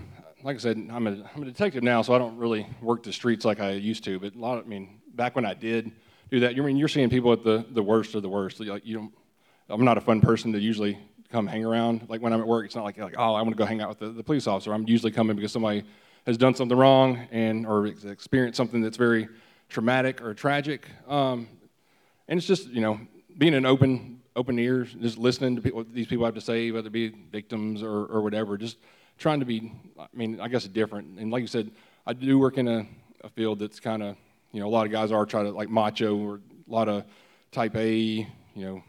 like 0.43 0.55
I 0.55 0.59
said, 0.59 0.89
I'm 0.91 1.05
a, 1.05 1.11
I'm 1.35 1.43
a 1.43 1.45
detective 1.45 1.83
now, 1.83 2.01
so 2.01 2.15
I 2.15 2.17
don't 2.17 2.35
really 2.35 2.67
work 2.81 3.03
the 3.03 3.13
streets 3.13 3.45
like 3.45 3.59
I 3.59 3.71
used 3.71 4.03
to. 4.05 4.19
But 4.19 4.33
a 4.33 4.39
lot, 4.39 4.57
of, 4.57 4.65
I 4.65 4.67
mean, 4.67 5.01
back 5.13 5.35
when 5.35 5.45
I 5.45 5.53
did 5.53 5.91
do 6.31 6.39
that, 6.39 6.55
you 6.55 6.63
I 6.63 6.65
mean 6.65 6.77
you're 6.77 6.87
seeing 6.87 7.11
people 7.11 7.31
at 7.31 7.43
the, 7.43 7.63
the 7.69 7.83
worst 7.83 8.15
of 8.15 8.23
the 8.23 8.29
worst. 8.29 8.59
Like 8.59 8.85
you 8.85 8.95
don't, 8.95 9.13
I'm 9.69 9.85
not 9.85 9.99
a 9.99 10.01
fun 10.01 10.19
person 10.19 10.51
to 10.53 10.59
usually 10.59 10.97
come 11.31 11.45
hang 11.45 11.63
around. 11.63 12.07
Like 12.09 12.21
when 12.21 12.33
I'm 12.33 12.41
at 12.41 12.47
work, 12.47 12.65
it's 12.65 12.75
not 12.75 12.85
like 12.85 12.97
like 12.97 13.15
oh 13.17 13.35
I 13.35 13.41
want 13.43 13.49
to 13.49 13.55
go 13.55 13.65
hang 13.65 13.81
out 13.81 13.89
with 13.89 13.99
the, 13.99 14.09
the 14.09 14.23
police 14.23 14.47
officer. 14.47 14.73
I'm 14.73 14.87
usually 14.87 15.11
coming 15.11 15.35
because 15.35 15.51
somebody 15.51 15.83
has 16.25 16.35
done 16.35 16.55
something 16.55 16.77
wrong 16.77 17.27
and 17.31 17.67
or 17.67 17.85
experienced 17.85 18.57
something 18.57 18.81
that's 18.81 18.97
very 18.97 19.27
traumatic 19.69 20.23
or 20.23 20.33
tragic. 20.33 20.87
Um, 21.07 21.47
and 22.27 22.37
it's 22.37 22.47
just 22.47 22.67
you 22.69 22.81
know 22.81 22.99
being 23.37 23.53
an 23.53 23.67
open 23.67 24.21
open 24.35 24.57
ears, 24.57 24.95
just 24.99 25.19
listening 25.19 25.61
to 25.61 25.69
what 25.69 25.93
these 25.93 26.07
people 26.07 26.25
have 26.25 26.33
to 26.33 26.41
say, 26.41 26.71
whether 26.71 26.87
it 26.87 26.93
be 26.93 27.09
victims 27.09 27.83
or, 27.83 28.05
or 28.05 28.21
whatever. 28.21 28.57
Just 28.57 28.77
trying 29.17 29.39
to 29.39 29.45
be, 29.45 29.73
I 29.99 30.07
mean, 30.13 30.39
I 30.39 30.47
guess 30.47 30.65
different. 30.65 31.19
And 31.19 31.31
like 31.31 31.41
you 31.41 31.47
said, 31.47 31.71
I 32.05 32.13
do 32.13 32.39
work 32.39 32.57
in 32.57 32.67
a, 32.67 32.85
a 33.23 33.29
field 33.29 33.59
that's 33.59 33.79
kind 33.79 34.03
of, 34.03 34.15
you 34.51 34.59
know, 34.59 34.67
a 34.67 34.69
lot 34.69 34.85
of 34.85 34.91
guys 34.91 35.11
are 35.11 35.25
trying 35.25 35.45
to 35.45 35.51
like 35.51 35.69
macho 35.69 36.17
or 36.17 36.35
a 36.35 36.71
lot 36.71 36.89
of 36.89 37.05
type 37.51 37.75
A, 37.75 37.95
you 37.95 38.27
know, 38.55 38.83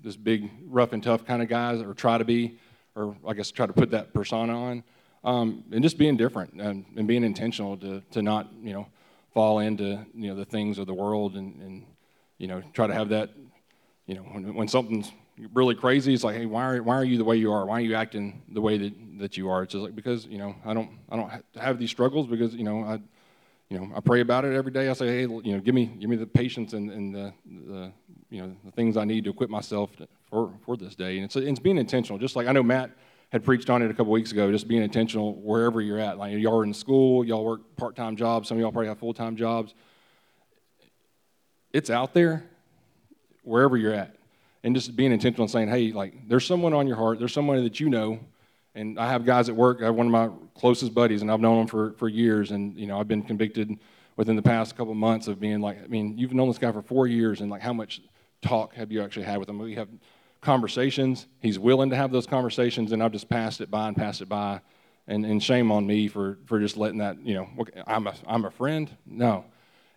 this 0.00 0.16
big 0.16 0.50
rough 0.66 0.92
and 0.92 1.02
tough 1.02 1.24
kind 1.26 1.42
of 1.42 1.48
guys 1.48 1.80
or 1.80 1.94
try 1.94 2.18
to 2.18 2.24
be, 2.24 2.58
or 2.94 3.16
I 3.26 3.32
guess 3.34 3.50
try 3.50 3.66
to 3.66 3.72
put 3.72 3.90
that 3.90 4.12
persona 4.12 4.60
on. 4.60 4.84
Um, 5.24 5.64
and 5.72 5.82
just 5.82 5.98
being 5.98 6.16
different 6.16 6.60
and, 6.60 6.84
and 6.96 7.08
being 7.08 7.24
intentional 7.24 7.76
to, 7.78 8.02
to 8.12 8.22
not, 8.22 8.52
you 8.62 8.72
know, 8.72 8.86
fall 9.34 9.58
into, 9.58 10.04
you 10.14 10.28
know, 10.28 10.34
the 10.34 10.44
things 10.44 10.78
of 10.78 10.86
the 10.86 10.94
world 10.94 11.36
and, 11.36 11.60
and 11.60 11.86
you 12.38 12.46
know, 12.46 12.62
try 12.72 12.86
to 12.86 12.94
have 12.94 13.08
that, 13.08 13.30
you 14.06 14.14
know, 14.14 14.22
when, 14.22 14.54
when 14.54 14.68
something's 14.68 15.10
really 15.52 15.74
crazy. 15.74 16.14
It's 16.14 16.24
like, 16.24 16.36
hey, 16.36 16.46
why 16.46 16.64
are, 16.64 16.82
why 16.82 16.96
are 16.96 17.04
you 17.04 17.18
the 17.18 17.24
way 17.24 17.36
you 17.36 17.52
are? 17.52 17.66
Why 17.66 17.78
are 17.78 17.80
you 17.80 17.94
acting 17.94 18.42
the 18.48 18.60
way 18.60 18.78
that, 18.78 19.18
that 19.18 19.36
you 19.36 19.48
are? 19.50 19.62
It's 19.62 19.72
just 19.72 19.84
like 19.84 19.94
because 19.94 20.26
you 20.26 20.38
know 20.38 20.54
I 20.64 20.74
don't 20.74 20.90
I 21.10 21.16
don't 21.16 21.30
have 21.56 21.78
these 21.78 21.90
struggles 21.90 22.26
because 22.26 22.54
you 22.54 22.64
know 22.64 22.82
I 22.82 23.00
you 23.68 23.78
know 23.78 23.90
I 23.94 24.00
pray 24.00 24.20
about 24.20 24.44
it 24.44 24.54
every 24.54 24.72
day. 24.72 24.88
I 24.88 24.92
say, 24.92 25.08
hey, 25.08 25.20
you 25.22 25.52
know, 25.52 25.60
give 25.60 25.74
me 25.74 25.86
give 25.86 26.10
me 26.10 26.16
the 26.16 26.26
patience 26.26 26.72
and, 26.72 26.90
and 26.90 27.14
the, 27.14 27.32
the 27.46 27.92
you 28.30 28.42
know 28.42 28.56
the 28.64 28.72
things 28.72 28.96
I 28.96 29.04
need 29.04 29.24
to 29.24 29.30
equip 29.30 29.50
myself 29.50 29.90
for 30.28 30.52
for 30.64 30.76
this 30.76 30.94
day. 30.94 31.16
And 31.16 31.24
it's 31.24 31.36
it's 31.36 31.60
being 31.60 31.78
intentional. 31.78 32.18
Just 32.18 32.36
like 32.36 32.46
I 32.46 32.52
know 32.52 32.62
Matt 32.62 32.90
had 33.30 33.44
preached 33.44 33.68
on 33.68 33.82
it 33.82 33.90
a 33.90 33.94
couple 33.94 34.12
weeks 34.12 34.32
ago. 34.32 34.50
Just 34.50 34.68
being 34.68 34.82
intentional 34.82 35.34
wherever 35.34 35.80
you're 35.80 35.98
at. 35.98 36.18
Like 36.18 36.36
y'all 36.38 36.60
are 36.60 36.64
in 36.64 36.74
school, 36.74 37.24
y'all 37.24 37.44
work 37.44 37.60
part 37.76 37.94
time 37.94 38.16
jobs. 38.16 38.48
Some 38.48 38.56
of 38.56 38.62
y'all 38.62 38.72
probably 38.72 38.88
have 38.88 38.98
full 38.98 39.14
time 39.14 39.36
jobs. 39.36 39.74
It's 41.72 41.90
out 41.90 42.14
there 42.14 42.44
wherever 43.42 43.76
you're 43.76 43.94
at 43.94 44.17
and 44.64 44.74
just 44.74 44.96
being 44.96 45.12
intentional 45.12 45.44
and 45.44 45.50
saying, 45.50 45.68
hey, 45.68 45.92
like, 45.92 46.28
there's 46.28 46.46
someone 46.46 46.74
on 46.74 46.86
your 46.86 46.96
heart, 46.96 47.18
there's 47.18 47.32
someone 47.32 47.62
that 47.62 47.80
you 47.80 47.88
know. 47.88 48.20
And 48.74 48.98
I 48.98 49.08
have 49.10 49.24
guys 49.24 49.48
at 49.48 49.56
work, 49.56 49.80
I 49.80 49.86
have 49.86 49.94
one 49.94 50.06
of 50.06 50.12
my 50.12 50.30
closest 50.54 50.94
buddies, 50.94 51.22
and 51.22 51.30
I've 51.30 51.40
known 51.40 51.62
him 51.62 51.66
for, 51.66 51.92
for 51.92 52.08
years. 52.08 52.50
And, 52.50 52.76
you 52.76 52.86
know, 52.86 53.00
I've 53.00 53.08
been 53.08 53.22
convicted 53.22 53.70
within 54.16 54.36
the 54.36 54.42
past 54.42 54.76
couple 54.76 54.92
of 54.92 54.98
months 54.98 55.28
of 55.28 55.40
being 55.40 55.60
like, 55.60 55.82
I 55.82 55.86
mean, 55.86 56.18
you've 56.18 56.32
known 56.32 56.48
this 56.48 56.58
guy 56.58 56.72
for 56.72 56.82
four 56.82 57.06
years, 57.06 57.40
and 57.40 57.50
like, 57.50 57.62
how 57.62 57.72
much 57.72 58.00
talk 58.42 58.74
have 58.74 58.92
you 58.92 59.02
actually 59.02 59.26
had 59.26 59.38
with 59.38 59.48
him? 59.48 59.58
We 59.58 59.74
have 59.74 59.88
conversations. 60.40 61.26
He's 61.40 61.58
willing 61.58 61.90
to 61.90 61.96
have 61.96 62.12
those 62.12 62.26
conversations, 62.26 62.92
and 62.92 63.02
I've 63.02 63.12
just 63.12 63.28
passed 63.28 63.60
it 63.60 63.70
by 63.70 63.88
and 63.88 63.96
passed 63.96 64.20
it 64.20 64.28
by. 64.28 64.60
And, 65.10 65.24
and 65.24 65.42
shame 65.42 65.72
on 65.72 65.86
me 65.86 66.06
for, 66.06 66.36
for 66.44 66.60
just 66.60 66.76
letting 66.76 66.98
that, 66.98 67.16
you 67.24 67.32
know, 67.32 67.48
I'm 67.86 68.06
a, 68.06 68.14
I'm 68.26 68.44
a 68.44 68.50
friend. 68.50 68.94
No. 69.06 69.46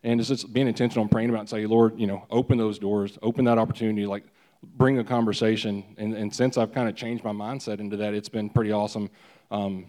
And 0.03 0.22
it's 0.22 0.30
just 0.30 0.53
being 0.53 0.70
intentional 0.70 1.01
and 1.01 1.12
praying 1.12 1.30
about 1.30 1.41
and 1.41 1.49
say, 1.49 1.66
Lord, 1.66 1.99
you 1.99 2.07
know, 2.07 2.26
open 2.30 2.57
those 2.57 2.80
doors, 2.80 3.20
open 3.22 3.43
that 3.43 3.57
opportunity. 3.57 4.05
Like, 4.05 4.24
bring 4.64 4.99
a 4.99 5.03
conversation. 5.03 5.84
And, 5.97 6.14
and 6.14 6.34
since 6.34 6.57
I've 6.57 6.74
kind 6.74 6.88
of 6.88 6.95
changed 6.95 7.24
my 7.24 7.32
mindset 7.32 7.80
into 7.80 7.97
that, 7.97 8.14
it's 8.14 8.30
been 8.30 8.49
pretty 8.49 8.72
awesome. 8.72 9.09
Um, 9.49 9.86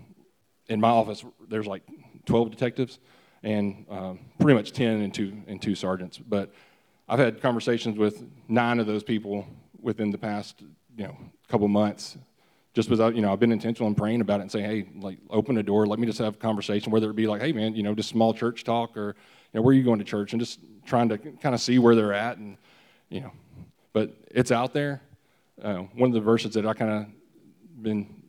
in 0.68 0.80
my 0.80 0.88
office, 0.88 1.24
there's 1.48 1.66
like 1.66 1.82
12 2.26 2.50
detectives 2.50 2.98
and 3.42 3.84
um, 3.90 4.20
pretty 4.38 4.56
much 4.56 4.72
10 4.72 5.02
and 5.02 5.12
two, 5.12 5.36
and 5.46 5.60
two 5.60 5.74
sergeants. 5.74 6.18
But 6.18 6.52
I've 7.08 7.18
had 7.18 7.40
conversations 7.42 7.98
with 7.98 8.24
nine 8.48 8.78
of 8.78 8.86
those 8.86 9.02
people 9.02 9.46
within 9.80 10.10
the 10.10 10.18
past, 10.18 10.62
you 10.96 11.04
know, 11.04 11.16
couple 11.48 11.68
months 11.68 12.16
just 12.74 12.88
without, 12.88 13.14
you 13.14 13.20
know, 13.20 13.30
I've 13.30 13.40
been 13.40 13.52
intentional 13.52 13.86
in 13.88 13.94
praying 13.94 14.22
about 14.22 14.40
it 14.40 14.44
and 14.44 14.52
saying, 14.52 14.64
hey, 14.64 14.88
like, 14.98 15.18
open 15.28 15.54
the 15.54 15.62
door, 15.62 15.86
let 15.86 15.98
me 15.98 16.06
just 16.06 16.18
have 16.20 16.34
a 16.34 16.38
conversation, 16.38 16.90
whether 16.90 17.10
it 17.10 17.16
be 17.16 17.26
like, 17.26 17.42
hey, 17.42 17.52
man, 17.52 17.74
you 17.74 17.82
know, 17.82 17.94
just 17.94 18.08
small 18.08 18.32
church 18.32 18.64
talk 18.64 18.96
or, 18.96 19.08
you 19.08 19.58
know, 19.58 19.62
where 19.62 19.72
are 19.72 19.76
you 19.76 19.82
going 19.82 19.98
to 19.98 20.04
church? 20.04 20.32
And 20.32 20.40
just 20.40 20.60
trying 20.86 21.10
to 21.10 21.18
kind 21.18 21.54
of 21.54 21.60
see 21.60 21.78
where 21.78 21.94
they're 21.94 22.14
at 22.14 22.38
and, 22.38 22.56
you 23.10 23.20
know, 23.20 23.32
but 23.93 24.11
it's 24.30 24.51
out 24.51 24.72
there. 24.72 25.03
Uh, 25.62 25.78
one 25.95 26.11
of 26.11 26.14
the 26.14 26.20
verses 26.20 26.55
that 26.55 26.66
I 26.66 26.74
kind 26.74 26.90
of 26.90 27.82
been 27.82 28.22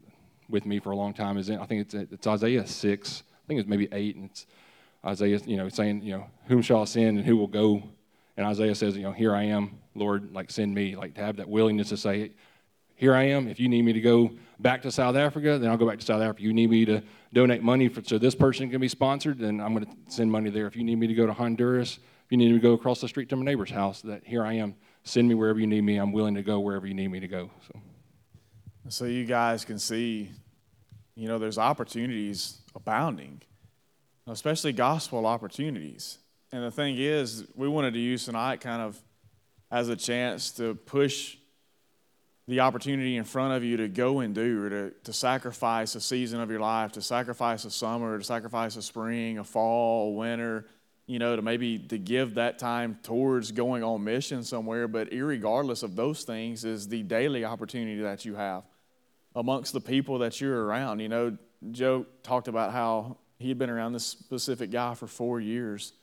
with 0.50 0.66
me 0.66 0.80
for 0.80 0.92
a 0.92 0.96
long 0.96 1.14
time 1.14 1.38
is 1.38 1.50
in, 1.50 1.60
I 1.60 1.66
think 1.66 1.82
it's, 1.82 1.94
it's 1.94 2.28
Isaiah 2.28 2.68
6, 2.68 3.24
I 3.44 3.48
think 3.48 3.60
it's 3.60 3.70
maybe 3.70 3.88
8, 3.92 4.16
and 4.16 4.30
it's 4.30 4.46
Isaiah, 5.06 5.40
you 5.46 5.58
know, 5.58 5.70
saying, 5.70 6.02
you 6.04 6.18
know, 6.18 6.28
whom 6.48 6.62
shall 6.62 6.82
I 6.82 6.86
send 6.86 7.18
and 7.18 7.26
who 7.26 7.38
will 7.38 7.48
go? 7.48 7.84
And 8.38 8.46
Isaiah 8.46 8.76
says, 8.76 8.96
you 8.96 9.04
know, 9.04 9.12
here 9.12 9.36
I 9.36 9.44
am, 9.44 9.80
Lord, 9.96 10.34
like 10.34 10.52
send 10.52 10.74
me, 10.74 10.96
like 10.96 11.16
to 11.16 11.22
have 11.22 11.38
that 11.38 11.50
willingness 11.50 11.90
to 11.90 11.98
say, 11.98 12.32
here 12.96 13.16
I 13.16 13.24
am. 13.24 13.48
If 13.48 13.60
you 13.60 13.68
need 13.68 13.84
me 13.84 13.94
to 13.94 14.02
go 14.02 14.32
back 14.60 14.82
to 14.84 14.92
South 14.92 15.16
Africa, 15.16 15.58
then 15.58 15.70
I'll 15.70 15.78
go 15.78 15.88
back 15.88 16.00
to 16.00 16.06
South 16.06 16.22
Africa. 16.22 16.42
You 16.42 16.54
need 16.54 16.70
me 16.70 16.86
to 16.86 17.02
donate 17.34 17.62
money 17.62 17.90
for, 17.90 18.04
so 18.04 18.18
this 18.18 18.36
person 18.36 18.70
can 18.70 18.80
be 18.80 18.88
sponsored, 18.88 19.40
then 19.40 19.60
I'm 19.60 19.74
going 19.74 19.86
to 19.86 19.92
send 20.08 20.32
money 20.32 20.50
there. 20.50 20.68
If 20.68 20.76
you 20.76 20.84
need 20.84 21.00
me 21.00 21.08
to 21.08 21.14
go 21.14 21.26
to 21.26 21.34
Honduras, 21.34 21.98
if 21.98 22.32
you 22.32 22.38
need 22.38 22.50
me 22.50 22.54
to 22.54 22.60
go 22.60 22.74
across 22.74 23.02
the 23.02 23.08
street 23.08 23.30
to 23.30 23.36
my 23.36 23.44
neighbor's 23.44 23.72
house, 23.72 24.02
that 24.04 24.24
here 24.26 24.46
I 24.46 24.54
am. 24.54 24.76
Send 25.04 25.28
me 25.28 25.36
wherever 25.36 25.60
you 25.60 25.68
need 25.68 25.82
me. 25.82 25.98
I'm 25.98 26.12
willing 26.12 26.36
to 26.36 26.42
go 26.42 26.60
wherever 26.60 26.88
you 26.88 26.94
need 26.94 27.10
me 27.10 27.20
to 27.20 27.28
go. 27.28 27.50
So, 27.68 27.80
so 28.90 29.06
you 29.06 29.26
guys 29.26 29.66
can 29.66 29.78
see, 29.78 30.32
you 31.16 31.28
know, 31.28 31.38
there's 31.38 31.58
opportunities 31.58 32.60
abounding, 32.76 33.42
especially 34.28 34.72
gospel 34.72 35.26
opportunities. 35.26 36.20
And 36.52 36.64
the 36.64 36.72
thing 36.72 36.98
is, 36.98 37.46
we 37.56 37.68
wanted 37.68 37.94
to 37.94 38.00
use 38.00 38.26
tonight 38.26 38.62
kind 38.62 38.82
of 38.82 39.02
as 39.72 39.90
a 39.90 39.96
chance 39.96 40.52
to 40.52 40.76
push 40.76 41.38
the 42.48 42.60
opportunity 42.60 43.18
in 43.18 43.24
front 43.24 43.54
of 43.54 43.64
you 43.64 43.78
to 43.78 43.88
go 43.88 44.20
and 44.20 44.36
do, 44.36 44.64
or 44.64 44.70
to, 44.70 44.92
to 45.06 45.14
sacrifice 45.14 45.96
a 45.96 46.02
season 46.02 46.42
of 46.42 46.52
your 46.52 46.60
life, 46.60 46.92
to 46.92 47.02
sacrifice 47.02 47.66
a 47.66 47.72
summer, 47.72 48.18
to 48.18 48.24
sacrifice 48.24 48.76
a 48.76 48.82
spring, 48.82 49.38
a 49.38 49.44
fall, 49.44 50.10
a 50.10 50.12
winter, 50.12 50.66
you 51.06 51.20
know, 51.20 51.36
to 51.36 51.42
maybe 51.42 51.80
to 51.80 51.98
give 51.98 52.36
that 52.36 52.60
time 52.60 52.98
towards 53.04 53.52
going 53.52 53.84
on 53.84 54.04
mission 54.04 54.44
somewhere. 54.44 54.88
But 54.88 55.10
regardless 55.12 55.84
of 55.84 55.96
those 55.96 56.24
things, 56.24 56.64
is 56.64 56.88
the 56.88 57.04
daily 57.04 57.44
opportunity 57.46 58.02
that 58.02 58.26
you 58.26 58.36
have 58.36 58.64
amongst 59.36 59.74
the 59.74 59.82
people 59.82 60.20
that 60.20 60.40
you're 60.40 60.66
around. 60.66 61.00
You 61.00 61.10
know, 61.10 61.38
Joe 61.72 62.06
talked 62.24 62.48
about 62.48 62.72
how 62.72 63.18
he 63.40 63.50
had 63.50 63.58
been 63.58 63.70
around 63.70 63.94
this 63.94 64.06
specific 64.06 64.72
guy 64.72 64.94
for 64.94 65.08
four 65.08 65.40
years 65.40 65.94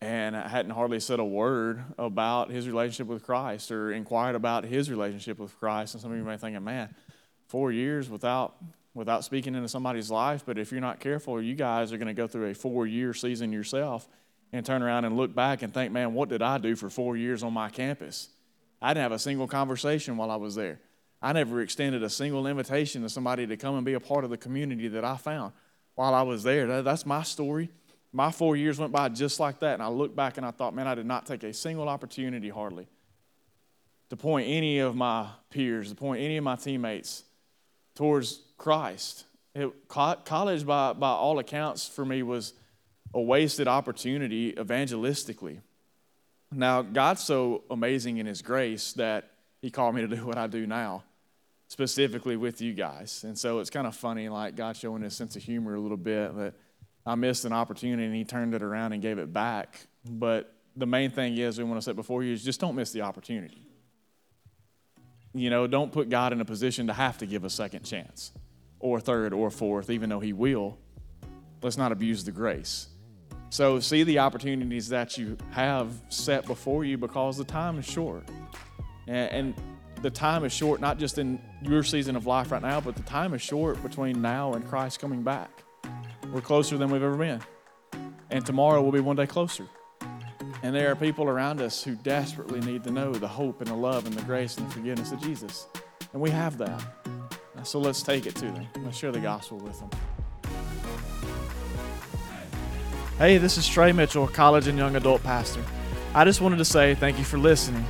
and 0.00 0.36
hadn't 0.36 0.72
hardly 0.72 1.00
said 1.00 1.20
a 1.20 1.24
word 1.24 1.82
about 1.98 2.50
his 2.50 2.66
relationship 2.66 3.06
with 3.06 3.22
Christ 3.24 3.70
or 3.70 3.92
inquired 3.92 4.34
about 4.34 4.64
his 4.64 4.90
relationship 4.90 5.38
with 5.38 5.58
Christ. 5.58 5.94
And 5.94 6.02
some 6.02 6.12
of 6.12 6.18
you 6.18 6.24
may 6.24 6.32
be 6.32 6.38
thinking, 6.38 6.62
man, 6.62 6.94
four 7.48 7.72
years 7.72 8.10
without 8.10 8.56
without 8.96 9.24
speaking 9.24 9.54
into 9.54 9.68
somebody's 9.68 10.10
life. 10.10 10.42
But 10.44 10.58
if 10.58 10.72
you're 10.72 10.80
not 10.80 11.00
careful, 11.00 11.40
you 11.40 11.54
guys 11.54 11.92
are 11.92 11.98
going 11.98 12.08
to 12.08 12.14
go 12.14 12.26
through 12.26 12.50
a 12.50 12.54
four 12.54 12.86
year 12.86 13.12
season 13.14 13.52
yourself 13.52 14.08
and 14.52 14.64
turn 14.64 14.82
around 14.82 15.04
and 15.04 15.16
look 15.16 15.34
back 15.34 15.62
and 15.62 15.72
think, 15.72 15.92
man, 15.92 16.14
what 16.14 16.28
did 16.28 16.42
I 16.42 16.58
do 16.58 16.74
for 16.74 16.88
four 16.88 17.16
years 17.16 17.42
on 17.42 17.52
my 17.52 17.68
campus? 17.68 18.30
I 18.80 18.94
didn't 18.94 19.02
have 19.02 19.12
a 19.12 19.18
single 19.18 19.46
conversation 19.46 20.16
while 20.16 20.30
I 20.30 20.36
was 20.36 20.54
there. 20.54 20.80
I 21.20 21.32
never 21.32 21.60
extended 21.60 22.02
a 22.02 22.10
single 22.10 22.46
invitation 22.46 23.02
to 23.02 23.08
somebody 23.08 23.46
to 23.46 23.56
come 23.56 23.76
and 23.76 23.84
be 23.84 23.94
a 23.94 24.00
part 24.00 24.24
of 24.24 24.30
the 24.30 24.36
community 24.36 24.88
that 24.88 25.04
I 25.04 25.16
found 25.16 25.52
while 25.94 26.14
I 26.14 26.22
was 26.22 26.42
there. 26.42 26.82
That's 26.82 27.06
my 27.06 27.22
story. 27.22 27.68
My 28.12 28.30
four 28.30 28.56
years 28.56 28.78
went 28.78 28.92
by 28.92 29.08
just 29.10 29.40
like 29.40 29.60
that, 29.60 29.74
and 29.74 29.82
I 29.82 29.88
looked 29.88 30.16
back 30.16 30.36
and 30.36 30.46
I 30.46 30.50
thought, 30.50 30.74
man, 30.74 30.86
I 30.86 30.94
did 30.94 31.06
not 31.06 31.26
take 31.26 31.42
a 31.42 31.52
single 31.52 31.88
opportunity 31.88 32.48
hardly 32.48 32.86
to 34.08 34.16
point 34.16 34.48
any 34.48 34.78
of 34.78 34.94
my 34.94 35.28
peers, 35.50 35.90
to 35.90 35.94
point 35.94 36.22
any 36.22 36.36
of 36.36 36.44
my 36.44 36.56
teammates 36.56 37.24
towards 37.94 38.40
Christ. 38.56 39.24
It, 39.54 39.72
college, 39.88 40.66
by, 40.66 40.92
by 40.92 41.10
all 41.10 41.38
accounts, 41.38 41.88
for 41.88 42.04
me 42.04 42.22
was 42.22 42.52
a 43.14 43.20
wasted 43.20 43.68
opportunity 43.68 44.52
evangelistically. 44.52 45.60
Now, 46.52 46.82
God's 46.82 47.22
so 47.22 47.64
amazing 47.70 48.18
in 48.18 48.26
His 48.26 48.42
grace 48.42 48.92
that 48.94 49.30
He 49.62 49.70
called 49.70 49.94
me 49.94 50.02
to 50.02 50.08
do 50.08 50.16
what 50.26 50.36
I 50.36 50.46
do 50.46 50.66
now, 50.66 51.04
specifically 51.68 52.36
with 52.36 52.60
you 52.60 52.74
guys. 52.74 53.24
And 53.24 53.38
so 53.38 53.60
it's 53.60 53.70
kind 53.70 53.86
of 53.86 53.96
funny, 53.96 54.28
like 54.28 54.56
God 54.56 54.76
showing 54.76 55.02
His 55.02 55.16
sense 55.16 55.36
of 55.36 55.42
humor 55.42 55.74
a 55.74 55.80
little 55.80 55.96
bit. 55.96 56.36
that 56.36 56.54
I 57.06 57.14
missed 57.14 57.44
an 57.44 57.52
opportunity 57.52 58.04
and 58.04 58.14
he 58.14 58.24
turned 58.24 58.52
it 58.52 58.62
around 58.62 58.92
and 58.92 59.00
gave 59.00 59.18
it 59.18 59.32
back. 59.32 59.86
But 60.04 60.52
the 60.74 60.86
main 60.86 61.10
thing 61.10 61.36
is, 61.38 61.56
we 61.56 61.64
want 61.64 61.80
to 61.80 61.84
say 61.84 61.92
before 61.92 62.24
you 62.24 62.32
is 62.32 62.44
just 62.44 62.60
don't 62.60 62.74
miss 62.74 62.90
the 62.90 63.02
opportunity. 63.02 63.62
You 65.32 65.50
know, 65.50 65.66
don't 65.66 65.92
put 65.92 66.08
God 66.08 66.32
in 66.32 66.40
a 66.40 66.44
position 66.44 66.88
to 66.88 66.92
have 66.92 67.18
to 67.18 67.26
give 67.26 67.44
a 67.44 67.50
second 67.50 67.84
chance 67.84 68.32
or 68.80 69.00
third 69.00 69.32
or 69.32 69.50
fourth, 69.50 69.90
even 69.90 70.10
though 70.10 70.20
he 70.20 70.32
will. 70.32 70.78
Let's 71.62 71.76
not 71.76 71.92
abuse 71.92 72.24
the 72.24 72.32
grace. 72.32 72.88
So 73.50 73.80
see 73.80 74.02
the 74.02 74.18
opportunities 74.18 74.88
that 74.88 75.16
you 75.16 75.36
have 75.52 75.90
set 76.08 76.46
before 76.46 76.84
you 76.84 76.98
because 76.98 77.38
the 77.38 77.44
time 77.44 77.78
is 77.78 77.86
short. 77.86 78.24
And, 79.06 79.54
the 80.02 80.10
time 80.10 80.44
is 80.44 80.52
short, 80.52 80.78
not 80.78 80.98
just 80.98 81.16
in 81.16 81.40
your 81.62 81.82
season 81.82 82.16
of 82.16 82.26
life 82.26 82.52
right 82.52 82.60
now, 82.60 82.82
but 82.82 82.94
the 82.94 83.02
time 83.04 83.32
is 83.32 83.40
short 83.40 83.82
between 83.82 84.20
now 84.20 84.52
and 84.52 84.64
Christ 84.68 85.00
coming 85.00 85.22
back. 85.22 85.64
We're 86.30 86.42
closer 86.42 86.76
than 86.76 86.90
we've 86.90 87.02
ever 87.02 87.16
been. 87.16 87.40
And 88.30 88.44
tomorrow 88.44 88.82
will 88.82 88.92
be 88.92 89.00
one 89.00 89.16
day 89.16 89.26
closer. 89.26 89.66
And 90.62 90.74
there 90.74 90.90
are 90.90 90.96
people 90.96 91.26
around 91.28 91.62
us 91.62 91.82
who 91.82 91.96
desperately 91.96 92.60
need 92.60 92.84
to 92.84 92.90
know 92.90 93.10
the 93.12 93.26
hope 93.26 93.62
and 93.62 93.68
the 93.68 93.74
love 93.74 94.06
and 94.06 94.14
the 94.14 94.22
grace 94.22 94.58
and 94.58 94.68
the 94.68 94.74
forgiveness 94.74 95.12
of 95.12 95.20
Jesus. 95.22 95.66
And 96.12 96.20
we 96.20 96.30
have 96.30 96.58
that. 96.58 96.84
So 97.66 97.80
let's 97.80 98.00
take 98.00 98.26
it 98.26 98.36
to 98.36 98.44
them. 98.44 98.68
Let's 98.84 98.96
share 98.96 99.10
the 99.10 99.18
gospel 99.18 99.58
with 99.58 99.80
them. 99.80 99.90
Hey, 103.18 103.38
this 103.38 103.58
is 103.58 103.66
Trey 103.66 103.90
Mitchell, 103.90 104.28
college 104.28 104.68
and 104.68 104.78
young 104.78 104.94
adult 104.94 105.24
pastor. 105.24 105.64
I 106.14 106.24
just 106.24 106.40
wanted 106.40 106.58
to 106.58 106.64
say 106.64 106.94
thank 106.94 107.18
you 107.18 107.24
for 107.24 107.38
listening. 107.38 107.84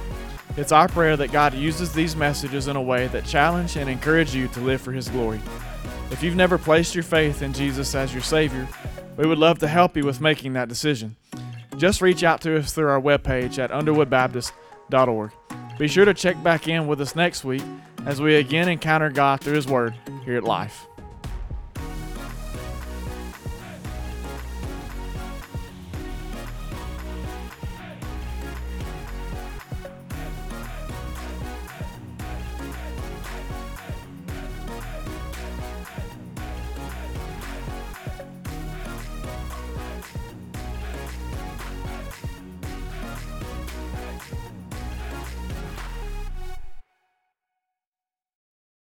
It's 0.57 0.73
our 0.73 0.89
prayer 0.89 1.15
that 1.19 1.31
God 1.31 1.53
uses 1.53 1.93
these 1.93 2.17
messages 2.17 2.69
in 2.69 2.77
a 2.77 2.81
way 2.81 3.09
that 3.09 3.27
challenge 3.27 3.77
and 3.77 3.91
encourage 3.91 4.35
you 4.35 4.49
to 4.49 4.61
live 4.61 4.81
for 4.81 4.93
His 4.93 5.11
glory. 5.11 5.43
If 6.11 6.23
you've 6.23 6.37
never 6.37 6.57
placed 6.57 6.95
your 6.95 7.05
faith 7.05 7.43
in 7.43 7.53
Jesus 7.53 7.95
as 7.95 8.15
your 8.15 8.23
Savior, 8.23 8.67
we 9.19 9.27
would 9.27 9.39
love 9.39 9.59
to 9.59 9.69
help 9.69 9.95
you 9.95 10.07
with 10.07 10.23
making 10.23 10.55
that 10.55 10.71
decision. 10.71 11.17
Just 11.77 12.01
reach 12.01 12.25
out 12.25 12.41
to 12.41 12.59
us 12.59 12.73
through 12.73 12.89
our 12.89 13.01
webpage 13.01 13.59
at 13.59 13.71
underwoodbaptist.org. 13.73 15.33
Be 15.79 15.89
sure 15.89 16.07
to 16.07 16.15
check 16.15 16.43
back 16.43 16.67
in 16.67 16.87
with 16.87 17.03
us 17.03 17.15
next 17.15 17.45
week 17.45 17.63
as 18.07 18.21
we 18.21 18.37
again 18.37 18.69
encounter 18.69 19.11
God 19.11 19.41
through 19.41 19.55
His 19.55 19.67
Word 19.67 19.95
here 20.25 20.37
at 20.37 20.45
Life. 20.45 20.87